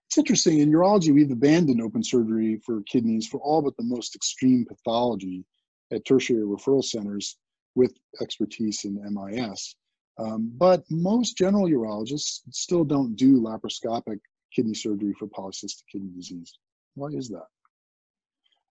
It's 0.06 0.18
interesting, 0.18 0.60
in 0.60 0.70
urology, 0.70 1.12
we've 1.12 1.30
abandoned 1.30 1.82
open 1.82 2.02
surgery 2.02 2.60
for 2.64 2.82
kidneys 2.82 3.26
for 3.26 3.40
all 3.40 3.62
but 3.62 3.76
the 3.76 3.82
most 3.82 4.14
extreme 4.14 4.64
pathology 4.64 5.44
at 5.92 6.04
tertiary 6.04 6.42
referral 6.42 6.84
centers 6.84 7.36
with 7.74 7.92
expertise 8.20 8.84
in 8.84 9.00
MIS. 9.12 9.74
Um, 10.18 10.52
but 10.56 10.84
most 10.90 11.36
general 11.36 11.68
urologists 11.68 12.40
still 12.50 12.84
don't 12.84 13.16
do 13.16 13.40
laparoscopic 13.40 14.20
kidney 14.54 14.74
surgery 14.74 15.12
for 15.18 15.26
polycystic 15.26 15.82
kidney 15.90 16.10
disease. 16.14 16.56
Why 16.94 17.08
is 17.08 17.28
that? 17.30 17.46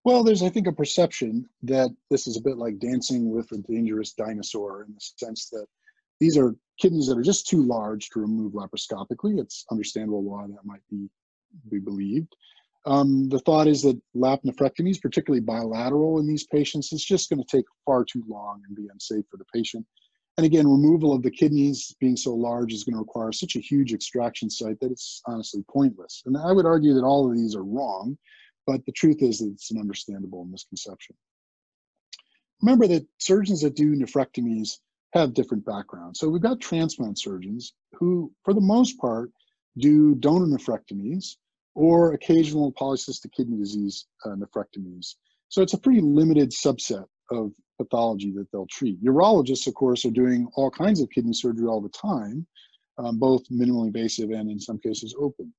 Well, 0.06 0.24
there's, 0.24 0.44
I 0.44 0.50
think, 0.50 0.68
a 0.68 0.72
perception 0.72 1.48
that 1.64 1.90
this 2.10 2.28
is 2.28 2.38
a 2.38 2.42
bit 2.42 2.58
like 2.58 2.80
dancing 2.80 3.30
with 3.30 3.52
a 3.52 3.58
dangerous 3.58 4.14
dinosaur 4.14 4.84
in 4.84 4.94
the 4.94 5.00
sense 5.00 5.50
that 5.50 5.66
these 6.20 6.38
are 6.38 6.56
kidneys 6.80 7.08
that 7.08 7.18
are 7.18 7.24
just 7.24 7.48
too 7.48 7.64
large 7.64 8.10
to 8.10 8.20
remove 8.20 8.54
laparoscopically. 8.54 9.40
It's 9.40 9.66
understandable 9.72 10.24
why 10.24 10.48
that 10.48 10.66
might 10.66 10.82
be, 10.90 11.10
be 11.70 11.80
believed. 11.80 12.36
Um, 12.86 13.30
the 13.30 13.40
thought 13.40 13.68
is 13.68 13.82
that 13.84 14.00
lap 14.14 14.42
nephrectomies, 14.46 15.02
particularly 15.02 15.42
bilateral 15.42 16.20
in 16.20 16.28
these 16.28 16.46
patients, 16.46 16.92
is 16.92 17.04
just 17.04 17.30
going 17.30 17.42
to 17.42 17.58
take 17.58 17.66
far 17.86 18.04
too 18.04 18.24
long 18.28 18.62
and 18.68 18.76
be 18.76 18.90
unsafe 18.92 19.26
for 19.32 19.38
the 19.38 19.46
patient. 19.54 19.86
And 20.38 20.46
again, 20.46 20.68
removal 20.68 21.14
of 21.14 21.22
the 21.22 21.32
kidneys 21.32 21.96
being 22.00 22.18
so 22.18 22.34
large 22.34 22.74
is 22.74 22.84
going 22.84 22.96
to 22.96 23.00
require 23.00 23.32
such 23.32 23.56
a 23.56 23.60
huge 23.60 23.94
extraction 23.94 24.50
site 24.50 24.80
that 24.80 24.92
it's 24.92 25.22
honestly 25.28 25.64
pointless. 25.70 26.24
And 26.26 26.36
I 26.36 26.52
would 26.52 26.66
argue 26.66 26.94
that 26.96 27.04
all 27.04 27.30
of 27.30 27.38
these 27.38 27.56
are 27.56 27.64
wrong, 27.64 28.18
but 28.66 28.84
the 28.86 28.92
truth 28.92 29.22
is 29.22 29.40
that 29.40 29.52
it's 29.52 29.72
an 29.72 29.80
understandable 29.80 30.44
misconception. 30.46 31.16
Remember 32.62 32.88
that 32.88 33.06
surgeons 33.20 33.62
that 33.62 33.76
do 33.76 33.96
nephrectomies 33.96 34.80
have 35.14 35.34
different 35.34 35.66
backgrounds. 35.66 36.20
So 36.20 36.30
we've 36.30 36.42
got 36.42 36.60
transplant 36.60 37.20
surgeons 37.20 37.74
who, 37.94 38.32
for 38.44 38.54
the 38.54 38.62
most 38.62 38.98
part, 38.98 39.30
do 39.78 40.16
donor 40.16 40.48
nephrectomies 40.48 41.36
or 41.76 42.14
occasional 42.14 42.72
polycystic 42.74 43.32
kidney 43.36 43.58
disease 43.58 44.06
uh, 44.26 44.30
nephrectomies. 44.30 45.16
So 45.50 45.62
it's 45.62 45.74
a 45.74 45.78
pretty 45.78 46.02
limited 46.02 46.52
subset 46.52 47.06
of 47.32 47.52
pathology 47.78 48.32
that 48.32 48.52
they'll 48.52 48.68
treat. 48.68 49.04
Urologists, 49.04 49.68
of 49.68 49.74
course, 49.74 50.06
are 50.06 50.12
doing 50.12 50.48
all 50.56 50.70
kinds 50.70 51.02
of 51.02 51.10
kidney 51.10 51.34
surgery 51.34 51.68
all 51.68 51.82
the 51.82 51.90
time, 51.90 52.46
um, 52.98 53.18
both 53.18 53.42
minimally 53.50 53.88
invasive 53.88 54.30
and 54.32 54.50
in 54.50 54.60
some 54.60 54.80
cases 54.80 55.16
open. 55.20 55.54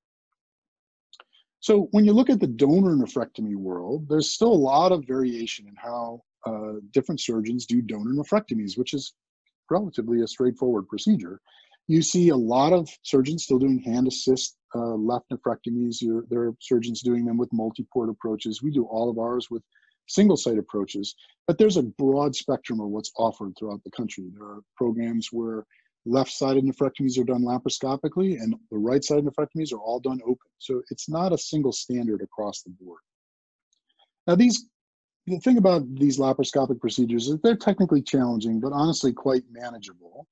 So 1.60 1.88
when 1.92 2.04
you 2.04 2.12
look 2.12 2.28
at 2.28 2.40
the 2.40 2.46
donor 2.46 2.94
nephrectomy 2.94 3.56
world, 3.56 4.06
there's 4.08 4.32
still 4.32 4.52
a 4.52 4.66
lot 4.72 4.92
of 4.92 5.06
variation 5.06 5.66
in 5.66 5.74
how 5.76 6.22
uh, 6.46 6.74
different 6.92 7.20
surgeons 7.20 7.64
do 7.64 7.80
donor 7.80 8.12
nephrectomies, 8.12 8.76
which 8.76 8.92
is 8.92 9.14
relatively 9.70 10.20
a 10.20 10.26
straightforward 10.26 10.88
procedure. 10.88 11.40
You 11.86 12.02
see 12.02 12.28
a 12.28 12.36
lot 12.36 12.72
of 12.72 12.88
surgeons 13.02 13.44
still 13.44 13.58
doing 13.58 13.78
hand 13.78 14.08
assist 14.08 14.56
uh, 14.74 14.94
left 14.94 15.26
nephrectomies. 15.30 16.00
You're, 16.00 16.24
there 16.30 16.42
are 16.42 16.54
surgeons 16.60 17.02
doing 17.02 17.24
them 17.24 17.36
with 17.36 17.52
multi-port 17.52 18.08
approaches. 18.08 18.62
We 18.62 18.70
do 18.70 18.84
all 18.84 19.10
of 19.10 19.18
ours 19.18 19.48
with 19.50 19.62
single 20.06 20.36
site 20.36 20.58
approaches, 20.58 21.14
but 21.46 21.58
there's 21.58 21.76
a 21.76 21.82
broad 21.82 22.34
spectrum 22.36 22.80
of 22.80 22.88
what's 22.88 23.12
offered 23.16 23.54
throughout 23.58 23.82
the 23.84 23.90
country. 23.90 24.24
There 24.34 24.46
are 24.46 24.60
programs 24.76 25.28
where 25.32 25.64
left-sided 26.06 26.64
nephrectomies 26.64 27.18
are 27.18 27.24
done 27.24 27.42
laparoscopically 27.42 28.40
and 28.40 28.54
the 28.70 28.76
right-sided 28.76 29.24
nephrectomies 29.24 29.72
are 29.72 29.78
all 29.78 30.00
done 30.00 30.20
open. 30.24 30.50
So 30.58 30.82
it's 30.90 31.08
not 31.08 31.32
a 31.32 31.38
single 31.38 31.72
standard 31.72 32.20
across 32.20 32.62
the 32.62 32.70
board. 32.70 33.00
Now 34.26 34.34
these, 34.34 34.66
the 35.26 35.38
thing 35.38 35.56
about 35.56 35.82
these 35.94 36.18
laparoscopic 36.18 36.80
procedures 36.80 37.28
is 37.28 37.38
they're 37.42 37.56
technically 37.56 38.02
challenging, 38.02 38.60
but 38.60 38.72
honestly 38.72 39.12
quite 39.12 39.44
manageable. 39.50 40.26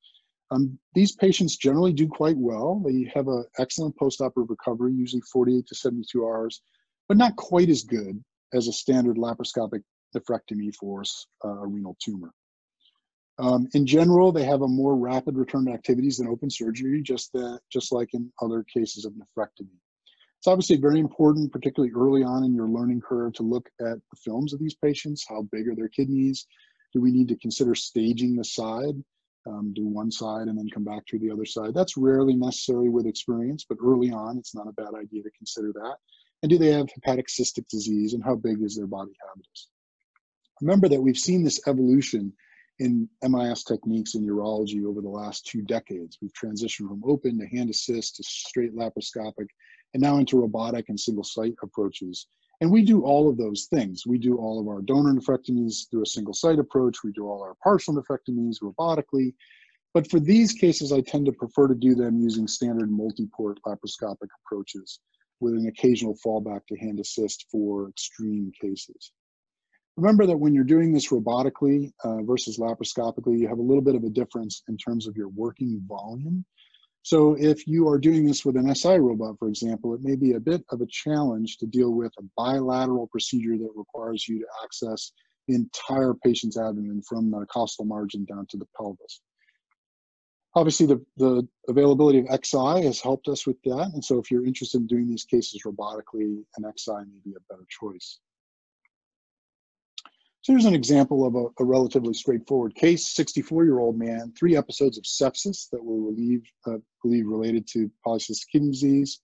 Um, 0.53 0.79
these 0.95 1.13
patients 1.13 1.57
generally 1.57 1.95
do 1.95 2.07
quite 2.07 2.37
well. 2.37 2.83
They 2.85 3.11
have 3.15 3.29
an 3.29 3.45
excellent 3.59 3.97
postoperative 3.97 4.51
recovery, 4.51 4.93
usually 4.93 5.23
48 5.33 5.67
to 5.67 5.75
72 5.75 6.25
hours, 6.25 6.61
but 7.09 7.17
not 7.17 7.37
quite 7.37 7.71
as 7.71 7.83
good 7.83 8.23
as 8.53 8.69
a 8.69 8.73
standard 8.73 9.17
laparoscopic 9.17 9.83
nephrectomy 10.15 10.75
for 10.75 11.03
uh, 11.45 11.49
a 11.49 11.67
renal 11.67 11.97
tumor. 12.03 12.33
Um, 13.39 13.67
in 13.73 13.87
general, 13.87 14.31
they 14.31 14.45
have 14.45 14.61
a 14.61 14.69
more 14.69 14.95
rapid 14.95 15.37
return 15.37 15.65
to 15.67 15.73
activities 15.73 16.19
than 16.19 16.29
open 16.29 16.51
surgery, 16.51 17.01
just 17.01 17.33
that, 17.33 17.61
just 17.73 17.91
like 17.91 18.13
in 18.13 18.31
other 18.43 18.63
cases 18.65 19.07
of 19.07 19.15
nephrectomy. 19.15 19.79
It's 20.39 20.49
obviously 20.49 20.77
very 20.77 21.01
important, 21.01 21.51
particularly 21.51 21.95
early 21.95 22.25
on 22.25 22.45
in 22.45 22.55
your 22.55 22.69
learning 22.69 23.01
curve, 23.01 23.33
to 23.35 23.43
look 23.43 23.71
at 23.81 23.97
the 23.97 24.17
films 24.23 24.53
of 24.53 24.61
these 24.61 24.75
patients. 24.75 25.25
How 25.27 25.43
big 25.51 25.67
are 25.69 25.75
their 25.75 25.89
kidneys? 25.89 26.47
Do 26.93 27.01
we 27.01 27.11
need 27.11 27.29
to 27.29 27.37
consider 27.37 27.75
staging 27.75 28.37
the 28.37 28.45
side? 28.45 29.03
Um, 29.45 29.73
do 29.75 29.87
one 29.87 30.11
side 30.13 30.47
and 30.47 30.57
then 30.57 30.69
come 30.73 30.85
back 30.85 31.05
to 31.07 31.19
the 31.19 31.31
other 31.31 31.45
side. 31.45 31.75
That's 31.75 31.97
rarely 31.97 32.35
necessary 32.35 32.89
with 32.89 33.07
experience, 33.07 33.67
but 33.69 33.79
early 33.85 34.13
on, 34.13 34.39
it's 34.39 34.55
not 34.55 34.69
a 34.69 34.73
bad 34.73 34.95
idea 34.95 35.25
to 35.25 35.31
consider 35.31 35.73
that. 35.73 35.97
And 36.43 36.51
do 36.51 36.59
they 36.59 36.69
have 36.69 36.89
hepatic 36.91 37.27
cystic 37.27 37.67
disease 37.69 38.15
and 38.15 38.23
how 38.23 38.37
big 38.37 38.63
is 38.63 38.77
their 38.77 38.87
body 38.87 39.13
habitus? 39.29 39.69
Remember 40.61 40.89
that 40.89 41.01
we've 41.01 41.19
seen 41.19 41.43
this 41.43 41.61
evolution 41.67 42.33
in 42.79 43.09
MIS 43.23 43.65
techniques 43.65 44.15
in 44.15 44.27
urology 44.27 44.85
over 44.85 45.01
the 45.01 45.09
last 45.09 45.47
two 45.47 45.63
decades. 45.63 46.19
We've 46.21 46.33
transitioned 46.33 46.89
from 46.89 47.03
open 47.05 47.39
to 47.39 47.47
hand 47.47 47.71
assist 47.71 48.17
to 48.17 48.23
straight 48.25 48.75
laparoscopic 48.75 49.47
and 49.95 50.03
now 50.03 50.19
into 50.19 50.41
robotic 50.41 50.89
and 50.89 50.99
single 50.99 51.25
site 51.25 51.55
approaches. 51.63 52.27
And 52.63 52.71
we 52.71 52.85
do 52.85 53.03
all 53.03 53.29
of 53.29 53.37
those 53.37 53.65
things. 53.65 54.07
We 54.07 54.19
do 54.19 54.37
all 54.37 54.61
of 54.61 54.69
our 54.69 54.83
donor 54.83 55.13
nephrectomies 55.13 55.91
through 55.91 56.05
a 56.05 56.07
single 56.07 56.33
site 56.33 56.61
approach. 56.61 57.03
We 57.03 57.11
do 57.11 57.27
all 57.27 57.43
our 57.43 57.57
partial 57.61 57.93
nephrectomies 57.93 58.63
robotically. 58.63 59.35
But 59.95 60.09
for 60.09 60.21
these 60.21 60.53
cases, 60.53 60.93
I 60.93 61.01
tend 61.01 61.27
to 61.27 61.33
prefer 61.33 61.67
to 61.67 61.75
do 61.75 61.97
them 61.97 62.21
using 62.21 62.47
standard 62.47 62.89
multi-port 62.89 63.59
laparoscopic 63.67 64.29
approaches 64.45 65.01
with 65.41 65.55
an 65.55 65.67
occasional 65.67 66.17
fallback 66.25 66.61
to 66.69 66.77
hand 66.77 67.01
assist 67.01 67.47
for 67.51 67.89
extreme 67.89 68.53
cases. 68.61 69.11
Remember 69.97 70.25
that 70.25 70.39
when 70.39 70.55
you're 70.55 70.63
doing 70.63 70.93
this 70.93 71.09
robotically 71.09 71.91
uh, 72.05 72.23
versus 72.23 72.59
laparoscopically, 72.59 73.41
you 73.41 73.49
have 73.49 73.59
a 73.59 73.63
little 73.63 73.83
bit 73.83 73.97
of 73.97 74.05
a 74.05 74.09
difference 74.09 74.63
in 74.69 74.77
terms 74.77 75.09
of 75.09 75.17
your 75.17 75.31
working 75.31 75.83
volume. 75.89 76.45
So 77.03 77.37
if 77.39 77.67
you 77.67 77.89
are 77.89 77.99
doing 77.99 78.25
this 78.25 78.45
with 78.45 78.57
an 78.57 78.73
Si 78.75 78.97
robot, 78.97 79.39
for 79.39 79.49
example, 79.49 79.95
it 79.95 80.03
may 80.03 80.15
be 80.15 80.33
a 80.33 80.41
bit 80.41 80.65
of 80.71 80.81
a 80.81 80.87
challenge 80.87 81.59
to 81.59 81.67
deal 81.67 81.91
with 81.91 82.13
a 82.19 82.23
bilateral 82.37 83.09
procedure 83.09 83.59
that 83.59 83.71
requires 83.75 84.29
you 84.29 84.39
to 84.39 84.47
access 84.63 85.13
the 85.49 85.57
entire 85.57 86.15
patient's 86.15 86.57
abdomen 86.57 87.03
from 87.03 87.31
the 87.31 87.45
costal 87.47 87.85
margin 87.85 88.25
down 88.25 88.47
to 88.51 88.57
the 88.57 88.67
pelvis 88.77 89.21
obviously 90.55 90.87
the, 90.87 91.05
the 91.17 91.47
availability 91.69 92.19
of 92.19 92.41
Xi 92.45 92.85
has 92.85 93.01
helped 93.01 93.29
us 93.29 93.47
with 93.47 93.57
that. 93.65 93.91
And 93.95 94.05
so 94.05 94.19
if 94.19 94.31
you're 94.31 94.47
interested 94.47 94.81
in 94.81 94.87
doing 94.87 95.09
these 95.09 95.25
cases 95.25 95.63
robotically, 95.67 96.43
an 96.57 96.73
Xi 96.77 96.93
may 96.93 97.21
be 97.25 97.33
a 97.37 97.53
better 97.53 97.67
choice. 97.69 98.19
So 100.43 100.53
here's 100.53 100.65
an 100.65 100.75
example 100.75 101.25
of 101.25 101.37
a, 101.37 101.63
a 101.63 101.65
relatively 101.65 102.15
straightforward 102.15 102.75
case, 102.75 103.15
64-year-old 103.15 103.97
man, 103.97 104.33
three 104.37 104.57
episodes 104.57 104.99
of 104.99 105.05
sepsis 105.05 105.71
that 105.71 105.83
were 105.83 106.11
relieved, 106.11 106.51
uh, 106.67 106.79
believed 107.01 107.29
related 107.29 107.69
to 107.69 107.91
polycystic 108.05 108.49
kidney 108.51 108.71
disease 108.71 109.21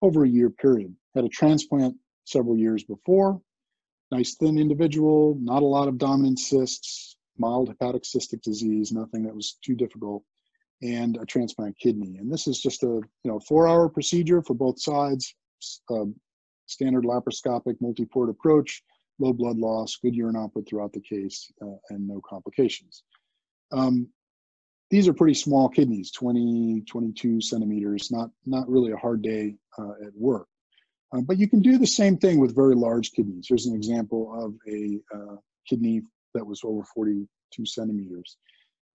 over 0.00 0.24
a 0.24 0.28
year 0.28 0.48
period. 0.48 0.94
Had 1.14 1.26
a 1.26 1.28
transplant 1.28 1.94
several 2.24 2.56
years 2.56 2.84
before, 2.84 3.38
nice 4.10 4.34
thin 4.36 4.58
individual, 4.58 5.36
not 5.42 5.62
a 5.62 5.66
lot 5.66 5.88
of 5.88 5.98
dominant 5.98 6.38
cysts, 6.38 7.16
mild 7.36 7.68
hepatic 7.68 8.04
cystic 8.04 8.40
disease, 8.40 8.92
nothing 8.92 9.24
that 9.24 9.34
was 9.34 9.58
too 9.62 9.74
difficult 9.74 10.24
and 10.80 11.18
a 11.20 11.26
transplant 11.26 11.78
kidney. 11.78 12.16
And 12.18 12.32
this 12.32 12.46
is 12.46 12.60
just 12.60 12.82
a 12.82 12.86
you 12.86 13.04
know 13.24 13.40
four 13.40 13.68
hour 13.68 13.90
procedure 13.90 14.42
for 14.42 14.54
both 14.54 14.80
sides, 14.80 15.34
uh, 15.90 16.06
standard 16.66 17.04
laparoscopic 17.04 17.76
multi-port 17.80 18.30
approach, 18.30 18.82
low 19.18 19.32
blood 19.32 19.58
loss, 19.58 19.96
good 20.02 20.14
urine 20.14 20.36
output 20.36 20.68
throughout 20.68 20.92
the 20.92 21.00
case, 21.00 21.50
uh, 21.62 21.76
and 21.90 22.06
no 22.06 22.20
complications. 22.28 23.02
Um, 23.70 24.08
these 24.90 25.08
are 25.08 25.14
pretty 25.14 25.34
small 25.34 25.68
kidneys, 25.68 26.10
20, 26.10 26.82
22 26.86 27.40
centimeters, 27.40 28.10
not, 28.10 28.30
not 28.44 28.68
really 28.68 28.92
a 28.92 28.96
hard 28.96 29.22
day 29.22 29.56
uh, 29.78 29.92
at 30.04 30.12
work. 30.14 30.46
Uh, 31.14 31.20
but 31.20 31.38
you 31.38 31.48
can 31.48 31.60
do 31.60 31.78
the 31.78 31.86
same 31.86 32.16
thing 32.16 32.38
with 32.38 32.54
very 32.54 32.74
large 32.74 33.12
kidneys. 33.12 33.46
Here's 33.48 33.66
an 33.66 33.74
example 33.74 34.32
of 34.38 34.54
a 34.70 35.00
uh, 35.14 35.36
kidney 35.66 36.02
that 36.34 36.46
was 36.46 36.60
over 36.64 36.82
42 36.94 37.66
centimeters. 37.66 38.36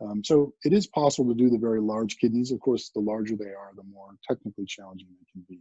Um, 0.01 0.23
so 0.23 0.53
it 0.63 0.73
is 0.73 0.87
possible 0.87 1.33
to 1.33 1.37
do 1.37 1.49
the 1.49 1.57
very 1.57 1.81
large 1.81 2.17
kidneys. 2.17 2.51
Of 2.51 2.59
course, 2.59 2.91
the 2.93 3.01
larger 3.01 3.35
they 3.35 3.45
are, 3.45 3.71
the 3.75 3.83
more 3.83 4.15
technically 4.27 4.65
challenging 4.65 5.07
they 5.09 5.25
can 5.31 5.45
be. 5.49 5.59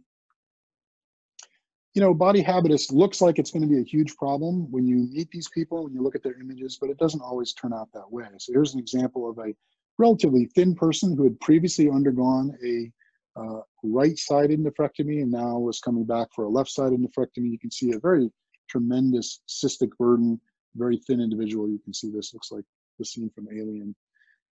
You 1.97 2.03
know, 2.03 2.13
body 2.13 2.43
habitus 2.43 2.91
looks 2.91 3.21
like 3.21 3.39
it's 3.39 3.49
going 3.49 3.63
to 3.63 3.67
be 3.67 3.81
a 3.81 3.83
huge 3.83 4.15
problem 4.17 4.69
when 4.69 4.85
you 4.85 5.09
meet 5.11 5.31
these 5.31 5.49
people, 5.49 5.85
when 5.85 5.95
you 5.95 6.03
look 6.03 6.13
at 6.13 6.21
their 6.21 6.39
images, 6.39 6.77
but 6.79 6.91
it 6.91 6.99
doesn't 6.99 7.23
always 7.23 7.53
turn 7.53 7.73
out 7.73 7.89
that 7.95 8.11
way. 8.11 8.25
So 8.37 8.53
here's 8.53 8.75
an 8.75 8.79
example 8.79 9.27
of 9.27 9.39
a 9.39 9.55
relatively 9.97 10.45
thin 10.53 10.75
person 10.75 11.17
who 11.17 11.23
had 11.23 11.39
previously 11.39 11.89
undergone 11.89 12.55
a 12.63 12.91
uh, 13.35 13.61
right-sided 13.81 14.59
nephrectomy 14.59 15.23
and 15.23 15.31
now 15.31 15.57
was 15.57 15.79
coming 15.79 16.05
back 16.05 16.27
for 16.35 16.43
a 16.43 16.49
left-sided 16.49 16.99
nephrectomy. 16.99 17.49
You 17.49 17.57
can 17.57 17.71
see 17.71 17.91
a 17.93 17.99
very 17.99 18.29
tremendous 18.69 19.41
cystic 19.49 19.89
burden, 19.97 20.39
very 20.75 20.97
thin 21.07 21.19
individual. 21.19 21.67
You 21.67 21.79
can 21.83 21.95
see 21.95 22.11
this 22.11 22.31
looks 22.31 22.51
like 22.51 22.65
the 22.99 23.05
scene 23.05 23.31
from 23.33 23.47
Alien. 23.51 23.95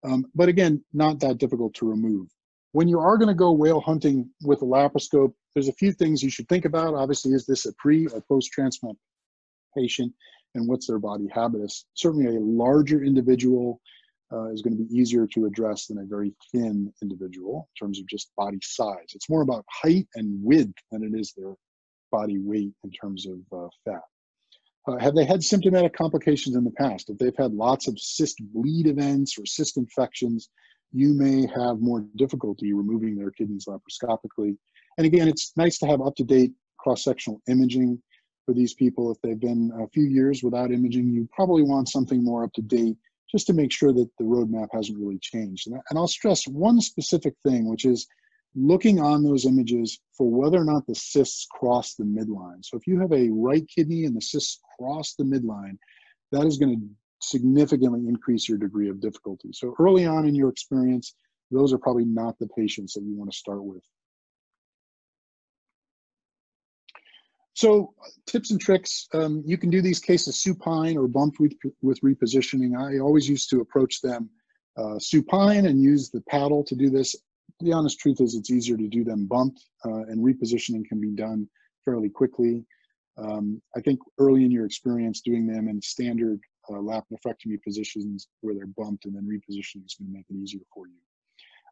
Um, 0.05 0.27
but 0.37 0.49
again, 0.49 0.85
not 0.93 1.19
that 1.19 1.39
difficult 1.39 1.75
to 1.75 1.91
remove. 1.91 2.29
When 2.73 2.89
you 2.89 3.01
are 3.01 3.19
going 3.19 3.29
to 3.29 3.35
go 3.35 3.53
whale 3.53 3.81
hunting 3.81 4.31
with 4.43 4.63
a 4.63 4.65
laparoscope, 4.65 5.35
there's 5.55 5.69
a 5.69 5.75
few 5.75 5.93
things 5.93 6.23
you 6.23 6.31
should 6.31 6.49
think 6.49 6.65
about. 6.65 6.95
Obviously, 6.95 7.33
is 7.33 7.47
this 7.47 7.67
a 7.67 7.73
pre 7.75 8.07
or 8.07 8.23
post-transplant 8.23 8.99
patient 9.77 10.13
and 10.55 10.69
what's 10.69 10.87
their 10.87 10.99
body 10.99 11.29
habitus? 11.33 11.87
Certainly 11.95 12.37
a 12.37 12.41
larger 12.41 13.05
individual 13.05 13.81
uh, 14.33 14.51
is 14.51 14.63
going 14.63 14.77
to 14.77 14.83
be 14.83 14.95
easier 14.95 15.27
to 15.27 15.45
address 15.45 15.87
than 15.87 15.99
a 15.99 16.05
very 16.05 16.35
thin 16.51 16.93
individual 17.03 17.69
in 17.75 17.87
terms 17.87 18.01
of 18.01 18.07
just 18.07 18.33
body 18.37 18.59
size. 18.63 19.13
It's 19.15 19.29
more 19.29 19.43
about 19.43 19.65
height 19.71 20.09
and 20.15 20.43
width 20.43 20.73
than 20.91 21.05
it 21.05 21.19
is 21.19 21.35
their 21.37 21.55
body 22.11 22.39
weight 22.39 22.73
in 22.85 22.91
terms 22.91 23.27
of 23.27 23.39
uh, 23.53 23.69
fat. 23.85 24.03
Uh, 24.89 24.99
have 24.99 25.15
they 25.15 25.25
had 25.25 25.43
symptomatic 25.43 25.95
complications 25.95 26.57
in 26.57 26.65
the 26.65 26.71
past? 26.73 27.09
If 27.09 27.19
they've 27.19 27.37
had 27.37 27.53
lots 27.53 27.87
of 27.87 27.99
cyst 27.99 28.43
bleed 28.53 28.87
events 28.87 29.39
or 29.39 29.47
cyst 29.47 29.77
infections, 29.77 30.49
you 30.93 31.15
may 31.15 31.47
have 31.55 31.81
more 31.81 32.05
difficulty 32.17 32.73
removing 32.73 33.17
their 33.17 33.31
kidneys 33.31 33.67
laparoscopically. 33.67 34.57
And 34.99 35.07
again, 35.07 35.29
it's 35.29 35.53
nice 35.57 35.79
to 35.79 35.87
have 35.87 36.03
up-to-date 36.03 36.53
cross-sectional 36.79 37.41
imaging 37.49 38.03
for 38.45 38.53
these 38.55 38.75
people. 38.75 39.11
If 39.11 39.21
they've 39.23 39.41
been 39.41 39.73
a 39.81 39.89
few 39.89 40.05
years 40.05 40.43
without 40.43 40.73
imaging, 40.73 41.09
you 41.11 41.29
probably 41.33 41.63
want 41.63 41.89
something 41.89 42.23
more 42.23 42.45
up-to-date 42.45 42.97
just 43.31 43.47
to 43.47 43.55
make 43.55 43.73
sure 43.73 43.93
that 43.95 44.11
the 44.19 44.25
roadmap 44.25 44.69
hasn't 44.73 44.99
really 44.99 45.19
changed. 45.23 45.67
And, 45.67 45.99
I'll 45.99 46.07
stress 46.09 46.47
one 46.47 46.81
specific 46.81 47.35
thing, 47.47 47.69
which 47.69 47.87
is 47.87 48.07
looking 48.55 49.01
on 49.01 49.25
those 49.25 49.47
images 49.47 49.99
for 50.15 50.31
whether 50.31 50.59
or 50.59 50.65
not 50.65 50.87
the 50.87 50.95
cysts 50.95 51.47
cross 51.51 51.95
the 51.95 52.05
midline. 52.05 52.63
So 52.63 52.77
if 52.77 52.87
you 52.87 53.01
have 53.01 53.13
a 53.13 53.31
right 53.31 53.67
kidney 53.75 54.05
and 54.05 54.15
the 54.15 54.21
cysts 54.21 54.61
cross 54.79 55.15
the 55.15 55.25
midline, 55.25 55.79
that 56.33 56.45
is 56.47 56.59
going 56.59 56.79
to 56.79 56.87
significantly 57.23 58.09
increase 58.09 58.49
your 58.49 58.59
degree 58.59 58.89
of 58.89 59.01
difficulty. 59.01 59.51
So 59.53 59.75
early 59.79 60.07
on 60.07 60.27
in 60.27 60.35
your 60.35 60.49
experience, 60.49 61.15
those 61.51 61.73
are 61.73 61.79
probably 61.79 62.05
not 62.05 62.39
the 62.39 62.49
patients 62.49 62.95
that 62.95 63.03
you 63.03 63.17
want 63.17 63.31
to 63.31 63.37
start 63.37 63.65
with. 63.65 63.83
So 67.55 67.93
tips 68.27 68.51
and 68.51 68.61
tricks, 68.61 69.07
um, 69.13 69.43
you 69.47 69.59
can 69.59 69.71
do 69.71 69.83
these 69.83 70.01
cases 70.01 70.43
supine 70.43 70.97
or 70.97 71.07
bumped 71.07 71.39
with, 71.39 71.53
with 71.83 72.01
repositioning. 72.01 72.77
I 72.77 72.99
always 72.99 73.29
used 73.29 73.51
to 73.51 73.61
approach 73.61 74.01
them 74.01 74.31
uh, 74.77 74.99
supine 74.99 75.67
and 75.67 75.83
use 75.83 76.11
the 76.11 76.23
paddle 76.23 76.65
to 76.65 76.75
do 76.75 76.89
this. 76.89 77.15
The 77.61 77.73
honest 77.73 78.01
truth 78.01 78.21
is 78.21 78.35
it's 78.35 78.51
easier 78.51 78.77
to 78.79 78.89
do 78.89 79.05
them 79.05 79.27
bumped 79.27 79.63
uh, 79.85 80.05
and 80.09 80.19
repositioning 80.21 80.87
can 80.89 81.01
be 81.01 81.11
done 81.11 81.47
fairly 81.85 82.09
quickly. 82.09 82.65
Um, 83.19 83.61
I 83.77 83.81
think 83.81 84.01
early 84.19 84.45
in 84.45 84.51
your 84.51 84.65
experience 84.65 85.21
doing 85.21 85.47
them 85.47 85.69
in 85.69 85.83
standard 85.83 86.41
uh, 86.71 87.01
positions 87.65 88.29
where 88.41 88.55
they're 88.55 88.67
bumped 88.67 89.05
and 89.05 89.15
then 89.15 89.25
repositioning 89.25 89.85
is 89.85 89.97
going 89.99 90.09
to 90.09 90.13
make 90.13 90.27
it 90.29 90.37
easier 90.37 90.63
for 90.75 90.87
you. 90.87 90.95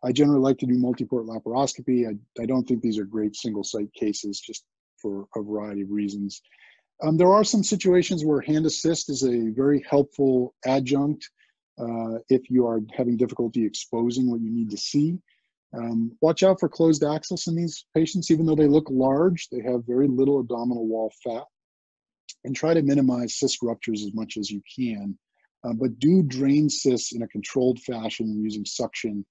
I 0.02 0.12
generally 0.12 0.40
like 0.40 0.58
to 0.58 0.66
do 0.66 0.78
multi-port 0.78 1.26
laparoscopy. 1.26 2.08
I, 2.08 2.42
I 2.42 2.46
don't 2.46 2.66
think 2.66 2.80
these 2.80 2.98
are 2.98 3.04
great 3.04 3.36
single 3.36 3.64
site 3.64 3.92
cases 3.92 4.40
just 4.40 4.64
for 4.96 5.26
a 5.36 5.42
variety 5.42 5.82
of 5.82 5.90
reasons. 5.90 6.40
Um, 7.02 7.16
there 7.16 7.32
are 7.32 7.44
some 7.44 7.62
situations 7.62 8.24
where 8.24 8.40
hand 8.40 8.66
assist 8.66 9.08
is 9.08 9.24
a 9.24 9.50
very 9.50 9.84
helpful 9.88 10.54
adjunct 10.66 11.28
uh, 11.78 12.18
if 12.28 12.50
you 12.50 12.66
are 12.66 12.80
having 12.94 13.16
difficulty 13.16 13.64
exposing 13.64 14.30
what 14.30 14.40
you 14.40 14.50
need 14.50 14.70
to 14.70 14.76
see. 14.76 15.18
Um, 15.72 16.12
watch 16.20 16.42
out 16.42 16.60
for 16.60 16.68
closed 16.68 17.04
access 17.04 17.46
in 17.46 17.54
these 17.54 17.86
patients. 17.94 18.30
Even 18.30 18.44
though 18.44 18.56
they 18.56 18.66
look 18.66 18.88
large, 18.90 19.48
they 19.50 19.62
have 19.62 19.86
very 19.86 20.08
little 20.08 20.40
abdominal 20.40 20.86
wall 20.86 21.12
fat. 21.24 21.44
And 22.44 22.56
try 22.56 22.74
to 22.74 22.82
minimize 22.82 23.38
cyst 23.38 23.58
ruptures 23.62 24.02
as 24.02 24.14
much 24.14 24.36
as 24.36 24.50
you 24.50 24.62
can. 24.76 25.18
Uh, 25.62 25.74
but 25.74 25.98
do 25.98 26.22
drain 26.22 26.70
cysts 26.70 27.12
in 27.12 27.22
a 27.22 27.28
controlled 27.28 27.78
fashion 27.80 28.42
using 28.42 28.64
suction 28.64 29.24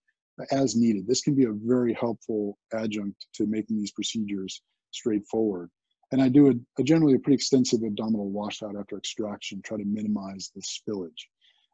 as 0.52 0.76
needed. 0.76 1.08
This 1.08 1.22
can 1.22 1.36
be 1.36 1.46
a 1.46 1.52
very 1.52 1.94
helpful 1.94 2.58
adjunct 2.74 3.26
to 3.34 3.48
making 3.48 3.78
these 3.78 3.92
procedures 3.92 4.62
straightforward. 4.92 5.70
And 6.12 6.22
I 6.22 6.30
do 6.30 6.50
a, 6.50 6.54
a 6.80 6.84
generally 6.84 7.16
a 7.16 7.20
pretty 7.20 7.36
extensive 7.36 7.84
abdominal 7.84 8.30
washout 8.30 8.76
after 8.76 8.98
extraction, 8.98 9.62
try 9.62 9.78
to 9.78 9.86
minimize 9.86 10.52
the 10.56 10.62
spillage. 10.62 11.28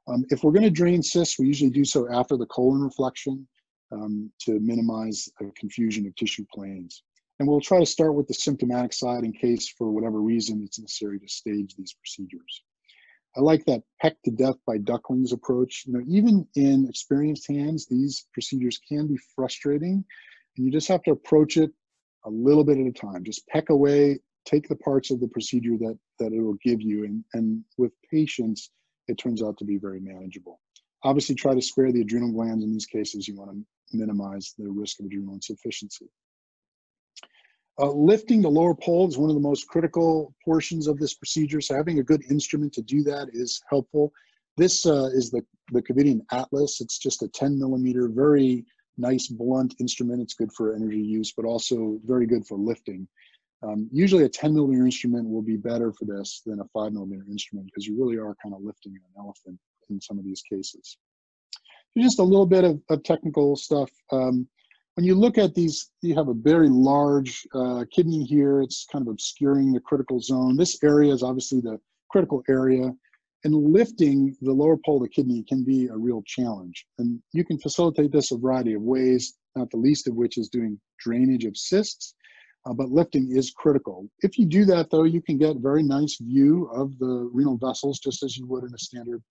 Um, 0.07 0.25
if 0.29 0.43
we're 0.43 0.51
going 0.51 0.63
to 0.63 0.69
drain 0.69 1.01
cysts, 1.01 1.39
we 1.39 1.47
usually 1.47 1.71
do 1.71 1.85
so 1.85 2.11
after 2.11 2.37
the 2.37 2.45
colon 2.47 2.81
reflection 2.81 3.47
um, 3.91 4.31
to 4.41 4.59
minimize 4.59 5.29
a 5.41 5.45
confusion 5.57 6.05
of 6.05 6.15
tissue 6.15 6.45
planes. 6.53 7.03
And 7.39 7.47
we'll 7.47 7.61
try 7.61 7.79
to 7.79 7.85
start 7.85 8.15
with 8.15 8.27
the 8.27 8.33
symptomatic 8.33 8.93
side 8.93 9.23
in 9.23 9.33
case 9.33 9.67
for 9.67 9.91
whatever 9.91 10.21
reason 10.21 10.63
it's 10.63 10.79
necessary 10.79 11.19
to 11.19 11.27
stage 11.27 11.75
these 11.75 11.93
procedures. 11.93 12.63
I 13.37 13.41
like 13.41 13.65
that 13.65 13.83
peck 14.01 14.15
to 14.23 14.31
death 14.31 14.55
by 14.65 14.77
ducklings 14.77 15.33
approach. 15.33 15.83
You 15.85 15.93
know, 15.93 16.03
even 16.07 16.47
in 16.55 16.87
experienced 16.87 17.47
hands, 17.49 17.85
these 17.85 18.27
procedures 18.33 18.79
can 18.87 19.07
be 19.07 19.17
frustrating 19.35 20.05
and 20.55 20.65
you 20.65 20.71
just 20.71 20.87
have 20.87 21.03
to 21.03 21.11
approach 21.11 21.57
it 21.57 21.71
a 22.25 22.29
little 22.29 22.63
bit 22.63 22.77
at 22.77 22.87
a 22.87 22.91
time. 22.91 23.23
Just 23.23 23.47
peck 23.47 23.69
away, 23.69 24.19
take 24.45 24.67
the 24.67 24.75
parts 24.77 25.11
of 25.11 25.19
the 25.19 25.27
procedure 25.27 25.77
that, 25.79 25.97
that 26.19 26.31
it 26.31 26.41
will 26.41 26.57
give 26.63 26.81
you. 26.81 27.03
And, 27.03 27.23
and 27.33 27.63
with 27.77 27.91
patience, 28.09 28.71
it 29.07 29.17
turns 29.17 29.43
out 29.43 29.57
to 29.57 29.65
be 29.65 29.77
very 29.77 29.99
manageable. 29.99 30.59
Obviously, 31.03 31.35
try 31.35 31.53
to 31.53 31.61
spare 31.61 31.91
the 31.91 32.01
adrenal 32.01 32.31
glands 32.31 32.63
in 32.63 32.71
these 32.71 32.85
cases. 32.85 33.27
You 33.27 33.35
want 33.35 33.51
to 33.51 33.97
minimize 33.97 34.53
the 34.57 34.69
risk 34.69 34.99
of 34.99 35.05
adrenal 35.05 35.35
insufficiency. 35.35 36.07
Uh, 37.77 37.91
lifting 37.91 38.41
the 38.41 38.49
lower 38.49 38.73
pole 38.73 39.07
is 39.07 39.17
one 39.17 39.29
of 39.29 39.35
the 39.35 39.41
most 39.41 39.67
critical 39.67 40.33
portions 40.43 40.87
of 40.87 40.97
this 40.97 41.13
procedure. 41.13 41.59
So 41.59 41.75
having 41.75 41.99
a 41.99 42.03
good 42.03 42.23
instrument 42.31 42.71
to 42.73 42.81
do 42.81 43.03
that 43.03 43.27
is 43.33 43.61
helpful. 43.69 44.13
This 44.55 44.85
uh, 44.85 45.09
is 45.13 45.29
the, 45.29 45.41
the 45.71 45.81
Covidien 45.81 46.21
Atlas. 46.31 46.79
It's 46.79 46.97
just 46.97 47.21
a 47.21 47.27
10 47.27 47.59
millimeter, 47.59 48.07
very 48.07 48.65
nice 48.97 49.27
blunt 49.27 49.75
instrument. 49.79 50.21
It's 50.21 50.35
good 50.35 50.53
for 50.53 50.73
energy 50.73 51.01
use, 51.01 51.33
but 51.35 51.45
also 51.45 51.99
very 52.05 52.25
good 52.25 52.47
for 52.47 52.57
lifting. 52.57 53.07
Um, 53.61 53.89
usually 53.91 54.23
a 54.23 54.29
10 54.29 54.53
millimeter 54.53 54.85
instrument 54.85 55.29
will 55.29 55.41
be 55.41 55.57
better 55.57 55.91
for 55.91 56.05
this 56.05 56.41
than 56.45 56.61
a 56.61 56.65
five 56.73 56.93
millimeter 56.93 57.25
instrument 57.29 57.67
because 57.67 57.85
you 57.85 57.97
really 57.99 58.17
are 58.17 58.35
kind 58.41 58.55
of 58.55 58.61
lifting 58.61 58.93
an 58.93 59.01
elephant 59.17 59.59
in 59.89 59.99
some 59.99 60.17
of 60.17 60.23
these 60.23 60.41
cases. 60.49 60.97
Just 61.97 62.19
a 62.19 62.23
little 62.23 62.45
bit 62.45 62.63
of, 62.63 62.81
of 62.89 63.03
technical 63.03 63.55
stuff. 63.55 63.89
Um, 64.11 64.47
when 64.95 65.05
you 65.05 65.15
look 65.15 65.37
at 65.37 65.53
these, 65.53 65.91
you 66.01 66.15
have 66.15 66.29
a 66.29 66.33
very 66.33 66.69
large 66.69 67.45
uh, 67.53 67.83
kidney 67.91 68.23
here. 68.23 68.61
It's 68.61 68.85
kind 68.91 69.05
of 69.05 69.11
obscuring 69.11 69.73
the 69.73 69.79
critical 69.81 70.19
zone. 70.19 70.55
This 70.57 70.81
area 70.83 71.13
is 71.13 71.21
obviously 71.21 71.61
the 71.61 71.79
critical 72.09 72.43
area 72.49 72.91
and 73.45 73.53
lifting 73.53 74.35
the 74.41 74.51
lower 74.51 74.75
pole 74.83 74.97
of 74.97 75.03
the 75.03 75.09
kidney 75.09 75.43
can 75.47 75.63
be 75.63 75.87
a 75.87 75.95
real 75.95 76.23
challenge. 76.25 76.87
And 76.97 77.21
you 77.31 77.45
can 77.45 77.59
facilitate 77.59 78.11
this 78.11 78.31
a 78.31 78.37
variety 78.37 78.73
of 78.73 78.81
ways, 78.81 79.35
not 79.55 79.69
the 79.69 79.77
least 79.77 80.07
of 80.07 80.15
which 80.15 80.39
is 80.39 80.49
doing 80.49 80.79
drainage 80.99 81.45
of 81.45 81.55
cysts, 81.55 82.15
uh, 82.65 82.73
but 82.73 82.89
lifting 82.89 83.35
is 83.35 83.51
critical. 83.51 84.09
If 84.21 84.39
you 84.39 84.47
do 84.47 84.65
that 84.65 84.89
though, 84.89 85.03
you 85.03 85.21
can 85.21 85.37
get 85.37 85.57
a 85.57 85.59
very 85.59 85.83
nice 85.83 86.17
view 86.19 86.69
of 86.73 86.97
the 86.97 87.29
renal 87.31 87.57
vessels, 87.57 87.99
just 87.99 88.23
as 88.23 88.35
you 88.35 88.47
would 88.47 88.63
in 88.63 88.73
a 88.73 88.79
standard 88.79 89.21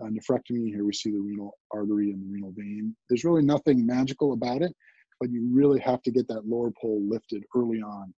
uh, 0.00 0.06
nephrectomy. 0.06 0.68
Here 0.68 0.84
we 0.84 0.92
see 0.92 1.10
the 1.10 1.18
renal 1.18 1.58
artery 1.72 2.12
and 2.12 2.22
the 2.22 2.32
renal 2.32 2.52
vein. 2.56 2.94
There's 3.08 3.24
really 3.24 3.42
nothing 3.42 3.84
magical 3.84 4.34
about 4.34 4.62
it, 4.62 4.72
but 5.20 5.30
you 5.30 5.48
really 5.50 5.80
have 5.80 6.02
to 6.02 6.10
get 6.10 6.28
that 6.28 6.46
lower 6.46 6.70
pole 6.70 7.02
lifted 7.08 7.44
early 7.54 7.80
on. 7.80 8.12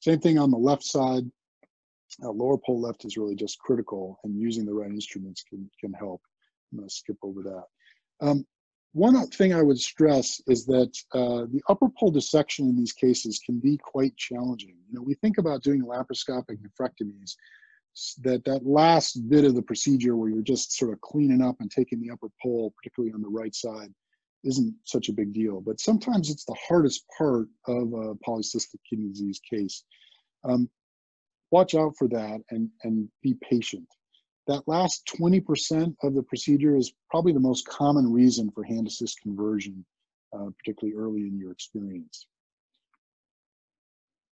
Same 0.00 0.20
thing 0.20 0.38
on 0.38 0.50
the 0.50 0.56
left 0.56 0.84
side, 0.84 1.24
uh, 2.22 2.30
lower 2.30 2.58
pole 2.58 2.80
left 2.80 3.04
is 3.04 3.16
really 3.16 3.34
just 3.34 3.58
critical 3.58 4.18
and 4.24 4.40
using 4.40 4.64
the 4.64 4.74
right 4.74 4.90
instruments 4.90 5.42
can, 5.48 5.68
can 5.80 5.92
help. 5.92 6.20
I'm 6.72 6.78
gonna 6.78 6.90
skip 6.90 7.16
over 7.22 7.42
that. 7.42 7.64
Um, 8.20 8.46
one 8.92 9.26
thing 9.26 9.52
I 9.52 9.62
would 9.62 9.78
stress 9.78 10.40
is 10.46 10.64
that 10.66 10.90
uh, 11.12 11.44
the 11.52 11.60
upper 11.68 11.88
pole 11.98 12.10
dissection 12.10 12.66
in 12.66 12.76
these 12.76 12.94
cases 12.94 13.38
can 13.44 13.58
be 13.58 13.76
quite 13.76 14.16
challenging. 14.16 14.74
You 14.88 14.94
know, 14.94 15.02
we 15.02 15.14
think 15.14 15.36
about 15.36 15.62
doing 15.62 15.82
laparoscopic 15.82 16.58
nephrectomies, 16.62 17.34
that 18.22 18.44
that 18.44 18.66
last 18.66 19.28
bit 19.28 19.44
of 19.44 19.54
the 19.54 19.62
procedure 19.62 20.16
where 20.16 20.28
you're 20.28 20.42
just 20.42 20.72
sort 20.72 20.92
of 20.92 21.00
cleaning 21.00 21.42
up 21.42 21.56
and 21.60 21.70
taking 21.70 22.00
the 22.00 22.10
upper 22.10 22.28
pole, 22.42 22.72
particularly 22.76 23.12
on 23.12 23.22
the 23.22 23.28
right 23.28 23.54
side, 23.54 23.92
isn't 24.46 24.74
such 24.84 25.08
a 25.08 25.12
big 25.12 25.32
deal. 25.32 25.60
But 25.60 25.80
sometimes 25.80 26.30
it's 26.30 26.44
the 26.44 26.56
hardest 26.68 27.04
part 27.16 27.48
of 27.66 27.92
a 27.92 28.14
polycystic 28.16 28.78
kidney 28.88 29.08
disease 29.08 29.40
case. 29.48 29.84
Um, 30.44 30.70
watch 31.50 31.74
out 31.74 31.94
for 31.98 32.08
that 32.08 32.40
and, 32.50 32.70
and 32.84 33.08
be 33.22 33.34
patient. 33.42 33.86
That 34.46 34.68
last 34.68 35.10
20% 35.20 35.94
of 36.02 36.14
the 36.14 36.22
procedure 36.22 36.76
is 36.76 36.92
probably 37.10 37.32
the 37.32 37.40
most 37.40 37.66
common 37.66 38.12
reason 38.12 38.50
for 38.52 38.62
hand 38.62 38.86
assist 38.86 39.20
conversion, 39.20 39.84
uh, 40.32 40.50
particularly 40.58 40.96
early 40.96 41.22
in 41.22 41.38
your 41.38 41.50
experience. 41.50 42.26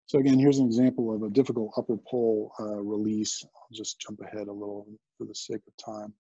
So 0.07 0.19
again, 0.19 0.41
here's 0.41 0.59
an 0.59 0.67
example 0.67 1.15
of 1.15 1.23
a 1.23 1.31
difficult 1.31 1.73
upper 1.77 1.97
pole 1.97 2.53
uh, 2.59 2.81
release. 2.81 3.45
I'll 3.45 3.69
just 3.73 4.01
jump 4.01 4.21
ahead 4.21 4.49
a 4.49 4.53
little 4.53 4.89
for 5.17 5.25
the 5.25 5.35
sake 5.37 5.63
of 5.69 5.77
time. 5.77 6.13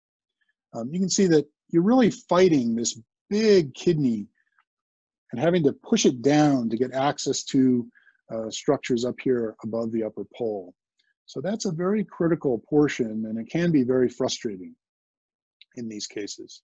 Um, 0.72 0.91
you 0.93 1.01
can 1.01 1.11
see 1.11 1.26
that 1.26 1.49
you're 1.70 1.82
really 1.82 2.12
fighting 2.12 2.76
this 2.76 2.97
big 3.31 3.74
kidney 3.74 4.26
and 5.33 5.41
having 5.41 5.62
to 5.62 5.72
push 5.72 6.05
it 6.05 6.20
down 6.20 6.68
to 6.68 6.76
get 6.76 6.93
access 6.93 7.45
to 7.45 7.87
uh, 8.31 8.51
structures 8.51 9.05
up 9.05 9.14
here 9.22 9.55
above 9.64 9.93
the 9.93 10.05
upper 10.05 10.24
pole. 10.37 10.74
So 11.26 11.41
that's 11.41 11.64
a 11.64 11.72
very 11.72 12.05
critical 12.05 12.62
portion 12.68 13.24
and 13.26 13.39
it 13.39 13.49
can 13.51 13.70
be 13.70 13.85
very 13.85 14.09
frustrating 14.09 14.74
in 15.76 15.89
these 15.89 16.07
cases. 16.07 16.62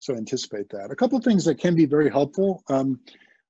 So 0.00 0.14
anticipate 0.14 0.68
that. 0.70 0.90
A 0.90 0.96
couple 0.96 1.16
of 1.16 1.24
things 1.24 1.44
that 1.44 1.58
can 1.58 1.74
be 1.74 1.86
very 1.86 2.10
helpful. 2.10 2.62
Um, 2.68 3.00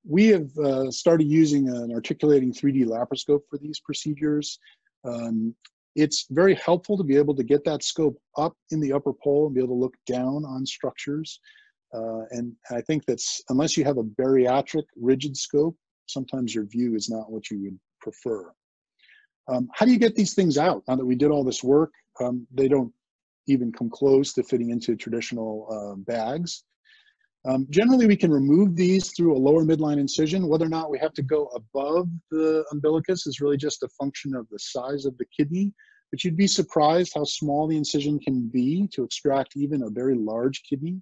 we 0.07 0.29
have 0.29 0.57
uh, 0.59 0.91
started 0.91 1.27
using 1.27 1.69
an 1.69 1.93
articulating 1.93 2.53
3D 2.53 2.85
laparoscope 2.87 3.43
for 3.49 3.59
these 3.59 3.81
procedures. 3.81 4.59
Um, 5.05 5.55
it's 5.95 6.27
very 6.31 6.55
helpful 6.55 6.97
to 6.97 7.05
be 7.05 7.17
able 7.17 7.35
to 7.35 7.43
get 7.43 7.65
that 7.65 7.83
scope 7.83 8.17
up 8.37 8.55
in 8.71 8.81
the 8.81 8.93
upper 8.93 9.13
pole 9.13 9.47
and 9.47 9.55
be 9.55 9.61
able 9.61 9.75
to 9.77 9.81
look 9.81 9.95
down 10.07 10.45
on 10.45 10.65
structures. 10.65 11.41
Uh, 11.95 12.23
and 12.31 12.53
I 12.71 12.81
think 12.81 13.05
that's, 13.07 13.43
unless 13.51 13.77
you 13.77 13.85
have 13.85 13.99
a 13.99 14.05
bariatric 14.05 14.85
rigid 14.97 15.37
scope, 15.37 15.77
sometimes 16.07 16.55
your 16.55 16.65
view 16.65 16.95
is 16.95 17.11
not 17.11 17.31
what 17.31 17.51
you 17.51 17.61
would 17.63 17.79
prefer. 18.01 18.51
Um, 19.49 19.69
how 19.75 19.85
do 19.85 19.93
you 19.93 19.99
get 19.99 20.15
these 20.15 20.35
things 20.35 20.57
out? 20.57 20.83
Now 20.89 20.97
that 20.97 21.05
we 21.05 21.15
did 21.15 21.31
all 21.31 21.45
this 21.45 21.63
work, 21.63 21.91
um, 22.21 22.47
they 22.53 22.69
don't 22.69 22.93
even 23.47 23.73
come 23.73 23.91
close 23.91 24.33
to 24.35 24.43
fitting 24.43 24.71
into 24.71 24.97
traditional 24.97 25.67
uh, 25.71 25.97
bags. 25.97 26.65
Um, 27.45 27.67
generally, 27.71 28.07
we 28.07 28.17
can 28.17 28.31
remove 28.31 28.77
these 28.77 29.13
through 29.17 29.37
a 29.37 29.39
lower 29.39 29.65
midline 29.65 29.99
incision. 29.99 30.47
Whether 30.47 30.67
or 30.67 30.71
not 30.71 30.91
we 30.91 30.99
have 30.99 31.13
to 31.15 31.23
go 31.23 31.47
above 31.47 32.09
the 32.31 32.65
umbilicus 32.71 33.27
is 33.27 33.41
really 33.41 33.57
just 33.57 33.83
a 33.83 33.89
function 33.89 34.35
of 34.35 34.47
the 34.51 34.59
size 34.59 35.07
of 35.07 35.19
the 35.19 35.27
kidney. 35.37 35.73
But 36.13 36.23
you'd 36.23 36.37
be 36.37 36.47
surprised 36.47 37.13
how 37.15 37.25
small 37.25 37.67
the 37.67 37.77
incision 37.77 38.21
can 38.21 38.49
be 38.49 38.89
to 38.93 39.03
extract 39.03 39.57
even 39.57 39.83
a 39.83 39.91
very 39.91 40.15
large 40.15 40.63
kidney. 40.63 41.01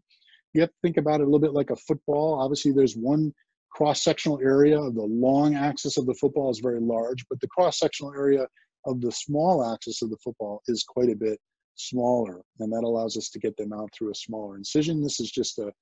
You 0.55 0.63
have 0.63 0.71
to 0.71 0.77
think 0.83 0.97
about 0.97 1.21
it 1.21 1.25
a 1.25 1.27
little 1.27 1.41
bit 1.41 1.53
like 1.53 1.71
a 1.71 1.77
football. 1.77 2.41
Obviously, 2.41 2.73
there's 2.73 2.97
one 2.97 3.35
cross-sectional 3.73 4.41
area 4.43 4.81
of 4.81 4.95
the 4.95 5.03
long 5.03 5.57
axis 5.57 5.97
of 5.97 6.07
the 6.07 6.15
football 6.15 6.51
is 6.51 6.61
very 6.61 6.81
large, 6.81 7.25
but 7.29 7.41
the 7.41 7.49
cross-sectional 7.49 8.13
area 8.15 8.47
of 8.87 9.01
the 9.01 9.13
small 9.13 9.73
axis 9.73 10.01
of 10.03 10.11
the 10.11 10.17
football 10.25 10.63
is 10.69 10.85
quite 10.85 11.11
a 11.11 11.15
bit 11.15 11.39
smaller, 11.75 12.43
and 12.59 12.73
that 12.73 12.85
allows 12.85 13.17
us 13.17 13.29
to 13.31 13.39
get 13.39 13.57
them 13.57 13.73
out 13.73 13.91
through 13.93 14.11
a 14.11 14.15
smaller 14.15 14.57
incision. 14.57 15.03
This 15.03 15.21
is 15.21 15.31
just 15.31 15.59
a 15.59 15.73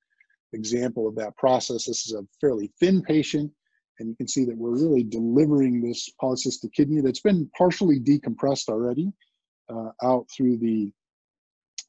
example 0.53 1.07
of 1.07 1.15
that 1.17 1.37
process. 1.37 1.87
This 1.87 2.07
is 2.07 2.15
a 2.15 2.27
fairly 2.41 2.73
thin 2.81 3.03
patient, 3.03 3.51
and 3.99 4.09
you 4.09 4.17
can 4.17 4.29
see 4.29 4.45
that 4.45 4.57
we're 4.57 4.79
really 4.79 5.05
delivering 5.05 5.81
this 5.81 6.11
polycystic 6.23 6.73
kidney 6.75 7.01
that's 7.01 7.21
been 7.21 7.51
partially 7.57 8.01
decompressed 8.01 8.69
already 8.69 9.13
uh, 9.69 9.91
out 10.03 10.27
through 10.35 10.59
the 10.59 10.93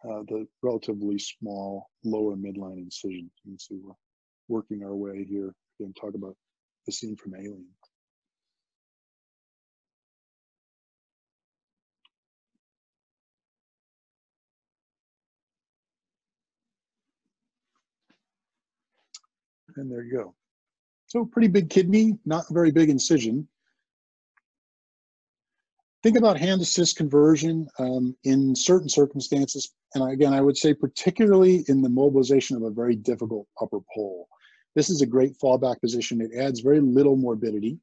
uh, 0.05 0.23
the 0.29 0.47
relatively 0.63 1.19
small 1.19 1.89
lower 2.05 2.35
midline 2.35 2.77
incision. 2.77 3.29
You 3.43 3.51
can 3.51 3.59
see 3.59 3.79
we're 3.83 3.93
working 4.47 4.83
our 4.83 4.95
way 4.95 5.25
here. 5.25 5.53
Again, 5.79 5.93
talk 5.99 6.13
about 6.15 6.35
the 6.85 6.91
scene 6.91 7.17
from 7.17 7.35
Alien. 7.35 7.67
And 19.75 19.91
there 19.91 20.03
you 20.03 20.17
go. 20.17 20.35
So 21.07 21.25
pretty 21.25 21.47
big 21.47 21.69
kidney, 21.69 22.17
not 22.25 22.45
very 22.51 22.71
big 22.71 22.89
incision. 22.89 23.47
Think 26.01 26.17
about 26.17 26.37
hand 26.37 26.61
assist 26.61 26.95
conversion 26.95 27.67
um, 27.77 28.15
in 28.23 28.55
certain 28.55 28.87
circumstances. 28.87 29.73
And 29.95 30.11
again, 30.11 30.33
I 30.33 30.39
would 30.39 30.55
say 30.55 30.73
particularly 30.73 31.65
in 31.67 31.81
the 31.81 31.89
mobilization 31.89 32.55
of 32.55 32.63
a 32.63 32.69
very 32.69 32.95
difficult 32.95 33.47
upper 33.59 33.79
pole. 33.93 34.27
This 34.75 34.89
is 34.89 35.01
a 35.01 35.05
great 35.05 35.37
fallback 35.43 35.81
position. 35.81 36.21
It 36.21 36.31
adds 36.37 36.61
very 36.61 36.79
little 36.79 37.17
morbidity, 37.17 37.79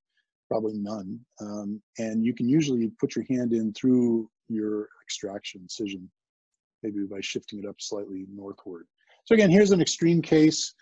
probably 0.48 0.74
none. 0.78 1.20
Um, 1.40 1.82
and 1.98 2.24
you 2.24 2.32
can 2.32 2.48
usually 2.48 2.90
put 3.00 3.16
your 3.16 3.26
hand 3.28 3.52
in 3.52 3.74
through 3.74 4.30
your 4.48 4.88
extraction 5.02 5.62
incision, 5.62 6.08
maybe 6.82 7.00
by 7.10 7.20
shifting 7.20 7.58
it 7.58 7.66
up 7.66 7.76
slightly 7.80 8.26
northward. 8.32 8.86
So 9.24 9.34
again, 9.34 9.50
here's 9.50 9.72
an 9.72 9.80
extreme 9.80 10.22
case 10.22 10.72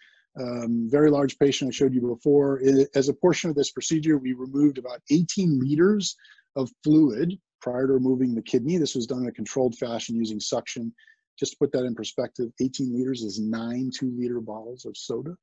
um, 0.40 0.88
very 0.90 1.10
large 1.10 1.38
patient 1.38 1.68
I 1.68 1.72
showed 1.72 1.94
you 1.94 2.00
before. 2.00 2.60
As 2.94 3.08
a 3.08 3.14
portion 3.14 3.50
of 3.50 3.56
this 3.56 3.70
procedure, 3.70 4.18
we 4.18 4.32
removed 4.32 4.78
about 4.78 5.00
18 5.10 5.60
liters 5.60 6.16
of 6.56 6.70
fluid 6.82 7.38
prior 7.60 7.86
to 7.86 7.94
removing 7.94 8.34
the 8.34 8.42
kidney. 8.42 8.76
This 8.76 8.94
was 8.94 9.06
done 9.06 9.22
in 9.22 9.28
a 9.28 9.32
controlled 9.32 9.76
fashion 9.76 10.16
using 10.16 10.40
suction. 10.40 10.92
Just 11.38 11.52
to 11.52 11.58
put 11.58 11.72
that 11.72 11.84
in 11.84 11.94
perspective, 11.94 12.50
18 12.60 12.96
liters 12.96 13.22
is 13.22 13.40
nine 13.40 13.90
two 13.96 14.12
liter 14.16 14.40
bottles 14.40 14.84
of 14.84 14.96
soda 14.96 15.36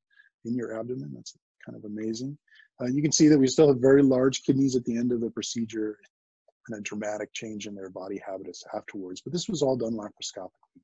in 0.45 0.55
your 0.55 0.79
abdomen. 0.79 1.11
That's 1.13 1.37
kind 1.65 1.77
of 1.77 1.85
amazing. 1.85 2.37
Uh, 2.81 2.87
you 2.87 3.01
can 3.01 3.11
see 3.11 3.27
that 3.27 3.37
we 3.37 3.47
still 3.47 3.67
have 3.67 3.81
very 3.81 4.01
large 4.01 4.43
kidneys 4.43 4.75
at 4.75 4.83
the 4.85 4.97
end 4.97 5.11
of 5.11 5.21
the 5.21 5.29
procedure 5.29 5.97
and 6.67 6.79
a 6.79 6.81
dramatic 6.81 7.33
change 7.33 7.67
in 7.67 7.75
their 7.75 7.89
body 7.89 8.21
habitus 8.25 8.63
afterwards. 8.73 9.21
But 9.21 9.33
this 9.33 9.49
was 9.49 9.61
all 9.61 9.75
done 9.75 9.93
laparoscopically. 9.93 10.81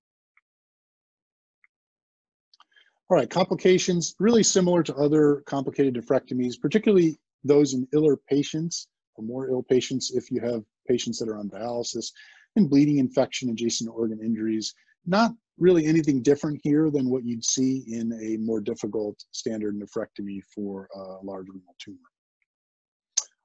All 3.09 3.15
right, 3.15 3.29
complications, 3.29 4.15
really 4.19 4.43
similar 4.43 4.83
to 4.83 4.95
other 4.95 5.41
complicated 5.45 5.95
nephrectomies, 5.95 6.59
particularly 6.59 7.17
those 7.45 7.73
in 7.73 7.87
iller 7.93 8.17
patients 8.17 8.89
or 9.15 9.23
more 9.23 9.49
ill 9.49 9.63
patients 9.63 10.11
if 10.11 10.29
you 10.29 10.41
have 10.41 10.63
patients 10.87 11.17
that 11.19 11.29
are 11.29 11.37
on 11.37 11.49
dialysis 11.49 12.11
and 12.57 12.69
bleeding 12.69 12.97
infection, 12.97 13.49
adjacent 13.49 13.89
organ 13.89 14.19
injuries. 14.21 14.73
Not 15.05 15.31
really 15.57 15.85
anything 15.85 16.21
different 16.21 16.59
here 16.63 16.91
than 16.91 17.09
what 17.09 17.23
you'd 17.23 17.45
see 17.45 17.85
in 17.87 18.11
a 18.21 18.35
more 18.37 18.59
difficult 18.59 19.23
standard 19.31 19.79
nephrectomy 19.79 20.41
for 20.53 20.89
a 20.93 21.23
large 21.23 21.47
renal 21.47 21.75
tumor. 21.79 21.97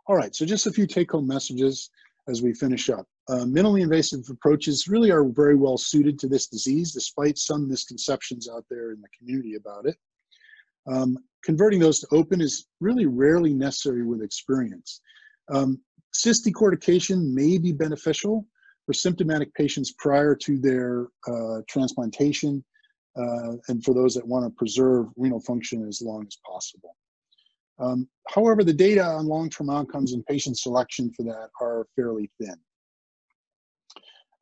All 0.08 0.16
right, 0.16 0.34
so 0.34 0.44
just 0.44 0.66
a 0.66 0.72
few 0.72 0.88
take-home 0.88 1.28
messages 1.28 1.88
as 2.28 2.42
we 2.42 2.54
finish 2.54 2.88
up. 2.90 3.06
Uh, 3.28 3.44
minimally 3.44 3.82
invasive 3.82 4.20
approaches 4.30 4.88
really 4.88 5.10
are 5.10 5.24
very 5.24 5.54
well 5.54 5.76
suited 5.76 6.18
to 6.18 6.28
this 6.28 6.46
disease, 6.46 6.92
despite 6.92 7.38
some 7.38 7.68
misconceptions 7.68 8.48
out 8.48 8.64
there 8.70 8.92
in 8.92 9.00
the 9.00 9.08
community 9.16 9.54
about 9.54 9.86
it. 9.86 9.96
Um, 10.90 11.18
converting 11.44 11.80
those 11.80 12.00
to 12.00 12.08
open 12.12 12.40
is 12.40 12.66
really 12.80 13.06
rarely 13.06 13.54
necessary 13.54 14.04
with 14.04 14.22
experience. 14.22 15.00
Um, 15.52 15.80
cyst 16.12 16.44
decortication 16.44 17.32
may 17.32 17.58
be 17.58 17.72
beneficial 17.72 18.46
for 18.86 18.92
symptomatic 18.92 19.54
patients 19.54 19.92
prior 19.98 20.34
to 20.34 20.58
their 20.58 21.06
uh, 21.28 21.62
transplantation 21.68 22.64
uh, 23.16 23.52
and 23.68 23.84
for 23.84 23.94
those 23.94 24.14
that 24.14 24.26
want 24.26 24.44
to 24.44 24.50
preserve 24.50 25.06
renal 25.16 25.40
function 25.40 25.86
as 25.86 26.00
long 26.02 26.24
as 26.26 26.36
possible. 26.46 26.96
Um, 27.78 28.08
however, 28.28 28.62
the 28.62 28.72
data 28.72 29.02
on 29.02 29.26
long-term 29.26 29.70
outcomes 29.70 30.12
and 30.12 30.24
patient 30.26 30.58
selection 30.58 31.10
for 31.12 31.22
that 31.24 31.48
are 31.60 31.86
fairly 31.96 32.30
thin. 32.40 32.56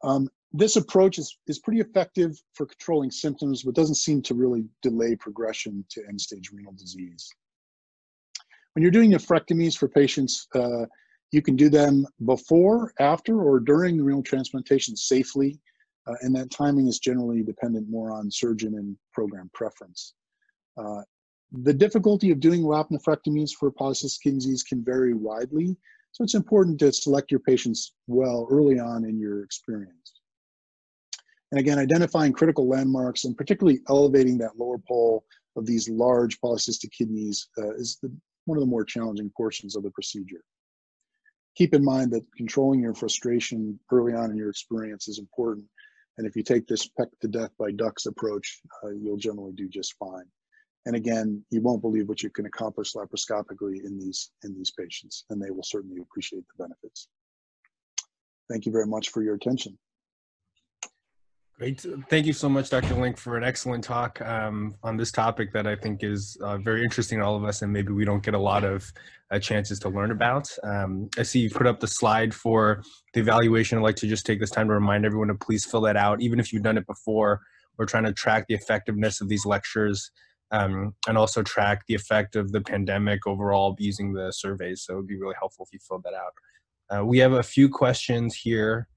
Um, 0.03 0.29
this 0.53 0.77
approach 0.77 1.19
is, 1.19 1.39
is 1.47 1.61
pretty 1.61 1.81
effective 1.81 2.41
for 2.55 2.67
controlling 2.67 3.11
symptoms, 3.11 3.63
but 3.63 3.75
doesn't 3.75 3.95
seem 3.97 4.21
to 4.23 4.35
really 4.35 4.65
delay 4.83 5.15
progression 5.15 5.85
to 5.91 6.03
end-stage 6.09 6.51
renal 6.53 6.73
disease. 6.73 7.29
When 8.75 8.83
you're 8.83 8.91
doing 8.91 9.13
nephrectomies 9.13 9.77
for 9.77 9.89
patients, 9.89 10.49
uh, 10.55 10.87
you 11.33 11.43
can 11.43 11.55
do 11.55 11.69
them 11.69 12.07
before, 12.25 12.93
after, 12.99 13.41
or 13.41 13.61
during 13.61 13.97
the 13.97 14.03
renal 14.03 14.23
transplantation 14.23 14.97
safely, 14.97 15.61
uh, 16.09 16.15
and 16.23 16.35
that 16.35 16.51
timing 16.51 16.89
is 16.89 16.99
generally 16.99 17.43
dependent 17.43 17.89
more 17.89 18.13
on 18.13 18.31
surgeon 18.31 18.75
and 18.75 18.97
program 19.13 19.51
preference. 19.55 20.15
Uh, 20.77 21.03
the 21.53 21.75
difficulty 21.75 22.31
of 22.31 22.41
doing 22.41 22.63
lap 22.63 22.89
nephrectomies 22.91 23.51
for 23.53 23.73
polycystic 23.73 24.23
kidney 24.23 24.39
disease 24.39 24.63
can 24.63 24.85
vary 24.85 25.15
widely, 25.15 25.77
so 26.13 26.25
it's 26.25 26.35
important 26.35 26.79
to 26.81 26.93
select 26.93 27.31
your 27.31 27.41
patients 27.41 27.93
well 28.07 28.47
early 28.51 28.79
on 28.79 29.05
in 29.05 29.19
your 29.19 29.43
experience. 29.43 30.21
And 31.51 31.59
again, 31.59 31.79
identifying 31.79 32.33
critical 32.33 32.69
landmarks 32.69 33.25
and 33.25 33.37
particularly 33.37 33.81
elevating 33.89 34.39
that 34.39 34.59
lower 34.59 34.79
pole 34.79 35.25
of 35.57 35.67
these 35.67 35.89
large 35.89 36.41
polycystic 36.41 36.93
kidneys 36.93 37.49
uh, 37.59 37.75
is 37.75 37.99
the, 38.01 38.13
one 38.45 38.57
of 38.57 38.63
the 38.63 38.71
more 38.71 38.85
challenging 38.85 39.31
portions 39.37 39.75
of 39.75 39.83
the 39.83 39.91
procedure. 39.91 40.45
Keep 41.57 41.75
in 41.75 41.85
mind 41.85 42.13
that 42.13 42.25
controlling 42.37 42.81
your 42.81 42.95
frustration 42.95 43.79
early 43.91 44.15
on 44.15 44.31
in 44.31 44.37
your 44.37 44.51
experience 44.51 45.09
is 45.09 45.19
important. 45.19 45.67
And 46.19 46.27
if 46.27 46.37
you 46.37 46.45
take 46.45 46.69
this 46.69 46.87
peck 46.87 47.09
to 47.21 47.29
death 47.29 47.51
by 47.59 47.73
ducks 47.73 48.07
approach, 48.07 48.61
uh, 48.85 48.91
you'll 48.91 49.17
generally 49.17 49.53
do 49.53 49.69
just 49.69 49.97
fine. 49.99 50.27
And 50.87 50.97
again, 50.97 51.45
you 51.51 51.61
won't 51.61 51.83
believe 51.83 52.09
what 52.09 52.23
you 52.23 52.31
can 52.31 52.47
accomplish 52.47 52.95
laparoscopically 52.95 53.85
in 53.85 53.99
these, 53.99 54.31
in 54.45 54.55
these 54.55 54.71
patients, 54.71 55.25
and 55.31 55.41
they 55.41 55.51
will 55.51 55.63
certainly 55.63 56.01
appreciate 56.01 56.45
the 56.57 56.65
benefits. 56.65 57.09
Thank 58.51 58.67
you 58.67 58.73
very 58.73 58.87
much 58.87 59.11
for 59.11 59.23
your 59.23 59.35
attention. 59.35 59.79
Great. 61.61 61.85
Thank 62.09 62.25
you 62.25 62.33
so 62.33 62.49
much, 62.49 62.71
Dr. 62.71 62.95
Link, 62.95 63.19
for 63.19 63.37
an 63.37 63.45
excellent 63.45 63.85
talk 63.85 64.19
um, 64.23 64.75
on 64.83 64.97
this 64.97 65.13
topic 65.13 65.53
that 65.53 65.67
I 65.67 65.77
think 65.77 66.03
is 66.03 66.39
uh, 66.41 66.57
very 66.57 66.83
interesting 66.83 67.19
to 67.19 67.25
all 67.27 67.37
of 67.37 67.45
us 67.45 67.61
and 67.61 67.71
maybe 67.71 67.93
we 67.93 68.07
don't 68.07 68.23
get 68.23 68.33
a 68.33 68.39
lot 68.39 68.65
of 68.65 68.91
uh, 69.31 69.39
chances 69.39 69.79
to 69.81 69.91
learn 69.91 70.11
about. 70.11 70.49
Um, 70.65 71.11
I 71.19 71.23
see 71.23 71.41
you 71.41 71.51
put 71.51 71.67
up 71.67 71.79
the 71.79 71.87
slide 71.87 72.33
for 72.33 72.83
the 73.13 73.21
evaluation. 73.21 73.77
I'd 73.77 73.83
like 73.83 73.97
to 73.97 74.07
just 74.07 74.25
take 74.25 74.41
this 74.41 74.49
time 74.49 74.69
to 74.69 74.73
remind 74.73 75.05
everyone 75.05 75.29
to 75.29 75.35
please 75.35 75.67
fill 75.67 75.83
that 75.83 75.99
out, 75.99 76.23
even 76.23 76.41
if 76.41 76.51
you've 76.51 76.63
done 76.63 76.79
it 76.79 76.87
before. 76.87 77.43
We're 77.77 77.85
trying 77.85 78.05
to 78.05 78.15
track 78.15 78.47
the 78.49 78.55
effectiveness 78.55 79.21
of 79.21 79.29
these 79.29 79.45
lectures 79.45 80.11
um, 80.53 80.95
and 81.07 81.17
also 81.17 81.43
track 81.43 81.83
the 81.87 81.95
effect 81.95 82.37
of 82.37 82.53
the 82.53 82.61
pandemic 82.61 83.27
overall 83.27 83.77
using 83.79 84.13
the 84.13 84.33
surveys. 84.33 84.83
So 84.83 84.95
it 84.95 84.97
would 84.97 85.07
be 85.07 85.19
really 85.19 85.37
helpful 85.39 85.67
if 85.67 85.73
you 85.73 85.79
filled 85.87 86.05
that 86.05 86.15
out. 86.15 86.33
Uh, 86.91 87.05
we 87.05 87.19
have 87.19 87.33
a 87.33 87.43
few 87.43 87.69
questions 87.69 88.35
here. 88.35 88.89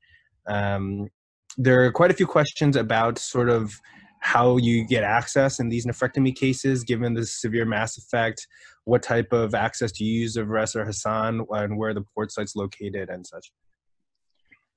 Um, 0.47 1.09
there 1.57 1.85
are 1.85 1.91
quite 1.91 2.11
a 2.11 2.15
few 2.15 2.25
questions 2.25 2.75
about 2.75 3.19
sort 3.19 3.49
of 3.49 3.79
how 4.19 4.57
you 4.57 4.87
get 4.87 5.03
access 5.03 5.59
in 5.59 5.69
these 5.69 5.85
nephrectomy 5.85 6.33
cases, 6.33 6.83
given 6.83 7.13
the 7.13 7.25
severe 7.25 7.65
mass 7.65 7.97
effect, 7.97 8.47
what 8.85 9.03
type 9.03 9.33
of 9.33 9.53
access 9.53 9.91
do 9.91 10.05
you 10.05 10.21
use 10.21 10.37
Veress 10.37 10.75
or 10.75 10.85
Hasson, 10.85 11.45
and 11.51 11.77
where 11.77 11.93
the 11.93 12.05
port 12.15 12.31
site's 12.31 12.55
located 12.55 13.09
and 13.09 13.27
such. 13.27 13.51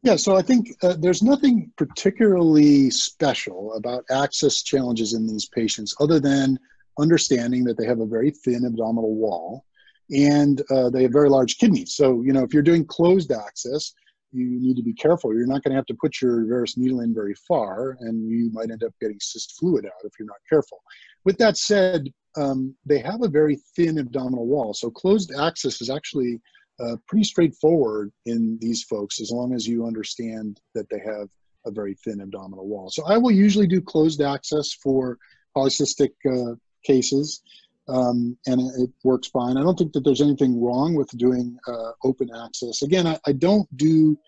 Yeah, 0.06 0.14
so 0.14 0.36
I 0.36 0.42
think 0.42 0.68
uh, 0.84 0.94
there's 1.00 1.20
nothing 1.20 1.72
particularly 1.76 2.90
special 2.92 3.74
about 3.74 4.04
access 4.08 4.62
challenges 4.62 5.14
in 5.14 5.26
these 5.26 5.46
patients 5.46 5.96
other 5.98 6.20
than 6.20 6.60
understanding 6.96 7.64
that 7.64 7.76
they 7.76 7.86
have 7.86 7.98
a 7.98 8.06
very 8.06 8.30
thin 8.30 8.66
abdominal 8.66 9.16
wall 9.16 9.64
and 10.12 10.62
uh, 10.70 10.90
they 10.90 11.02
have 11.02 11.12
very 11.12 11.28
large 11.28 11.58
kidneys. 11.58 11.96
So, 11.96 12.22
you 12.22 12.32
know, 12.32 12.44
if 12.44 12.54
you're 12.54 12.62
doing 12.62 12.84
closed 12.86 13.32
access, 13.32 13.94
you 14.30 14.60
need 14.60 14.76
to 14.76 14.82
be 14.84 14.94
careful. 14.94 15.34
You're 15.34 15.44
not 15.44 15.64
going 15.64 15.72
to 15.72 15.76
have 15.76 15.86
to 15.86 15.98
put 16.00 16.22
your 16.22 16.44
Veress 16.44 16.76
needle 16.76 17.00
in 17.00 17.12
very 17.12 17.34
far, 17.34 17.96
and 17.98 18.30
you 18.30 18.48
might 18.52 18.70
end 18.70 18.84
up 18.84 18.94
getting 19.00 19.18
cyst 19.18 19.58
fluid 19.58 19.86
out 19.86 20.04
if 20.04 20.12
you're 20.20 20.28
not 20.28 20.36
careful. 20.48 20.84
With 21.24 21.36
that 21.38 21.56
said, 21.56 22.12
um, 22.36 22.76
they 22.84 23.00
have 23.00 23.22
a 23.22 23.28
very 23.28 23.58
thin 23.74 23.98
abdominal 23.98 24.46
wall, 24.46 24.72
so 24.72 24.88
closed 24.88 25.32
access 25.36 25.80
is 25.80 25.90
actually 25.90 26.40
uh, 26.80 26.96
pretty 27.08 27.24
straightforward 27.24 28.12
in 28.26 28.58
these 28.60 28.82
folks 28.84 29.20
as 29.20 29.30
long 29.30 29.54
as 29.54 29.66
you 29.66 29.86
understand 29.86 30.60
that 30.74 30.88
they 30.90 30.98
have 30.98 31.28
a 31.64 31.70
very 31.70 31.94
thin 32.04 32.20
abdominal 32.20 32.66
wall. 32.66 32.90
So 32.90 33.04
I 33.06 33.16
will 33.18 33.32
usually 33.32 33.66
do 33.66 33.80
closed 33.80 34.20
access 34.20 34.72
for 34.72 35.18
polycystic 35.56 36.10
uh, 36.30 36.54
cases 36.84 37.42
um, 37.88 38.36
and 38.46 38.60
it 38.78 38.90
works 39.04 39.28
fine. 39.28 39.56
I 39.56 39.62
don't 39.62 39.78
think 39.78 39.92
that 39.92 40.04
there's 40.04 40.20
anything 40.20 40.60
wrong 40.60 40.94
with 40.94 41.08
doing 41.16 41.56
uh, 41.68 41.92
open 42.02 42.30
access. 42.34 42.82
Again, 42.82 43.06
I, 43.06 43.18
I 43.26 43.32
don't 43.32 43.68
do 43.76 44.18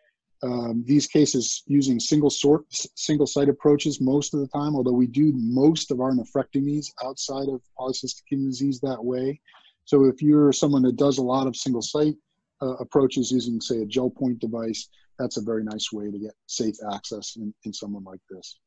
um, 0.45 0.85
these 0.87 1.09
cases 1.09 1.65
using 1.67 1.99
single 1.99 2.31
sort, 2.31 2.65
single 2.71 3.27
site 3.27 3.49
approaches 3.49 4.01
most 4.01 4.35
of 4.35 4.41
the 4.41 4.47
time, 4.49 4.77
although 4.77 4.93
we 4.93 5.09
do 5.09 5.33
most 5.35 5.91
of 5.91 6.01
our 6.01 6.13
nephrectomies 6.13 6.87
outside 7.05 7.49
of 7.49 7.61
polycystic 7.79 8.23
kidney 8.29 8.47
disease 8.47 8.79
that 8.81 9.05
way. 9.05 9.41
So 9.85 10.05
if 10.05 10.23
you're 10.23 10.53
someone 10.53 10.83
that 10.83 10.97
does 10.97 11.19
a 11.19 11.23
lot 11.23 11.49
of 11.49 11.57
single 11.57 11.83
site 11.83 12.15
uh, 12.61 12.77
approaches 12.77 13.31
using, 13.31 13.61
say, 13.61 13.83
a 13.83 13.87
GelPoint 13.87 14.41
device, 14.41 14.89
that's 15.19 15.37
a 15.37 15.43
very 15.43 15.65
nice 15.65 15.93
way 15.93 16.11
to 16.11 16.19
get 16.19 16.35
safe 16.47 16.77
access 16.93 17.37
in, 17.37 17.53
in 17.65 17.73
someone 17.73 18.05
like 18.05 18.21
this. 18.31 18.59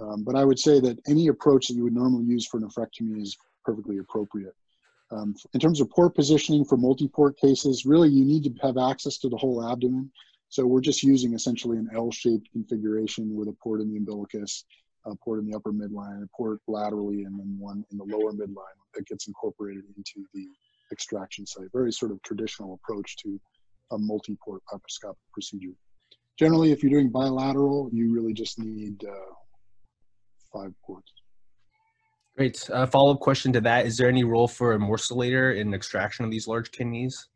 Um, 0.00 0.22
but 0.22 0.36
I 0.36 0.44
would 0.44 0.58
say 0.58 0.80
that 0.80 0.98
any 1.08 1.28
approach 1.28 1.68
that 1.68 1.74
you 1.74 1.84
would 1.84 1.94
normally 1.94 2.24
use 2.24 2.46
for 2.46 2.60
nephrectomy 2.60 3.20
is 3.20 3.36
perfectly 3.64 3.98
appropriate. 3.98 4.54
Um, 5.10 5.34
in 5.54 5.60
terms 5.60 5.80
of 5.80 5.90
port 5.90 6.14
positioning 6.14 6.64
for 6.64 6.76
multi-port 6.76 7.38
cases, 7.38 7.86
really 7.86 8.10
you 8.10 8.24
need 8.24 8.44
to 8.44 8.54
have 8.62 8.76
access 8.76 9.18
to 9.18 9.28
the 9.28 9.36
whole 9.36 9.66
abdomen. 9.66 10.10
So 10.50 10.66
we're 10.66 10.80
just 10.80 11.02
using 11.02 11.34
essentially 11.34 11.78
an 11.78 11.88
L-shaped 11.94 12.50
configuration 12.52 13.34
with 13.34 13.48
a 13.48 13.56
port 13.62 13.80
in 13.80 13.90
the 13.90 13.98
umbilicus, 13.98 14.64
a 15.04 15.14
port 15.16 15.40
in 15.40 15.50
the 15.50 15.56
upper 15.56 15.72
midline, 15.72 16.22
a 16.22 16.28
port 16.36 16.60
laterally, 16.66 17.24
and 17.24 17.38
then 17.38 17.56
one 17.58 17.84
in 17.90 17.98
the 17.98 18.04
lower 18.04 18.32
midline 18.32 18.76
that 18.94 19.06
gets 19.06 19.26
incorporated 19.26 19.84
into 19.96 20.26
the 20.34 20.46
extraction 20.92 21.46
site. 21.46 21.66
Very 21.72 21.92
sort 21.92 22.12
of 22.12 22.22
traditional 22.22 22.74
approach 22.74 23.16
to 23.18 23.40
a 23.92 23.98
multi-port 23.98 24.62
laparoscopic 24.72 25.16
procedure. 25.32 25.72
Generally, 26.38 26.72
if 26.72 26.82
you're 26.82 26.92
doing 26.92 27.10
bilateral, 27.10 27.90
you 27.92 28.12
really 28.12 28.32
just 28.32 28.58
need 28.58 29.04
uh, 29.04 29.34
five 30.52 30.72
ports. 30.84 31.12
Great. 32.36 32.70
Uh, 32.70 32.86
Follow 32.86 33.14
up 33.14 33.20
question 33.20 33.52
to 33.52 33.60
that: 33.62 33.86
Is 33.86 33.96
there 33.96 34.08
any 34.08 34.22
role 34.22 34.46
for 34.46 34.74
a 34.74 34.78
morcellator 34.78 35.56
in 35.58 35.74
extraction 35.74 36.24
of 36.24 36.30
these 36.30 36.46
large 36.46 36.70
kidneys? 36.70 37.26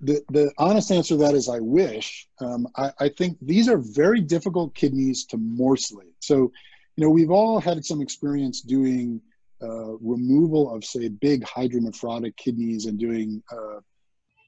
The, 0.00 0.20
the 0.30 0.52
honest 0.58 0.90
answer 0.90 1.14
to 1.14 1.18
that 1.18 1.34
is 1.34 1.48
I 1.48 1.60
wish. 1.60 2.26
Um, 2.40 2.66
I, 2.76 2.90
I, 2.98 3.08
think 3.08 3.38
these 3.40 3.66
are 3.66 3.78
very 3.78 4.20
difficult 4.20 4.74
kidneys 4.74 5.24
to 5.26 5.38
morcellate. 5.38 6.12
So, 6.18 6.52
you 6.96 7.04
know, 7.04 7.08
we've 7.08 7.30
all 7.30 7.60
had 7.60 7.82
some 7.82 8.02
experience 8.02 8.60
doing 8.60 9.22
uh, 9.62 9.96
removal 10.00 10.74
of, 10.74 10.84
say, 10.84 11.08
big 11.08 11.42
hydronephrotic 11.44 12.36
kidneys 12.36 12.86
and 12.86 12.98
doing, 12.98 13.42
uh, 13.52 13.80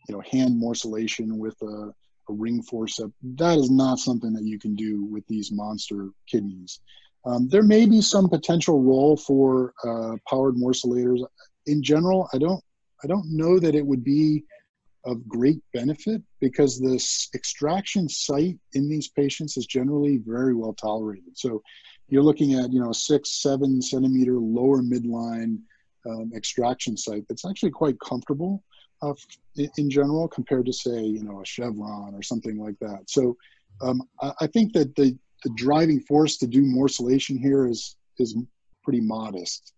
you 0.09 0.15
know, 0.15 0.23
hand 0.31 0.61
morcellation 0.61 1.37
with 1.37 1.57
a, 1.63 1.93
a 2.29 2.33
ring 2.33 2.63
forceps. 2.63 3.13
That 3.37 3.59
is 3.59 3.71
not 3.71 3.99
something 3.99 4.33
that 4.33 4.45
you 4.45 4.59
can 4.59 4.75
do 4.75 5.05
with 5.05 5.27
these 5.29 5.53
monster 5.53 6.09
kidneys. 6.27 6.81
Um, 7.25 7.49
there 7.49 7.63
may 7.63 7.87
be 7.87 8.01
some 8.01 8.29
potential 8.29 8.83
role 8.83 9.17
for 9.17 9.75
uh, 9.85 10.17
powered 10.29 10.57
morcellators. 10.57 11.21
In 11.67 11.83
general, 11.83 12.29
I 12.33 12.39
don't 12.39 12.63
I 13.05 13.07
don't 13.07 13.37
know 13.37 13.59
that 13.59 13.75
it 13.75 13.85
would 13.85 14.05
be 14.05 14.45
of 15.05 15.27
great 15.29 15.61
benefit 15.73 16.23
because 16.41 16.79
this 16.79 17.29
extraction 17.35 18.09
site 18.09 18.59
in 18.75 18.89
these 18.89 19.09
patients 19.09 19.57
is 19.57 19.67
generally 19.67 20.19
very 20.19 20.55
well 20.55 20.75
tolerated. 20.75 21.37
So 21.37 21.63
you're 22.13 22.23
looking 22.23 22.55
at 22.55 22.71
you 22.71 22.79
know 22.79 22.93
six 22.93 23.41
seven 23.41 23.81
centimeter 23.81 24.35
lower 24.35 24.83
midline 24.83 25.59
um, 26.07 26.31
extraction 26.37 26.95
site 26.95 27.25
that's 27.27 27.47
actually 27.47 27.71
quite 27.71 27.99
comfortable 28.01 28.63
uh, 29.01 29.15
in 29.79 29.89
general 29.89 30.29
compared 30.29 30.67
to 30.67 30.73
say 30.73 31.01
you 31.01 31.25
know 31.25 31.41
a 31.41 31.47
chevron 31.47 32.15
or 32.15 32.23
something 32.23 32.59
like 32.59 32.79
that. 32.81 33.01
So 33.09 33.37
um, 33.81 34.03
I, 34.21 34.33
I 34.43 34.47
think 34.47 34.75
that 34.75 34.95
the 34.95 35.17
the 35.43 35.51
driving 35.57 36.01
force 36.01 36.37
to 36.39 36.47
do 36.47 36.63
morcellation 36.63 37.41
here 37.41 37.67
is 37.67 37.97
is 38.19 38.37
pretty 38.85 39.01
modest. 39.01 39.73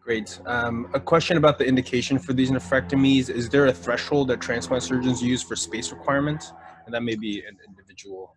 Great. 0.00 0.38
Um, 0.44 0.90
a 0.92 1.00
question 1.00 1.38
about 1.38 1.56
the 1.56 1.64
indication 1.64 2.18
for 2.18 2.34
these 2.34 2.50
nephrectomies: 2.50 3.30
Is 3.30 3.48
there 3.48 3.66
a 3.68 3.72
threshold 3.72 4.28
that 4.28 4.42
transplant 4.42 4.82
surgeons 4.82 5.22
use 5.22 5.42
for 5.42 5.56
space 5.56 5.90
requirements? 5.92 6.52
And 6.84 6.94
that 6.94 7.02
may 7.02 7.14
be 7.14 7.42
an 7.48 7.56
individual. 7.66 8.36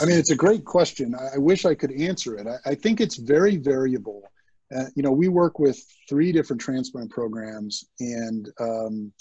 I 0.00 0.04
mean, 0.04 0.18
it's 0.18 0.30
a 0.30 0.36
great 0.36 0.64
question. 0.64 1.14
I, 1.14 1.38
wish 1.38 1.64
I 1.64 1.74
could 1.74 1.92
answer 1.92 2.36
it. 2.36 2.46
I, 2.46 2.70
I 2.70 2.74
think 2.74 3.00
it's 3.00 3.16
very 3.16 3.56
variable. 3.56 4.22
Uh, 4.74 4.86
you 4.94 5.02
know, 5.02 5.12
we 5.12 5.28
work 5.28 5.58
with 5.58 5.82
three 6.08 6.32
different 6.32 6.60
transplant 6.60 7.10
programs, 7.10 7.84
and 8.00 8.50
um, 8.60 9.12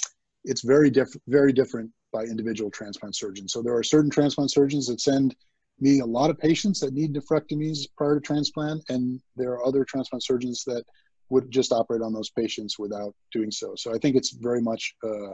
it's 0.43 0.61
very 0.63 0.89
different, 0.89 1.21
very 1.28 1.53
different 1.53 1.91
by 2.11 2.23
individual 2.23 2.71
transplant 2.71 3.15
surgeons. 3.15 3.53
So 3.53 3.61
there 3.61 3.76
are 3.76 3.84
certain 3.84 4.09
transplant 4.09 4.51
surgeons 4.51 4.88
that 4.88 5.01
send 5.01 5.36
me 5.80 5.99
a 5.99 6.05
lot 6.05 6.30
of 6.30 6.38
patients 6.38 6.80
that 6.80 6.93
need 6.93 7.13
nephrectomies 7.13 7.88
prior 7.97 8.15
to 8.15 8.21
transplant, 8.21 8.84
and 8.89 9.21
there 9.36 9.51
are 9.51 9.65
other 9.65 9.84
transplant 9.84 10.23
surgeons 10.23 10.63
that 10.65 10.84
would 11.30 11.51
just 11.51 11.71
operate 11.71 12.01
on 12.01 12.13
those 12.13 12.30
patients 12.30 12.78
without 12.80 13.13
doing 13.32 13.51
so. 13.51 13.73
So 13.76 13.93
I 13.93 13.97
think 13.97 14.15
it's 14.15 14.32
very 14.32 14.61
much 14.61 14.95
uh, 15.03 15.32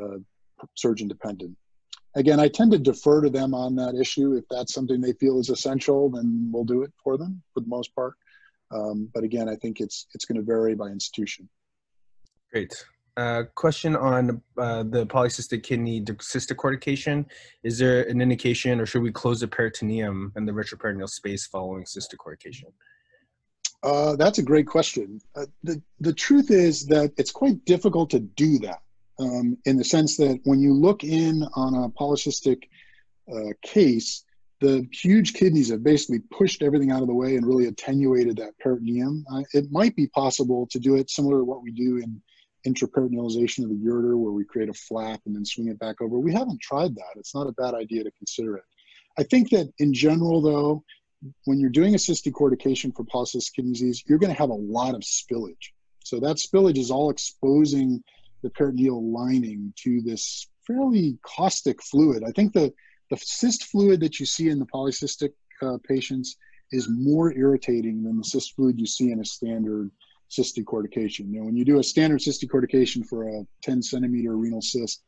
uh, 0.00 0.18
surgeon 0.74 1.08
dependent. 1.08 1.56
Again, 2.14 2.40
I 2.40 2.48
tend 2.48 2.72
to 2.72 2.78
defer 2.78 3.20
to 3.20 3.28
them 3.28 3.52
on 3.52 3.76
that 3.76 3.94
issue. 3.94 4.34
If 4.34 4.44
that's 4.50 4.72
something 4.72 5.00
they 5.00 5.12
feel 5.12 5.38
is 5.38 5.50
essential, 5.50 6.08
then 6.08 6.48
we'll 6.50 6.64
do 6.64 6.82
it 6.82 6.92
for 7.02 7.18
them 7.18 7.42
for 7.52 7.60
the 7.60 7.68
most 7.68 7.94
part. 7.94 8.14
Um, 8.70 9.10
but 9.14 9.22
again, 9.22 9.48
I 9.48 9.56
think 9.56 9.80
it's 9.80 10.06
it's 10.14 10.24
going 10.24 10.36
to 10.36 10.42
vary 10.42 10.74
by 10.74 10.86
institution. 10.86 11.48
Great. 12.50 12.86
Uh, 13.16 13.44
question 13.54 13.96
on 13.96 14.42
uh, 14.58 14.82
the 14.82 15.06
polycystic 15.06 15.62
kidney 15.62 16.04
cyst 16.20 16.50
decortication. 16.50 17.24
Is 17.62 17.78
there 17.78 18.02
an 18.02 18.20
indication 18.20 18.78
or 18.78 18.86
should 18.86 19.02
we 19.02 19.10
close 19.10 19.40
the 19.40 19.48
peritoneum 19.48 20.32
and 20.36 20.46
the 20.46 20.52
retroperitoneal 20.52 21.08
space 21.08 21.46
following 21.46 21.86
cyst 21.86 22.14
decortication? 22.14 22.72
Uh, 23.82 24.16
that's 24.16 24.38
a 24.38 24.42
great 24.42 24.66
question. 24.66 25.20
Uh, 25.34 25.46
the, 25.62 25.80
the 26.00 26.12
truth 26.12 26.50
is 26.50 26.86
that 26.86 27.12
it's 27.16 27.30
quite 27.30 27.64
difficult 27.64 28.10
to 28.10 28.20
do 28.20 28.58
that 28.58 28.82
um, 29.18 29.56
in 29.64 29.76
the 29.76 29.84
sense 29.84 30.16
that 30.16 30.40
when 30.44 30.60
you 30.60 30.72
look 30.74 31.04
in 31.04 31.42
on 31.54 31.74
a 31.74 31.88
polycystic 31.88 32.64
uh, 33.32 33.52
case, 33.62 34.24
the 34.60 34.86
huge 34.92 35.34
kidneys 35.34 35.70
have 35.70 35.84
basically 35.84 36.20
pushed 36.30 36.62
everything 36.62 36.90
out 36.90 37.02
of 37.02 37.08
the 37.08 37.14
way 37.14 37.36
and 37.36 37.46
really 37.46 37.66
attenuated 37.66 38.36
that 38.36 38.58
peritoneum. 38.58 39.24
Uh, 39.30 39.42
it 39.52 39.70
might 39.70 39.94
be 39.96 40.06
possible 40.08 40.66
to 40.70 40.78
do 40.78 40.96
it 40.96 41.10
similar 41.10 41.38
to 41.38 41.44
what 41.44 41.62
we 41.62 41.72
do 41.72 41.98
in 41.98 42.20
intraperitonealization 42.66 43.62
of 43.62 43.70
the 43.70 43.80
ureter 43.84 44.18
where 44.18 44.32
we 44.32 44.44
create 44.44 44.68
a 44.68 44.74
flap 44.74 45.20
and 45.26 45.34
then 45.34 45.44
swing 45.44 45.68
it 45.68 45.78
back 45.78 46.00
over. 46.00 46.18
We 46.18 46.32
haven't 46.32 46.60
tried 46.60 46.94
that. 46.96 47.16
It's 47.16 47.34
not 47.34 47.46
a 47.46 47.52
bad 47.52 47.74
idea 47.74 48.02
to 48.02 48.10
consider 48.12 48.56
it. 48.56 48.64
I 49.18 49.22
think 49.22 49.50
that 49.50 49.72
in 49.78 49.94
general, 49.94 50.42
though, 50.42 50.84
when 51.44 51.58
you're 51.58 51.70
doing 51.70 51.94
a 51.94 51.98
cyst 51.98 52.24
decortication 52.24 52.94
for 52.94 53.04
polycystic 53.04 53.54
kidney 53.54 53.72
disease, 53.72 54.02
you're 54.06 54.18
going 54.18 54.32
to 54.32 54.38
have 54.38 54.50
a 54.50 54.54
lot 54.54 54.94
of 54.94 55.02
spillage. 55.02 55.70
So 56.04 56.20
that 56.20 56.36
spillage 56.36 56.78
is 56.78 56.90
all 56.90 57.10
exposing 57.10 58.02
the 58.42 58.50
peritoneal 58.50 59.12
lining 59.12 59.72
to 59.84 60.00
this 60.02 60.48
fairly 60.66 61.18
caustic 61.22 61.82
fluid. 61.82 62.22
I 62.26 62.32
think 62.32 62.52
the, 62.52 62.72
the 63.10 63.16
cyst 63.16 63.64
fluid 63.64 64.00
that 64.00 64.18
you 64.18 64.26
see 64.26 64.48
in 64.48 64.58
the 64.58 64.66
polycystic 64.66 65.32
uh, 65.62 65.78
patients 65.88 66.36
is 66.72 66.88
more 66.88 67.32
irritating 67.32 68.02
than 68.02 68.18
the 68.18 68.24
cyst 68.24 68.54
fluid 68.54 68.78
you 68.78 68.86
see 68.86 69.12
in 69.12 69.20
a 69.20 69.24
standard 69.24 69.90
cyst 70.28 70.56
decortication. 70.56 71.32
You 71.32 71.40
know, 71.40 71.46
when 71.46 71.56
you 71.56 71.64
do 71.64 71.78
a 71.78 71.82
standard 71.82 72.20
cyst 72.20 72.42
decortication 72.42 73.06
for 73.06 73.28
a 73.28 73.46
10 73.62 73.82
centimeter 73.82 74.36
renal 74.36 74.62
cyst, 74.62 75.02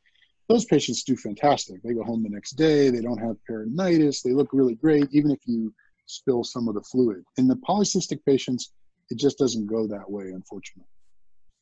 those 0.49 0.64
patients 0.64 1.03
do 1.03 1.16
fantastic. 1.16 1.83
They 1.83 1.93
go 1.93 2.05
home 2.05 2.22
the 2.22 2.31
next 2.31 2.53
day, 2.53 2.91
they 2.91 3.03
don't 3.03 3.18
have 3.18 3.37
peritonitis, 3.49 4.22
they 4.22 4.33
look 4.33 4.49
really 4.53 4.74
great, 4.74 5.09
even 5.12 5.31
if 5.31 5.41
you 5.45 5.74
spill 6.07 6.43
some 6.43 6.68
of 6.68 6.74
the 6.74 6.83
fluid. 6.83 7.22
In 7.37 7.49
the 7.49 7.57
polycystic 7.57 8.24
patients, 8.24 8.72
it 9.11 9.18
just 9.18 9.39
doesn't 9.39 9.66
go 9.66 9.87
that 9.87 10.11
way, 10.11 10.31
unfortunately. 10.31 10.89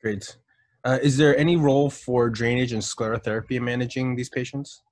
Great. 0.02 0.36
Uh, 0.86 1.00
is 1.02 1.16
there 1.16 1.36
any 1.36 1.56
role 1.56 1.90
for 1.90 2.30
drainage 2.30 2.72
and 2.72 2.80
sclerotherapy 2.80 3.56
in 3.56 3.64
managing 3.64 4.14
these 4.14 4.28
patients? 4.28 4.82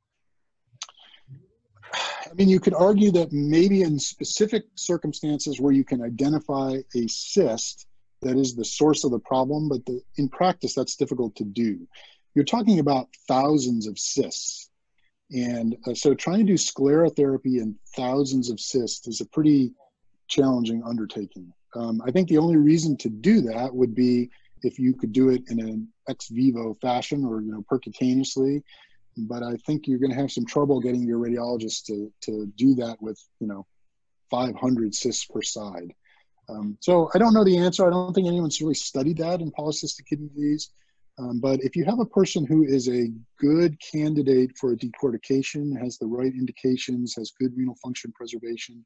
I 1.94 2.34
mean, 2.34 2.48
you 2.48 2.58
could 2.58 2.74
argue 2.74 3.12
that 3.12 3.30
maybe 3.30 3.82
in 3.82 4.00
specific 4.00 4.64
circumstances 4.74 5.60
where 5.60 5.72
you 5.72 5.84
can 5.84 6.02
identify 6.02 6.78
a 6.96 7.06
cyst 7.06 7.86
that 8.22 8.36
is 8.36 8.56
the 8.56 8.64
source 8.64 9.04
of 9.04 9.12
the 9.12 9.20
problem, 9.20 9.68
but 9.68 9.86
the, 9.86 10.00
in 10.16 10.28
practice, 10.28 10.74
that's 10.74 10.96
difficult 10.96 11.36
to 11.36 11.44
do. 11.44 11.86
You're 12.34 12.44
talking 12.44 12.80
about 12.80 13.06
thousands 13.28 13.86
of 13.86 13.96
cysts. 13.96 14.70
And 15.30 15.76
uh, 15.86 15.94
so 15.94 16.12
trying 16.12 16.38
to 16.38 16.44
do 16.44 16.54
sclerotherapy 16.54 17.58
in 17.62 17.76
thousands 17.94 18.50
of 18.50 18.58
cysts 18.58 19.06
is 19.06 19.20
a 19.20 19.26
pretty 19.26 19.70
challenging 20.26 20.82
undertaking. 20.84 21.52
Um, 21.76 22.02
I 22.04 22.10
think 22.10 22.28
the 22.28 22.38
only 22.38 22.56
reason 22.56 22.96
to 22.96 23.08
do 23.08 23.42
that 23.42 23.72
would 23.72 23.94
be 23.94 24.30
if 24.64 24.78
you 24.78 24.94
could 24.94 25.12
do 25.12 25.30
it 25.30 25.42
in 25.48 25.60
an 25.60 25.88
ex 26.08 26.28
vivo 26.28 26.74
fashion 26.80 27.24
or 27.24 27.40
you 27.40 27.52
know 27.52 27.64
percutaneously 27.70 28.62
but 29.16 29.42
I 29.42 29.56
think 29.66 29.86
you're 29.86 29.98
going 29.98 30.10
to 30.10 30.16
have 30.16 30.32
some 30.32 30.46
trouble 30.46 30.80
getting 30.80 31.02
your 31.02 31.18
radiologist 31.18 31.84
to, 31.86 32.12
to 32.22 32.46
do 32.56 32.74
that 32.76 33.00
with, 33.00 33.20
you 33.40 33.46
know, 33.46 33.66
500 34.30 34.94
cysts 34.94 35.24
per 35.24 35.42
side. 35.42 35.92
Um, 36.48 36.76
so 36.80 37.10
I 37.14 37.18
don't 37.18 37.34
know 37.34 37.44
the 37.44 37.58
answer. 37.58 37.86
I 37.86 37.90
don't 37.90 38.12
think 38.12 38.26
anyone's 38.26 38.60
really 38.60 38.74
studied 38.74 39.18
that 39.18 39.40
in 39.40 39.52
polycystic 39.52 40.06
kidney 40.08 40.28
disease. 40.34 40.70
Um, 41.18 41.38
but 41.38 41.60
if 41.62 41.76
you 41.76 41.84
have 41.84 42.00
a 42.00 42.06
person 42.06 42.44
who 42.44 42.64
is 42.64 42.88
a 42.88 43.12
good 43.38 43.78
candidate 43.80 44.50
for 44.58 44.72
a 44.72 44.76
decortication, 44.76 45.78
has 45.80 45.96
the 45.96 46.06
right 46.06 46.32
indications, 46.32 47.14
has 47.14 47.32
good 47.38 47.56
renal 47.56 47.76
function 47.76 48.12
preservation, 48.12 48.84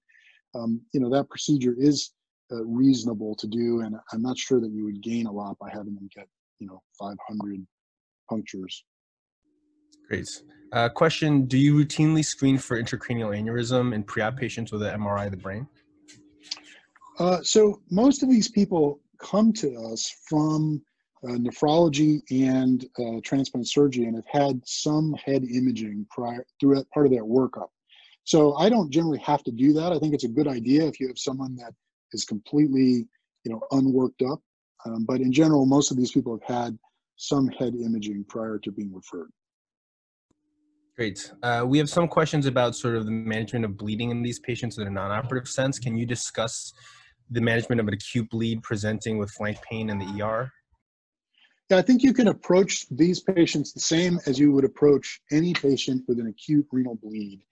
um, 0.55 0.81
you 0.93 1.01
know, 1.01 1.11
that 1.11 1.31
procedure 1.31 1.75
is 1.79 2.11
uh, 2.53 2.65
reasonable 2.65 3.35
to 3.37 3.47
do. 3.47 3.81
And 3.81 3.97
I'm 4.13 4.23
not 4.23 4.39
sure 4.39 4.61
that 4.61 4.71
you 4.71 4.85
would 4.85 5.03
gain 5.03 5.27
a 5.27 5.33
lot 5.33 5.57
by 5.59 5.71
having 5.71 5.95
them 5.95 6.09
get, 6.15 6.27
you 6.59 6.67
know, 6.67 6.83
500 6.99 7.67
punctures 8.29 8.85
Great. 10.09 10.43
Uh, 10.73 10.89
question 10.89 11.45
Do 11.45 11.59
you 11.59 11.75
routinely 11.75 12.25
screen 12.25 12.59
for 12.59 12.81
intracranial 12.81 13.37
aneurysm 13.39 13.95
in 13.95 14.03
pre 14.03 14.23
op 14.23 14.37
patients 14.37 14.73
with 14.73 14.83
an 14.83 14.99
MRI 15.01 15.27
of 15.27 15.31
the 15.33 15.37
brain? 15.37 15.69
Uh, 17.19 17.43
so, 17.43 17.81
most 17.91 18.23
of 18.23 18.31
these 18.31 18.49
people 18.49 19.01
come 19.19 19.53
to 19.53 19.75
us 19.77 20.15
from 20.29 20.81
uh, 21.25 21.33
nephrology 21.33 22.23
and 22.31 22.87
uh, 22.99 23.21
transplant 23.23 23.69
surgery 23.69 24.07
and 24.07 24.17
have 24.17 24.27
had 24.27 24.61
some 24.65 25.13
head 25.15 25.45
imaging 25.45 26.07
prior 26.11 26.45
throughout 26.59 26.89
part 26.91 27.07
of 27.07 27.13
their 27.13 27.25
workup. 27.25 27.69
So, 28.25 28.55
I 28.57 28.71
don't 28.71 28.91
generally 28.91 29.19
have 29.19 29.43
to 29.45 29.53
do 29.53 29.75
that. 29.75 29.93
I 29.93 29.99
think 29.99 30.15
it's 30.15 30.25
a 30.25 30.29
good 30.29 30.49
idea 30.49 30.87
if 30.87 31.01
you 31.01 31.09
have 31.09 31.19
someone 31.19 31.55
that 31.57 31.75
is 32.13 32.25
completely, 32.25 33.07
you 33.45 33.53
know, 33.53 33.61
unworked 33.73 34.23
up. 34.23 34.41
Um, 34.87 35.05
but 35.05 35.21
in 35.21 35.33
general, 35.33 35.67
most 35.67 35.91
of 35.91 35.97
these 35.97 36.13
people 36.13 36.39
have 36.39 36.57
had 36.57 36.79
some 37.17 37.49
head 37.49 37.75
imaging 37.75 38.25
prior 38.29 38.59
to 38.59 38.71
being 38.71 38.95
referred. 38.95 39.31
Great. 40.97 41.33
Uh, 41.43 41.65
we 41.67 41.79
have 41.79 41.89
some 41.89 42.09
questions 42.09 42.47
about 42.47 42.75
sort 42.75 42.97
of 42.97 43.05
the 43.05 43.13
management 43.13 43.65
of 43.65 43.77
bleeding 43.77 44.11
in 44.11 44.23
these 44.23 44.41
patients 44.41 44.79
in 44.79 44.87
a 44.87 44.91
non-operative 44.91 45.49
sense. 45.49 45.79
Can 45.79 45.97
you 45.97 46.05
discuss 46.05 46.73
the 47.31 47.41
management 47.41 47.81
of 47.81 47.87
an 47.87 47.95
acute 47.95 48.29
bleed 48.31 48.63
presenting 48.63 49.19
with 49.19 49.31
flank 49.31 49.59
pain 49.63 49.91
in 49.91 49.99
the 49.99 50.23
ER? 50.23 50.51
Yeah, 51.71 51.77
I 51.77 51.83
think 51.83 52.03
you 52.03 52.15
can 52.15 52.29
approach 52.29 52.87
these 52.91 53.21
patients 53.21 53.73
the 53.73 53.81
same 53.81 54.19
as 54.27 54.39
you 54.39 54.53
would 54.53 54.65
approach 54.65 55.21
any 55.31 55.53
patient 55.53 56.03
with 56.09 56.19
an 56.19 56.27
acute 56.27 56.67
renal 56.73 56.97
bleed 56.97 57.43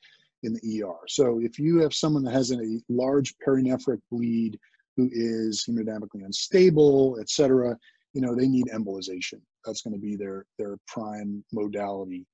in 0.42 0.54
the 0.54 0.82
ER. 0.82 0.96
So 1.08 1.40
if 1.40 1.58
you 1.58 1.78
have 1.80 1.94
someone 1.94 2.24
that 2.24 2.32
has 2.32 2.52
a 2.52 2.80
large 2.88 3.34
perinephric 3.44 4.00
bleed 4.10 4.58
who 4.96 5.08
is 5.12 5.66
hemodynamically 5.68 6.24
unstable, 6.24 7.18
et 7.20 7.28
cetera, 7.28 7.76
you 8.12 8.20
know, 8.20 8.34
they 8.34 8.48
need 8.48 8.66
embolization. 8.72 9.40
That's 9.64 9.82
going 9.82 9.94
to 9.94 10.00
be 10.00 10.16
their, 10.16 10.46
their 10.58 10.78
prime 10.86 11.44
modality 11.52 12.26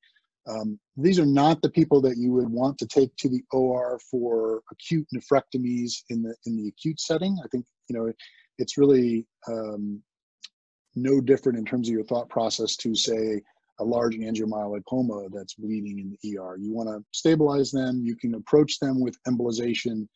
um, 0.49 0.79
these 0.97 1.19
are 1.19 1.27
not 1.27 1.63
the 1.63 1.71
people 1.71 2.01
that 2.03 2.17
you 2.17 2.33
would 2.33 2.49
want 2.49 2.79
to 2.79 2.87
take 2.87 3.15
to 3.17 3.29
the 3.29 3.43
OR 3.53 4.01
for 4.11 4.63
acute 4.73 5.07
nephrectomies 5.15 6.03
in 6.09 6.23
the 6.23 6.35
in 6.47 6.57
the 6.57 6.69
acute 6.69 7.01
setting. 7.01 7.39
I 7.45 7.49
think 7.49 7.65
you 7.89 7.97
know 7.97 8.13
it's 8.59 8.77
really 8.77 9.27
um, 9.49 10.03
no 10.95 11.21
different 11.21 11.59
in 11.59 11.65
terms 11.65 11.89
of 11.89 11.95
your 11.95 12.05
thought 12.05 12.29
process 12.29 12.77
to 12.77 12.95
say 12.95 13.41
a 13.81 13.85
large 13.85 14.17
angiomyolipoma 14.17 15.29
that's 15.33 15.55
bleeding 15.55 15.99
in 15.99 16.17
the 16.23 16.39
ER. 16.39 16.57
You 16.57 16.73
want 16.73 16.89
to 16.89 17.05
stabilize 17.13 17.71
them. 17.71 18.03
You 18.03 18.17
can 18.17 18.35
approach 18.35 18.79
them 18.79 19.01
with 19.01 19.17
embolization, 19.27 20.07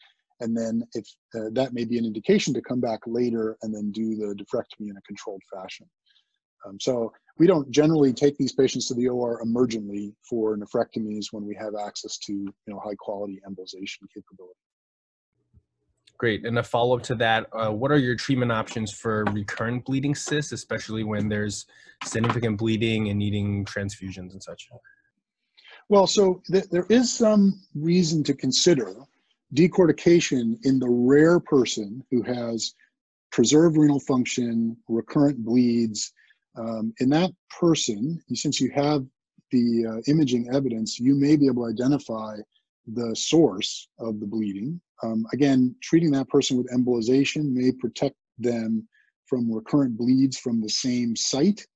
and 0.41 0.57
then 0.57 0.83
if 0.95 1.07
uh, 1.35 1.51
that 1.53 1.73
may 1.73 1.85
be 1.85 1.99
an 1.99 2.05
indication 2.05 2.53
to 2.55 2.61
come 2.61 2.81
back 2.81 3.01
later 3.07 3.57
and 3.63 3.75
then 3.75 3.91
do 3.93 4.15
the 4.17 4.35
nephrectomy 4.35 4.91
in 4.91 4.97
a 4.97 5.03
controlled 5.03 5.43
fashion. 5.53 5.87
Um, 6.67 6.79
so 6.81 7.13
we 7.39 7.47
don't 7.47 7.71
generally 7.71 8.13
take 8.13 8.37
these 8.37 8.53
patients 8.53 8.89
to 8.89 8.95
the 8.95 9.09
OR 9.09 9.43
emergently 9.45 10.15
for 10.29 10.57
nephrectomies 10.57 11.27
when 11.31 11.45
we 11.45 11.55
have 11.55 11.75
access 11.75 12.19
to 12.19 12.33
you 12.33 12.55
know 12.67 12.81
high 12.81 12.95
quality 12.99 13.41
embolization 13.49 14.05
capability. 14.13 14.61
Great. 16.19 16.47
And 16.47 16.59
a 16.59 16.63
follow 16.63 16.97
up 16.97 17.03
to 17.05 17.15
that, 17.17 17.47
uh, 17.53 17.71
what 17.71 17.91
are 17.91 17.99
your 17.99 18.17
treatment 18.17 18.51
options 18.51 18.91
for 18.93 19.25
recurrent 19.33 19.85
bleeding 19.85 20.15
cysts, 20.15 20.53
especially 20.53 21.05
when 21.05 21.29
there's 21.29 21.67
significant 22.05 22.59
bleeding 22.59 23.09
and 23.09 23.19
needing 23.19 23.65
transfusions 23.65 24.33
and 24.33 24.43
such? 24.43 24.69
Well, 25.89 26.07
so 26.07 26.43
th- 26.51 26.69
there 26.71 26.87
is 26.89 27.13
some 27.13 27.61
reason 27.75 28.25
to 28.25 28.35
consider 28.35 28.95
decortication 29.55 30.59
in 30.65 30.79
the 30.79 30.89
rare 30.89 31.39
person 31.39 32.03
who 32.11 32.23
has 32.23 32.75
preserved 33.31 33.77
renal 33.77 34.01
function, 34.01 34.77
recurrent 34.89 35.45
bleeds, 35.45 36.13
um, 36.57 36.95
in 37.01 37.11
that 37.11 37.31
person, 37.51 38.23
since 38.33 38.61
you 38.61 38.71
have 38.75 39.05
the 39.51 39.87
uh, 39.87 40.01
imaging 40.11 40.49
evidence, 40.53 40.99
you 40.99 41.15
may 41.15 41.37
be 41.37 41.47
able 41.47 41.65
to 41.65 41.71
identify 41.71 42.37
the 42.87 43.15
source 43.15 43.89
of 43.99 44.21
the 44.21 44.27
bleeding. 44.27 44.81
Um, 45.03 45.27
again, 45.33 45.75
treating 45.83 46.11
that 46.13 46.29
person 46.29 46.57
with 46.57 46.71
embolization 46.73 47.53
may 47.53 47.73
protect 47.73 48.17
them 48.39 48.89
from 49.27 49.53
recurrent 49.53 49.97
bleeds 49.97 50.39
from 50.39 50.61
the 50.61 50.69
same 50.69 51.17
site. 51.17 51.67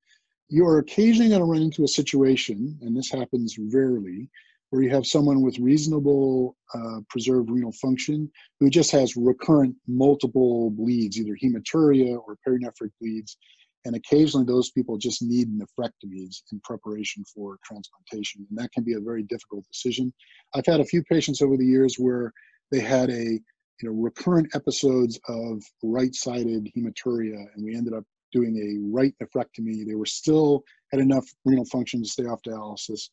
You 0.48 0.66
are 0.66 0.78
occasionally 0.78 1.28
going 1.28 1.40
to 1.40 1.46
run 1.46 1.62
into 1.62 1.84
a 1.84 1.88
situation, 1.88 2.78
and 2.82 2.96
this 2.96 3.10
happens 3.10 3.56
rarely, 3.58 4.28
where 4.70 4.82
you 4.82 4.90
have 4.90 5.06
someone 5.06 5.42
with 5.42 5.58
reasonable 5.58 6.56
uh, 6.74 7.00
preserved 7.08 7.50
renal 7.50 7.72
function 7.72 8.30
who 8.58 8.70
just 8.70 8.90
has 8.92 9.16
recurrent 9.16 9.74
multiple 9.86 10.70
bleeds, 10.70 11.18
either 11.18 11.36
hematuria 11.42 12.16
or 12.16 12.36
perinephric 12.46 12.90
bleeds, 13.00 13.36
and 13.84 13.96
occasionally 13.96 14.46
those 14.46 14.70
people 14.70 14.98
just 14.98 15.22
need 15.22 15.48
nephrectomies 15.48 16.42
in 16.52 16.60
preparation 16.62 17.24
for 17.34 17.58
transplantation. 17.64 18.46
And 18.48 18.58
that 18.58 18.72
can 18.72 18.84
be 18.84 18.94
a 18.94 19.00
very 19.00 19.22
difficult 19.24 19.64
decision. 19.72 20.12
I've 20.54 20.66
had 20.66 20.80
a 20.80 20.84
few 20.84 21.02
patients 21.04 21.42
over 21.42 21.56
the 21.56 21.66
years 21.66 21.96
where 21.98 22.32
they 22.70 22.80
had 22.80 23.10
a 23.10 23.24
you 23.24 23.88
know 23.88 23.92
recurrent 23.92 24.54
episodes 24.54 25.18
of 25.28 25.62
right-sided 25.82 26.70
hematuria, 26.76 27.46
and 27.54 27.64
we 27.64 27.76
ended 27.76 27.94
up 27.94 28.04
doing 28.32 28.56
a 28.56 28.96
right 28.96 29.14
nephrectomy. 29.22 29.86
They 29.86 29.94
were 29.94 30.06
still 30.06 30.62
had 30.92 31.00
enough 31.00 31.26
renal 31.44 31.64
function 31.64 32.02
to 32.02 32.08
stay 32.08 32.24
off 32.24 32.40
dialysis, 32.46 33.08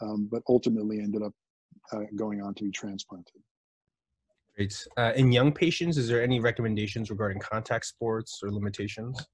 um, 0.00 0.28
but 0.30 0.42
ultimately 0.48 1.00
ended 1.00 1.22
up 1.22 1.32
uh, 1.92 2.04
going 2.16 2.42
on 2.42 2.54
to 2.54 2.64
be 2.64 2.70
transplanted. 2.70 3.40
Great. 4.56 4.86
Uh, 4.96 5.12
in 5.14 5.30
young 5.32 5.52
patients, 5.52 5.96
is 5.96 6.08
there 6.08 6.22
any 6.22 6.40
recommendations 6.40 7.10
regarding 7.10 7.38
contact 7.38 7.86
sports 7.86 8.40
or 8.42 8.50
limitations? 8.50 9.24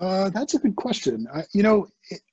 Uh, 0.00 0.30
that's 0.30 0.54
a 0.54 0.58
good 0.58 0.76
question. 0.76 1.26
I, 1.34 1.42
you 1.52 1.62
know, 1.62 1.86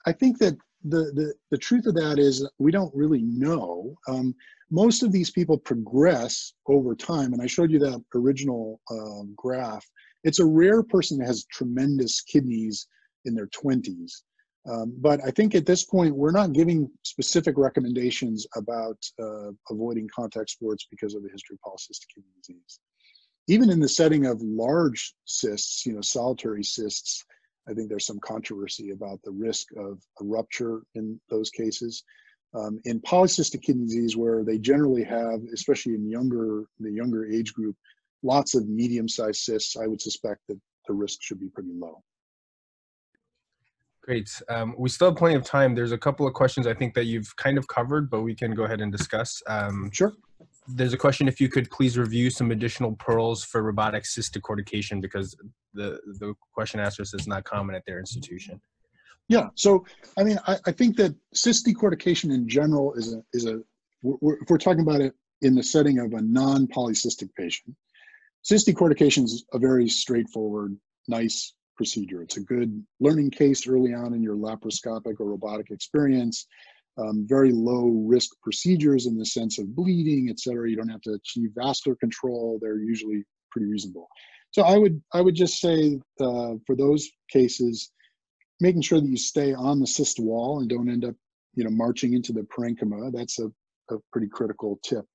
I 0.05 0.11
think 0.11 0.39
that 0.39 0.57
the, 0.83 1.11
the, 1.13 1.33
the 1.51 1.57
truth 1.57 1.85
of 1.85 1.95
that 1.95 2.19
is 2.19 2.47
we 2.57 2.71
don't 2.71 2.93
really 2.95 3.21
know. 3.21 3.95
Um, 4.07 4.35
most 4.74 5.03
of 5.03 5.11
these 5.11 5.30
people 5.30 5.55
progress 5.55 6.53
over 6.67 6.95
time, 6.95 7.32
and 7.32 7.41
I 7.43 7.45
showed 7.45 7.69
you 7.69 7.78
that 7.78 8.03
original 8.15 8.82
uh, 8.89 9.24
graph. 9.36 9.86
It's 10.24 10.39
a 10.39 10.45
rare 10.45 10.82
person 10.82 11.19
that 11.19 11.28
has 11.28 11.45
tremendous 11.45 12.21
kidneys 12.21 12.88
in 13.26 13.36
their 13.36 13.47
20s. 13.47 14.11
Um, 14.67 14.95
but 14.99 15.19
I 15.24 15.30
think 15.30 15.53
at 15.53 15.67
this 15.67 15.84
point, 15.84 16.15
we're 16.15 16.32
not 16.32 16.53
giving 16.53 16.89
specific 17.03 17.55
recommendations 17.55 18.47
about 18.55 18.97
uh, 19.21 19.51
avoiding 19.69 20.09
contact 20.13 20.49
sports 20.49 20.88
because 20.89 21.13
of 21.13 21.21
the 21.21 21.30
history 21.30 21.55
of 21.55 21.71
polycystic 21.71 22.07
kidney 22.15 22.32
disease. 22.41 22.80
Even 23.47 23.69
in 23.69 23.80
the 23.80 23.89
setting 23.89 24.26
of 24.26 24.41
large 24.41 25.13
cysts, 25.26 25.86
you 25.86 25.93
know, 25.93 26.01
solitary 26.01 26.63
cysts, 26.63 27.24
I 27.69 27.74
think 27.74 27.89
there's 27.89 28.07
some 28.07 28.19
controversy 28.21 28.89
about 28.89 29.19
the 29.24 29.32
risk 29.32 29.67
of 29.78 30.01
a 30.19 30.24
rupture 30.24 30.82
in 30.95 31.19
those 31.30 31.51
cases. 31.51 32.03
Um, 32.55 32.79
in 32.85 32.99
polycystic 33.01 33.63
kidney 33.63 33.85
disease, 33.85 34.15
where 34.15 34.43
they 34.43 34.59
generally 34.59 35.03
have, 35.03 35.41
especially 35.53 35.95
in 35.95 36.09
younger 36.09 36.65
the 36.79 36.91
younger 36.91 37.25
age 37.25 37.53
group, 37.53 37.75
lots 38.21 38.53
of 38.53 38.67
medium-sized 38.67 39.41
cysts, 39.41 39.75
I 39.75 39.87
would 39.87 40.01
suspect 40.01 40.41
that 40.49 40.59
the 40.87 40.93
risk 40.93 41.19
should 41.21 41.39
be 41.39 41.49
pretty 41.49 41.71
low. 41.73 42.03
Great. 44.03 44.29
Um, 44.49 44.75
we 44.77 44.89
still 44.89 45.09
have 45.09 45.17
plenty 45.17 45.35
of 45.35 45.43
time. 45.43 45.75
There's 45.75 45.93
a 45.93 45.97
couple 45.97 46.27
of 46.27 46.33
questions 46.33 46.67
I 46.67 46.73
think 46.73 46.93
that 46.93 47.05
you've 47.05 47.33
kind 47.37 47.57
of 47.57 47.67
covered, 47.69 48.09
but 48.09 48.21
we 48.21 48.35
can 48.35 48.53
go 48.53 48.63
ahead 48.65 48.81
and 48.81 48.91
discuss. 48.91 49.41
Um, 49.47 49.89
sure. 49.93 50.13
There's 50.67 50.93
a 50.93 50.97
question 50.97 51.27
if 51.27 51.39
you 51.39 51.47
could 51.47 51.71
please 51.71 51.97
review 51.97 52.29
some 52.29 52.51
additional 52.51 52.93
pearls 52.97 53.43
for 53.45 53.63
robotic 53.63 54.05
cyst 54.05 54.33
decortication 54.33 55.01
because 55.01 55.35
the, 55.73 55.99
the 56.19 56.33
question 56.53 56.81
asker 56.81 57.03
is 57.03 57.27
not 57.27 57.45
common 57.45 57.75
at 57.75 57.85
their 57.85 57.99
institution. 57.99 58.61
Yeah, 59.30 59.47
so 59.55 59.86
I 60.17 60.24
mean, 60.24 60.38
I, 60.47 60.57
I 60.67 60.71
think 60.71 60.97
that 60.97 61.15
cyst 61.34 61.65
decortication 61.65 62.34
in 62.34 62.47
general 62.47 62.93
is 62.93 63.13
a, 63.13 63.24
is 63.34 63.45
a 63.45 63.61
we're, 64.01 64.36
if 64.41 64.49
we're 64.49 64.57
talking 64.57 64.82
about 64.82 65.01
it 65.01 65.13
in 65.41 65.55
the 65.55 65.63
setting 65.63 65.99
of 65.99 66.13
a 66.13 66.21
non-polycystic 66.21 67.30
patient, 67.38 67.76
cyst 68.41 68.67
decortication 68.67 69.24
is 69.24 69.45
a 69.53 69.59
very 69.59 69.88
straightforward, 69.88 70.76
nice 71.07 71.53
procedure. 71.78 72.21
It's 72.21 72.38
a 72.38 72.41
good 72.41 72.84
learning 72.99 73.32
case 73.32 73.67
early 73.67 73.93
on 73.93 74.13
in 74.13 74.21
your 74.21 74.36
laparoscopic 74.36 75.15
or 75.19 75.26
robotic 75.26 75.71
experience. 75.71 76.45
Um, 76.97 77.26
very 77.28 77.51
low 77.51 77.88
risk 78.05 78.30
procedures 78.43 79.07
in 79.07 79.17
the 79.17 79.26
sense 79.26 79.57
of 79.57 79.76
bleeding, 79.76 80.30
et 80.30 80.39
cetera. 80.39 80.69
You 80.69 80.76
don't 80.76 80.89
have 80.89 81.01
to 81.01 81.13
achieve 81.13 81.49
vascular 81.55 81.95
control. 81.95 82.59
They're 82.61 82.78
usually 82.78 83.24
pretty 83.51 83.65
reasonable. 83.67 84.07
So 84.51 84.61
I 84.61 84.78
would 84.78 85.01
I 85.13 85.21
would 85.21 85.34
just 85.34 85.59
say 85.59 85.99
uh, 86.21 86.53
for 86.67 86.76
those 86.76 87.09
cases, 87.32 87.89
making 88.64 88.82
sure 88.82 88.99
that 88.99 89.09
you 89.09 89.18
stay 89.18 89.53
on 89.53 89.80
the 89.80 89.86
cyst 89.86 90.20
wall 90.20 90.59
and 90.59 90.70
don't 90.70 90.89
end 90.89 91.05
up 91.05 91.14
you 91.53 91.64
know 91.64 91.70
marching 91.70 92.14
into 92.14 92.34
the 92.34 92.41
parenchyma. 92.41 93.11
That's 93.11 93.38
a, 93.39 93.47
a 93.91 93.97
pretty 94.11 94.28
critical 94.28 94.80
tip. 94.84 95.05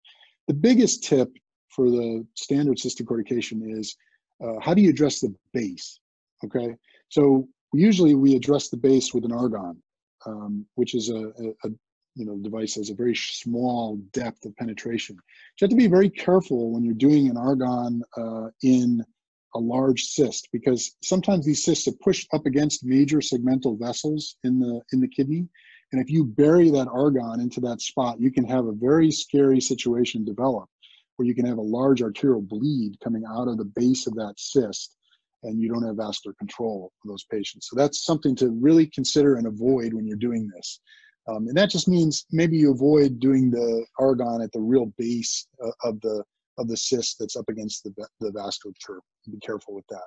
The 0.47 0.55
biggest 0.55 1.03
tip 1.03 1.31
for 1.71 1.91
the 1.91 2.25
standard 2.35 2.79
cyst 2.79 2.99
decortication 2.99 3.79
is 3.79 3.97
uh, 4.45 4.61
how 4.61 4.75
do 4.75 4.83
you 4.83 4.91
address 4.91 5.21
the 5.21 5.35
base? 5.53 5.99
Okay, 6.45 6.77
so 7.09 7.49
usually 7.73 8.15
we 8.15 8.37
address 8.37 8.69
the 8.69 8.77
base 8.77 9.13
with 9.13 9.25
an 9.25 9.33
argon, 9.33 9.83
um, 10.27 10.65
which 10.77 10.95
is 10.95 11.09
a, 11.09 11.17
a, 11.17 11.49
a, 11.65 11.71
you 12.15 12.27
know 12.27 12.37
device 12.39 12.75
has 12.77 12.91
a 12.91 12.95
very 12.95 13.17
small 13.17 13.97
depth 14.13 14.45
of 14.45 14.55
penetration. 14.57 15.17
You 15.17 15.65
have 15.65 15.71
to 15.71 15.77
be 15.77 15.89
very 15.89 16.11
careful 16.11 16.71
when 16.71 16.85
you're 16.85 16.95
doing 16.95 17.29
an 17.29 17.37
argon 17.37 18.03
uh, 18.17 18.49
in 18.63 19.05
a 19.55 19.59
large 19.59 20.03
cyst 20.03 20.49
because 20.53 20.97
sometimes 21.03 21.47
these 21.47 21.65
cysts 21.65 21.89
are 21.89 21.99
pushed 22.03 22.29
up 22.33 22.47
against 22.47 22.85
major 22.85 23.19
segmental 23.19 23.79
vessels 23.79 24.37
in 24.45 24.61
the 24.61 24.81
in 24.93 25.01
the 25.01 25.09
kidney, 25.09 25.47
and 25.93 26.01
if 26.01 26.11
you 26.11 26.25
bury 26.25 26.71
that 26.71 26.89
argon 26.89 27.41
into 27.41 27.61
that 27.61 27.81
spot, 27.81 28.21
you 28.21 28.31
can 28.31 28.45
have 28.45 28.67
a 28.67 28.73
very 28.73 29.11
scary 29.11 29.61
situation 29.61 30.25
develop 30.25 30.69
where 31.17 31.27
you 31.27 31.35
can 31.35 31.47
have 31.47 31.59
a 31.59 31.63
large 31.63 32.03
arterial 32.03 32.43
bleed 32.43 32.97
coming 33.03 33.25
out 33.29 33.49
of 33.49 33.59
the 33.59 33.65
base 33.65 34.07
of 34.07 34.15
that 34.15 34.35
cyst 34.37 34.97
and 35.45 35.61
you 35.61 35.69
don't 35.69 35.85
have 35.85 35.97
vascular 35.97 36.35
control 36.39 36.93
of 37.05 37.09
those 37.09 37.25
patients. 37.25 37.69
So 37.69 37.77
that's 37.77 38.05
something 38.05 38.35
to 38.37 38.51
really 38.51 38.87
consider 38.87 39.37
and 39.37 39.47
avoid 39.47 39.95
when 39.95 40.07
you're 40.07 40.17
doing 40.17 40.49
this. 40.55 40.81
Um, 41.29 41.49
and 41.49 41.57
that 41.57 41.71
just 41.71 41.89
means 41.89 42.25
maybe 42.33 42.57
you 42.57 42.73
avoid 42.73 43.21
doing 43.21 43.51
the 43.51 43.85
argon 43.99 44.41
at 44.41 44.53
the 44.53 44.61
real 44.61 44.93
base 44.97 45.47
uh, 45.65 45.71
of 45.85 46.01
the 46.01 46.25
of 46.57 46.67
the 46.67 46.77
cyst 46.77 47.17
that's 47.21 47.37
up 47.37 47.49
against 47.49 47.85
the, 47.85 47.95
the 48.19 48.31
vasculature. 48.31 48.99
Be 49.31 49.39
careful 49.39 49.75
with 49.75 49.87
that. 49.89 50.07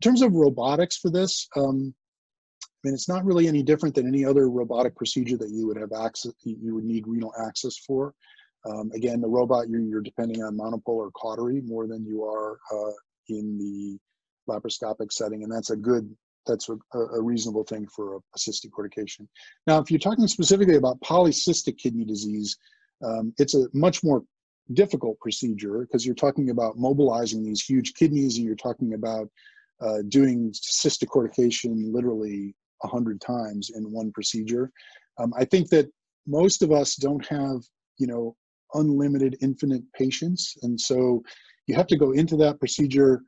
In 0.00 0.10
terms 0.10 0.22
of 0.22 0.32
robotics 0.34 0.96
for 0.96 1.10
this, 1.10 1.48
um, 1.56 1.94
I 2.64 2.80
mean, 2.84 2.94
it's 2.94 3.08
not 3.08 3.24
really 3.24 3.48
any 3.48 3.62
different 3.62 3.94
than 3.94 4.06
any 4.06 4.24
other 4.24 4.48
robotic 4.48 4.94
procedure 4.94 5.36
that 5.38 5.50
you 5.50 5.66
would 5.66 5.76
have 5.76 5.92
access, 5.92 6.32
you 6.44 6.74
would 6.74 6.84
need 6.84 7.08
renal 7.08 7.32
access 7.44 7.76
for. 7.76 8.14
Um, 8.68 8.90
again, 8.94 9.20
the 9.20 9.28
robot, 9.28 9.68
you're, 9.68 9.80
you're, 9.80 10.00
depending 10.00 10.42
on 10.42 10.56
monopolar 10.56 11.12
cautery 11.12 11.60
more 11.62 11.86
than 11.86 12.04
you 12.04 12.24
are 12.24 12.58
uh, 12.72 12.92
in 13.28 13.58
the 13.58 13.98
laparoscopic 14.52 15.12
setting, 15.12 15.42
and 15.42 15.52
that's 15.52 15.70
a 15.70 15.76
good 15.76 16.14
that's 16.46 16.68
a, 16.70 16.98
a 16.98 17.20
reasonable 17.20 17.64
thing 17.64 17.86
for 17.94 18.16
a, 18.16 18.18
a 18.18 18.38
cyst 18.38 18.66
decortication. 18.66 19.28
Now, 19.66 19.78
if 19.78 19.90
you're 19.90 20.00
talking 20.00 20.26
specifically 20.26 20.76
about 20.76 21.00
polycystic 21.00 21.76
kidney 21.76 22.04
disease, 22.04 22.56
um, 23.04 23.34
it's 23.38 23.54
a 23.54 23.66
much 23.74 24.02
more 24.02 24.22
difficult 24.74 25.18
procedure 25.20 25.80
because 25.80 26.04
you're 26.04 26.14
talking 26.14 26.50
about 26.50 26.78
mobilizing 26.78 27.42
these 27.42 27.62
huge 27.62 27.94
kidneys 27.94 28.36
and 28.36 28.46
you're 28.46 28.56
talking 28.56 28.94
about 28.94 29.28
uh, 29.80 29.98
doing 30.08 30.50
cyst 30.54 31.02
decortication 31.02 31.92
literally 31.92 32.54
a 32.84 32.88
hundred 32.88 33.20
times 33.20 33.70
in 33.74 33.90
one 33.90 34.12
procedure. 34.12 34.70
Um, 35.18 35.32
I 35.36 35.44
think 35.44 35.68
that 35.70 35.90
most 36.26 36.62
of 36.62 36.72
us 36.72 36.96
don't 36.96 37.26
have, 37.26 37.60
you 37.98 38.06
know, 38.06 38.36
unlimited 38.74 39.36
infinite 39.40 39.82
patience. 39.94 40.56
And 40.62 40.78
so 40.80 41.22
you 41.66 41.74
have 41.74 41.86
to 41.88 41.96
go 41.96 42.12
into 42.12 42.36
that 42.36 42.58
procedure 42.58 43.22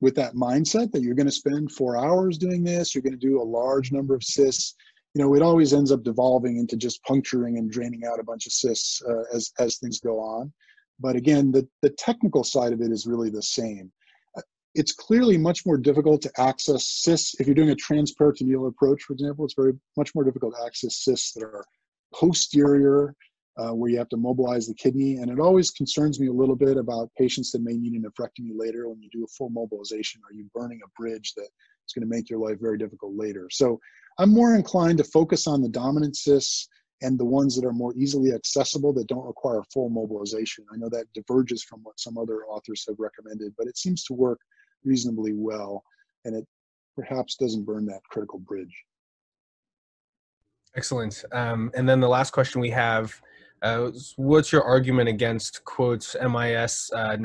with 0.00 0.14
that 0.14 0.34
mindset 0.34 0.92
that 0.92 1.02
you're 1.02 1.14
going 1.14 1.26
to 1.26 1.32
spend 1.32 1.72
four 1.72 1.96
hours 1.96 2.38
doing 2.38 2.64
this, 2.64 2.94
you're 2.94 3.02
going 3.02 3.18
to 3.18 3.26
do 3.26 3.40
a 3.40 3.42
large 3.42 3.92
number 3.92 4.14
of 4.14 4.24
cysts. 4.24 4.74
You 5.14 5.22
know, 5.22 5.34
it 5.34 5.42
always 5.42 5.72
ends 5.72 5.90
up 5.90 6.04
devolving 6.04 6.58
into 6.58 6.76
just 6.76 7.02
puncturing 7.02 7.58
and 7.58 7.70
draining 7.70 8.02
out 8.04 8.20
a 8.20 8.24
bunch 8.24 8.46
of 8.46 8.52
cysts 8.52 9.02
uh, 9.08 9.24
as 9.34 9.52
as 9.58 9.78
things 9.78 10.00
go 10.00 10.20
on. 10.20 10.52
But 11.00 11.16
again, 11.16 11.50
the 11.50 11.66
the 11.82 11.90
technical 11.90 12.44
side 12.44 12.72
of 12.72 12.80
it 12.80 12.92
is 12.92 13.06
really 13.06 13.30
the 13.30 13.42
same. 13.42 13.90
Uh, 14.36 14.42
it's 14.74 14.92
clearly 14.92 15.36
much 15.36 15.66
more 15.66 15.78
difficult 15.78 16.22
to 16.22 16.32
access 16.38 16.86
cysts 16.86 17.34
if 17.40 17.46
you're 17.46 17.54
doing 17.54 17.70
a 17.70 17.76
transperitoneal 17.76 18.68
approach, 18.68 19.02
for 19.02 19.14
example. 19.14 19.44
It's 19.44 19.54
very 19.54 19.72
much 19.96 20.14
more 20.14 20.24
difficult 20.24 20.54
to 20.56 20.64
access 20.64 21.02
cysts 21.02 21.32
that 21.32 21.42
are 21.42 21.64
posterior 22.14 23.14
uh, 23.60 23.72
where 23.72 23.90
you 23.90 23.98
have 23.98 24.08
to 24.08 24.16
mobilize 24.16 24.66
the 24.66 24.74
kidney. 24.74 25.16
And 25.16 25.30
it 25.30 25.40
always 25.40 25.70
concerns 25.70 26.20
me 26.20 26.28
a 26.28 26.32
little 26.32 26.56
bit 26.56 26.76
about 26.76 27.10
patients 27.18 27.50
that 27.52 27.62
may 27.62 27.74
need 27.74 27.94
a 27.94 27.98
nephrectomy 27.98 28.52
later. 28.54 28.88
When 28.88 29.02
you 29.02 29.08
do 29.12 29.24
a 29.24 29.28
full 29.28 29.50
mobilization, 29.50 30.20
are 30.28 30.32
you 30.32 30.46
burning 30.54 30.80
a 30.84 31.00
bridge 31.00 31.34
that 31.36 31.48
is 31.90 31.94
going 31.94 32.08
to 32.08 32.16
make 32.16 32.30
your 32.30 32.38
life 32.38 32.58
very 32.60 32.78
difficult 32.78 33.14
later? 33.16 33.48
So 33.50 33.80
I'm 34.18 34.30
more 34.30 34.54
inclined 34.54 34.98
to 34.98 35.04
focus 35.04 35.46
on 35.46 35.62
the 35.62 35.68
dominant 35.68 36.16
cysts 36.16 36.68
and 37.02 37.18
the 37.18 37.24
ones 37.24 37.56
that 37.56 37.66
are 37.66 37.72
more 37.72 37.94
easily 37.96 38.32
accessible 38.32 38.92
that 38.92 39.08
don't 39.08 39.26
require 39.26 39.62
full 39.72 39.88
mobilization. 39.88 40.64
I 40.72 40.76
know 40.76 40.88
that 40.90 41.06
diverges 41.14 41.62
from 41.62 41.80
what 41.82 41.98
some 41.98 42.18
other 42.18 42.44
authors 42.44 42.84
have 42.88 42.96
recommended, 42.98 43.54
but 43.56 43.66
it 43.66 43.78
seems 43.78 44.04
to 44.04 44.12
work 44.12 44.38
reasonably 44.84 45.32
well, 45.34 45.82
and 46.24 46.36
it 46.36 46.46
perhaps 46.94 47.36
doesn't 47.36 47.64
burn 47.64 47.86
that 47.86 48.02
critical 48.10 48.38
bridge. 48.38 48.74
Excellent. 50.76 51.24
Um, 51.32 51.70
and 51.74 51.88
then 51.88 52.00
the 52.00 52.08
last 52.08 52.32
question 52.32 52.60
we 52.60 52.70
have 52.70 53.20
uh, 53.62 53.90
what's 54.16 54.52
your 54.52 54.62
argument 54.62 55.08
against 55.08 55.64
quotes 55.64 56.16
MIS 56.20 56.90
uh, 56.94 57.16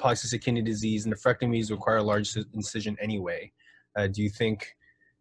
polycystic 0.00 0.42
kidney 0.42 0.62
disease 0.62 1.06
nephrectomies 1.06 1.70
require 1.70 1.98
a 1.98 2.02
large 2.02 2.36
incision 2.54 2.96
anyway? 3.00 3.50
Uh, 3.96 4.06
do 4.06 4.22
you 4.22 4.30
think 4.30 4.74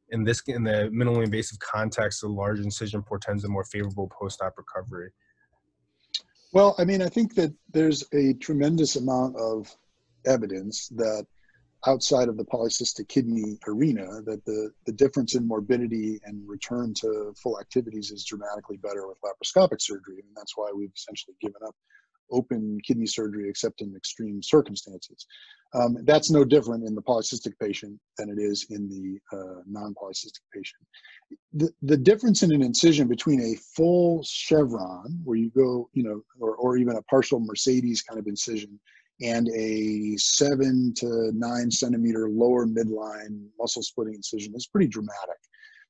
in 0.10 0.24
this 0.24 0.42
in 0.48 0.64
the 0.64 0.90
minimally 0.94 1.26
invasive 1.26 1.60
context, 1.60 2.24
a 2.24 2.28
large 2.28 2.60
incision 2.60 3.02
portends 3.02 3.44
a 3.44 3.50
more 3.50 3.64
favorable 3.64 4.08
post-op 4.08 4.58
recovery? 4.58 5.12
Well, 6.54 6.76
I 6.78 6.86
mean, 6.86 7.02
I 7.02 7.10
think 7.10 7.34
that 7.36 7.52
there's 7.72 8.04
a 8.14 8.34
tremendous 8.34 8.96
amount 8.96 9.36
of 9.38 9.76
evidence 10.26 10.88
that 10.90 11.26
outside 11.86 12.30
of 12.30 12.38
the 12.38 12.46
polycystic 12.46 13.08
kidney 13.10 13.58
arena 13.68 14.22
that 14.26 14.46
the, 14.46 14.72
the 14.86 14.92
difference 14.94 15.36
in 15.36 15.48
morbidity 15.48 16.20
and 16.24 16.48
return 16.48 16.94
to 16.94 17.34
full 17.42 17.60
activities 17.60 18.12
is 18.12 18.24
dramatically 18.24 18.78
better 18.78 19.08
with 19.08 19.18
laparoscopic 19.22 19.82
surgery. 19.82 20.20
And 20.20 20.36
that's 20.36 20.56
why 20.56 20.72
we've 20.74 20.94
essentially 20.96 21.36
given 21.42 21.60
up 21.68 21.76
open 22.32 22.80
kidney 22.86 23.06
surgery 23.06 23.50
except 23.50 23.82
in 23.82 23.96
extreme 23.96 24.42
circumstances. 24.42 25.26
Um, 25.76 25.98
that's 26.04 26.30
no 26.30 26.46
different 26.46 26.88
in 26.88 26.94
the 26.94 27.02
polycystic 27.02 27.54
patient 27.60 28.00
than 28.18 28.30
it 28.30 28.40
is 28.40 28.68
in 28.70 28.88
the 28.88 29.38
uh, 29.38 29.62
non-polycystic 29.66 30.42
patient. 30.54 30.82
The, 31.54 31.72
the 31.82 31.98
difference 31.98 32.44
in 32.44 32.54
an 32.54 32.62
incision 32.62 33.08
between 33.08 33.42
a 33.42 33.56
full 33.76 34.24
chevron, 34.24 35.20
where 35.24 35.38
you 35.38 35.50
go, 35.50 35.90
you 35.94 36.04
know, 36.04 36.22
or, 36.40 36.56
or 36.56 36.78
even 36.78 36.96
a 36.96 37.02
partial 37.04 37.40
Mercedes 37.40 38.04
kind 38.04 38.20
of 38.20 38.28
incision, 38.28 38.80
and 39.22 39.50
a 39.56 40.16
seven 40.18 40.94
to 40.98 41.32
nine 41.34 41.72
centimeter 41.72 42.30
lower 42.30 42.68
midline 42.68 43.48
muscle 43.60 43.82
splitting 43.82 44.16
incision 44.16 44.54
is 44.56 44.68
pretty 44.68 44.88
dramatic. 44.88 45.38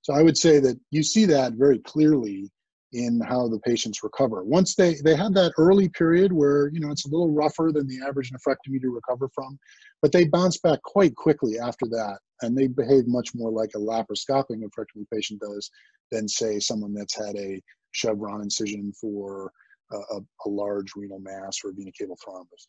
So 0.01 0.13
I 0.13 0.21
would 0.21 0.37
say 0.37 0.59
that 0.59 0.79
you 0.91 1.03
see 1.03 1.25
that 1.25 1.53
very 1.53 1.79
clearly 1.79 2.51
in 2.93 3.19
how 3.21 3.47
the 3.47 3.59
patients 3.59 4.03
recover. 4.03 4.43
Once 4.43 4.75
they, 4.75 4.95
they 5.03 5.15
have 5.15 5.33
that 5.33 5.53
early 5.57 5.89
period 5.89 6.31
where, 6.31 6.69
you 6.71 6.79
know, 6.79 6.91
it's 6.91 7.05
a 7.05 7.09
little 7.09 7.31
rougher 7.31 7.71
than 7.73 7.87
the 7.87 7.99
average 8.07 8.31
nephrectomy 8.31 8.79
to 8.81 8.89
recover 8.89 9.29
from, 9.33 9.57
but 10.01 10.11
they 10.11 10.25
bounce 10.25 10.57
back 10.59 10.81
quite 10.83 11.15
quickly 11.15 11.59
after 11.59 11.85
that. 11.87 12.19
And 12.41 12.57
they 12.57 12.67
behave 12.67 13.07
much 13.07 13.29
more 13.33 13.51
like 13.51 13.71
a 13.75 13.79
laparoscopic 13.79 14.57
nephrectomy 14.57 15.05
patient 15.11 15.39
does 15.39 15.69
than 16.11 16.27
say 16.27 16.59
someone 16.59 16.93
that's 16.93 17.15
had 17.15 17.35
a 17.35 17.61
chevron 17.91 18.41
incision 18.41 18.91
for 18.99 19.51
a, 19.91 19.95
a, 19.95 20.19
a 20.45 20.49
large 20.49 20.91
renal 20.95 21.19
mass 21.19 21.59
or 21.63 21.71
vena 21.73 21.91
cava 21.97 22.13
thrombus. 22.25 22.67